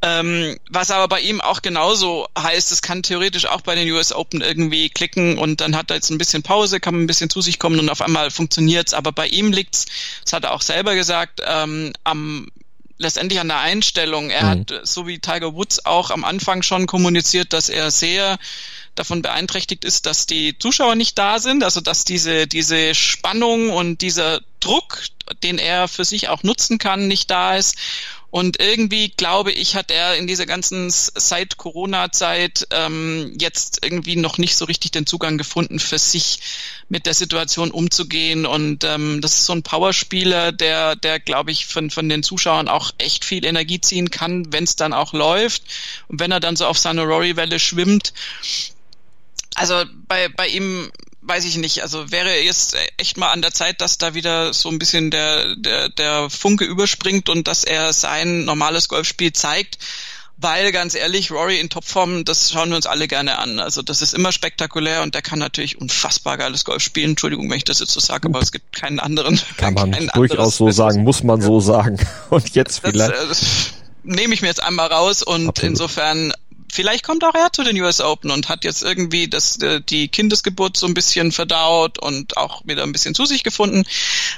ähm, 0.00 0.56
was 0.70 0.90
aber 0.90 1.08
bei 1.08 1.20
ihm 1.20 1.40
auch 1.40 1.60
genauso 1.60 2.28
heißt, 2.38 2.70
es 2.70 2.82
kann 2.82 3.02
theoretisch 3.02 3.46
auch 3.46 3.62
bei 3.62 3.74
den 3.74 3.90
US 3.90 4.12
Open 4.12 4.40
irgendwie 4.40 4.90
klicken 4.90 5.38
und 5.38 5.60
dann 5.60 5.76
hat 5.76 5.90
er 5.90 5.96
jetzt 5.96 6.10
ein 6.10 6.18
bisschen 6.18 6.42
Pause, 6.42 6.78
kann 6.78 6.94
man 6.94 7.04
ein 7.04 7.08
bisschen 7.08 7.30
zu 7.30 7.40
sich 7.40 7.58
kommen 7.58 7.80
und 7.80 7.88
auf 7.88 8.00
einmal 8.00 8.30
funktioniert's. 8.30 8.94
Aber 8.94 9.10
bei 9.10 9.26
ihm 9.26 9.52
liegt's, 9.52 9.86
das 10.22 10.32
hat 10.34 10.44
er 10.44 10.52
auch 10.52 10.62
selber 10.62 10.94
gesagt, 10.94 11.40
ähm, 11.44 11.92
am 12.04 12.48
letztendlich 12.98 13.40
an 13.40 13.48
der 13.48 13.58
Einstellung. 13.58 14.30
Er 14.30 14.44
mhm. 14.44 14.48
hat, 14.48 14.80
so 14.82 15.06
wie 15.06 15.18
Tiger 15.18 15.54
Woods 15.54 15.84
auch 15.84 16.10
am 16.10 16.24
Anfang 16.24 16.62
schon 16.62 16.86
kommuniziert, 16.86 17.52
dass 17.52 17.68
er 17.68 17.90
sehr 17.90 18.38
davon 18.94 19.22
beeinträchtigt 19.22 19.84
ist, 19.84 20.06
dass 20.06 20.26
die 20.26 20.58
Zuschauer 20.58 20.96
nicht 20.96 21.16
da 21.18 21.38
sind, 21.38 21.62
also 21.62 21.80
dass 21.80 22.04
diese, 22.04 22.46
diese 22.48 22.94
Spannung 22.94 23.70
und 23.70 24.02
dieser 24.02 24.40
Druck, 24.60 25.02
den 25.44 25.58
er 25.58 25.86
für 25.86 26.04
sich 26.04 26.28
auch 26.28 26.42
nutzen 26.42 26.78
kann, 26.78 27.06
nicht 27.06 27.30
da 27.30 27.56
ist. 27.56 27.76
Und 28.30 28.60
irgendwie, 28.60 29.08
glaube 29.08 29.52
ich, 29.52 29.74
hat 29.74 29.90
er 29.90 30.16
in 30.16 30.26
dieser 30.26 30.44
ganzen 30.44 30.90
seit 30.90 31.56
Corona-Zeit 31.56 32.66
ähm, 32.70 33.34
jetzt 33.38 33.78
irgendwie 33.82 34.16
noch 34.16 34.36
nicht 34.36 34.54
so 34.56 34.66
richtig 34.66 34.90
den 34.90 35.06
Zugang 35.06 35.38
gefunden, 35.38 35.78
für 35.78 35.98
sich 35.98 36.40
mit 36.90 37.06
der 37.06 37.14
Situation 37.14 37.70
umzugehen. 37.70 38.44
Und 38.44 38.84
ähm, 38.84 39.22
das 39.22 39.38
ist 39.38 39.46
so 39.46 39.54
ein 39.54 39.62
Powerspieler, 39.62 40.52
der, 40.52 40.94
der, 40.94 41.20
glaube 41.20 41.52
ich, 41.52 41.66
von, 41.66 41.90
von 41.90 42.08
den 42.10 42.22
Zuschauern 42.22 42.68
auch 42.68 42.90
echt 42.98 43.24
viel 43.24 43.46
Energie 43.46 43.80
ziehen 43.80 44.10
kann, 44.10 44.52
wenn 44.52 44.64
es 44.64 44.76
dann 44.76 44.92
auch 44.92 45.14
läuft. 45.14 45.62
Und 46.08 46.20
wenn 46.20 46.30
er 46.30 46.40
dann 46.40 46.56
so 46.56 46.66
auf 46.66 46.78
seiner 46.78 47.04
Rory-Welle 47.04 47.58
schwimmt. 47.58 48.12
Also 49.54 49.84
bei, 50.06 50.28
bei 50.28 50.48
ihm 50.48 50.92
weiß 51.28 51.44
ich 51.44 51.56
nicht, 51.56 51.82
also 51.82 52.10
wäre 52.10 52.40
jetzt 52.40 52.76
echt 52.96 53.16
mal 53.16 53.30
an 53.30 53.42
der 53.42 53.52
Zeit, 53.52 53.80
dass 53.80 53.98
da 53.98 54.14
wieder 54.14 54.54
so 54.54 54.70
ein 54.70 54.78
bisschen 54.78 55.10
der, 55.10 55.54
der, 55.56 55.88
der 55.90 56.30
Funke 56.30 56.64
überspringt 56.64 57.28
und 57.28 57.46
dass 57.46 57.64
er 57.64 57.92
sein 57.92 58.44
normales 58.44 58.88
Golfspiel 58.88 59.32
zeigt. 59.32 59.78
Weil 60.40 60.70
ganz 60.70 60.94
ehrlich, 60.94 61.32
Rory 61.32 61.58
in 61.58 61.68
Topform, 61.68 62.24
das 62.24 62.52
schauen 62.52 62.68
wir 62.68 62.76
uns 62.76 62.86
alle 62.86 63.08
gerne 63.08 63.40
an. 63.40 63.58
Also 63.58 63.82
das 63.82 64.02
ist 64.02 64.14
immer 64.14 64.30
spektakulär 64.30 65.02
und 65.02 65.16
der 65.16 65.20
kann 65.22 65.40
natürlich 65.40 65.80
unfassbar 65.80 66.38
geiles 66.38 66.64
Golf 66.64 66.80
spielen. 66.80 67.10
Entschuldigung, 67.10 67.50
wenn 67.50 67.56
ich 67.56 67.64
das 67.64 67.80
jetzt 67.80 67.90
so 67.90 67.98
sage, 67.98 68.28
aber 68.28 68.40
es 68.40 68.52
gibt 68.52 68.72
keinen 68.72 69.00
anderen. 69.00 69.40
Kann 69.56 69.74
man 69.74 70.10
durchaus 70.14 70.56
so 70.56 70.70
sagen, 70.70 71.02
muss 71.02 71.24
man 71.24 71.42
so 71.42 71.58
sagen. 71.58 71.98
Und 72.30 72.54
jetzt 72.54 72.78
vielleicht. 72.78 73.10
Das, 73.10 73.28
das 73.28 73.46
nehme 74.04 74.32
ich 74.32 74.40
mir 74.40 74.48
jetzt 74.48 74.62
einmal 74.62 74.86
raus 74.86 75.22
und 75.22 75.48
Absolut. 75.48 75.70
insofern 75.70 76.32
vielleicht 76.72 77.04
kommt 77.04 77.24
auch 77.24 77.34
er 77.34 77.52
zu 77.52 77.62
den 77.62 77.80
US 77.80 78.00
Open 78.00 78.30
und 78.30 78.48
hat 78.48 78.64
jetzt 78.64 78.82
irgendwie 78.82 79.28
das, 79.28 79.58
äh, 79.58 79.80
die 79.80 80.08
Kindesgeburt 80.08 80.76
so 80.76 80.86
ein 80.86 80.94
bisschen 80.94 81.32
verdaut 81.32 81.98
und 81.98 82.36
auch 82.36 82.62
wieder 82.64 82.82
ein 82.82 82.92
bisschen 82.92 83.14
zu 83.14 83.26
sich 83.26 83.42
gefunden. 83.42 83.84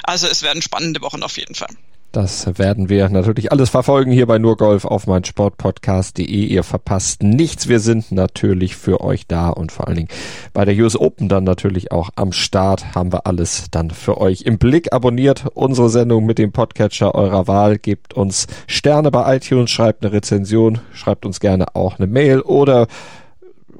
Also 0.02 0.26
es 0.26 0.42
werden 0.42 0.62
spannende 0.62 1.00
Wochen 1.00 1.22
auf 1.22 1.36
jeden 1.36 1.54
Fall. 1.54 1.74
Das 2.12 2.58
werden 2.58 2.88
wir 2.88 3.08
natürlich 3.08 3.52
alles 3.52 3.70
verfolgen 3.70 4.10
hier 4.10 4.26
bei 4.26 4.38
Nurgolf 4.38 4.84
auf 4.84 5.06
mein 5.06 5.22
Sportpodcast.de. 5.22 6.24
Ihr 6.26 6.64
verpasst 6.64 7.22
nichts. 7.22 7.68
Wir 7.68 7.78
sind 7.78 8.10
natürlich 8.10 8.74
für 8.74 9.00
euch 9.00 9.28
da 9.28 9.48
und 9.50 9.70
vor 9.70 9.86
allen 9.86 9.96
Dingen 9.96 10.08
bei 10.52 10.64
der 10.64 10.74
US 10.78 10.96
Open 10.96 11.28
dann 11.28 11.44
natürlich 11.44 11.92
auch 11.92 12.10
am 12.16 12.32
Start 12.32 12.96
haben 12.96 13.12
wir 13.12 13.28
alles 13.28 13.66
dann 13.70 13.90
für 13.90 14.20
euch 14.20 14.42
im 14.42 14.58
Blick. 14.58 14.92
Abonniert 14.92 15.46
unsere 15.54 15.88
Sendung 15.88 16.26
mit 16.26 16.38
dem 16.38 16.50
Podcatcher 16.50 17.14
eurer 17.14 17.46
Wahl, 17.46 17.78
gebt 17.78 18.12
uns 18.14 18.48
Sterne 18.66 19.12
bei 19.12 19.36
iTunes, 19.36 19.70
schreibt 19.70 20.04
eine 20.04 20.12
Rezension, 20.12 20.80
schreibt 20.92 21.24
uns 21.24 21.38
gerne 21.38 21.76
auch 21.76 22.00
eine 22.00 22.08
Mail 22.08 22.40
oder 22.40 22.88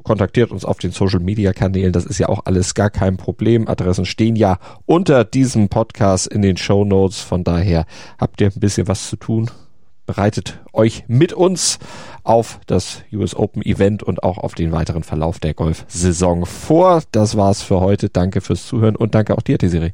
kontaktiert 0.02 0.50
uns 0.50 0.64
auf 0.64 0.78
den 0.78 0.92
Social 0.92 1.20
Media 1.20 1.52
Kanälen. 1.52 1.92
Das 1.92 2.04
ist 2.06 2.18
ja 2.18 2.28
auch 2.28 2.46
alles 2.46 2.74
gar 2.74 2.90
kein 2.90 3.16
Problem. 3.16 3.68
Adressen 3.68 4.06
stehen 4.06 4.36
ja 4.36 4.58
unter 4.86 5.24
diesem 5.24 5.68
Podcast 5.68 6.26
in 6.26 6.42
den 6.42 6.56
Show 6.56 6.84
Notes. 6.84 7.20
Von 7.20 7.44
daher 7.44 7.86
habt 8.18 8.40
ihr 8.40 8.48
ein 8.48 8.60
bisschen 8.60 8.88
was 8.88 9.08
zu 9.08 9.16
tun. 9.16 9.50
Bereitet 10.06 10.58
euch 10.72 11.04
mit 11.06 11.32
uns 11.32 11.78
auf 12.24 12.60
das 12.66 13.02
US 13.12 13.34
Open 13.36 13.62
Event 13.62 14.02
und 14.02 14.22
auch 14.22 14.38
auf 14.38 14.54
den 14.54 14.72
weiteren 14.72 15.04
Verlauf 15.04 15.38
der 15.38 15.54
Golf-Saison 15.54 16.46
vor. 16.46 17.02
Das 17.12 17.36
war's 17.36 17.62
für 17.62 17.80
heute. 17.80 18.08
Danke 18.08 18.40
fürs 18.40 18.66
Zuhören 18.66 18.96
und 18.96 19.14
danke 19.14 19.36
auch 19.36 19.42
dir, 19.42 19.56
Desiree. 19.56 19.92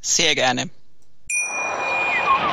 Sehr 0.00 0.34
gerne. 0.34 0.70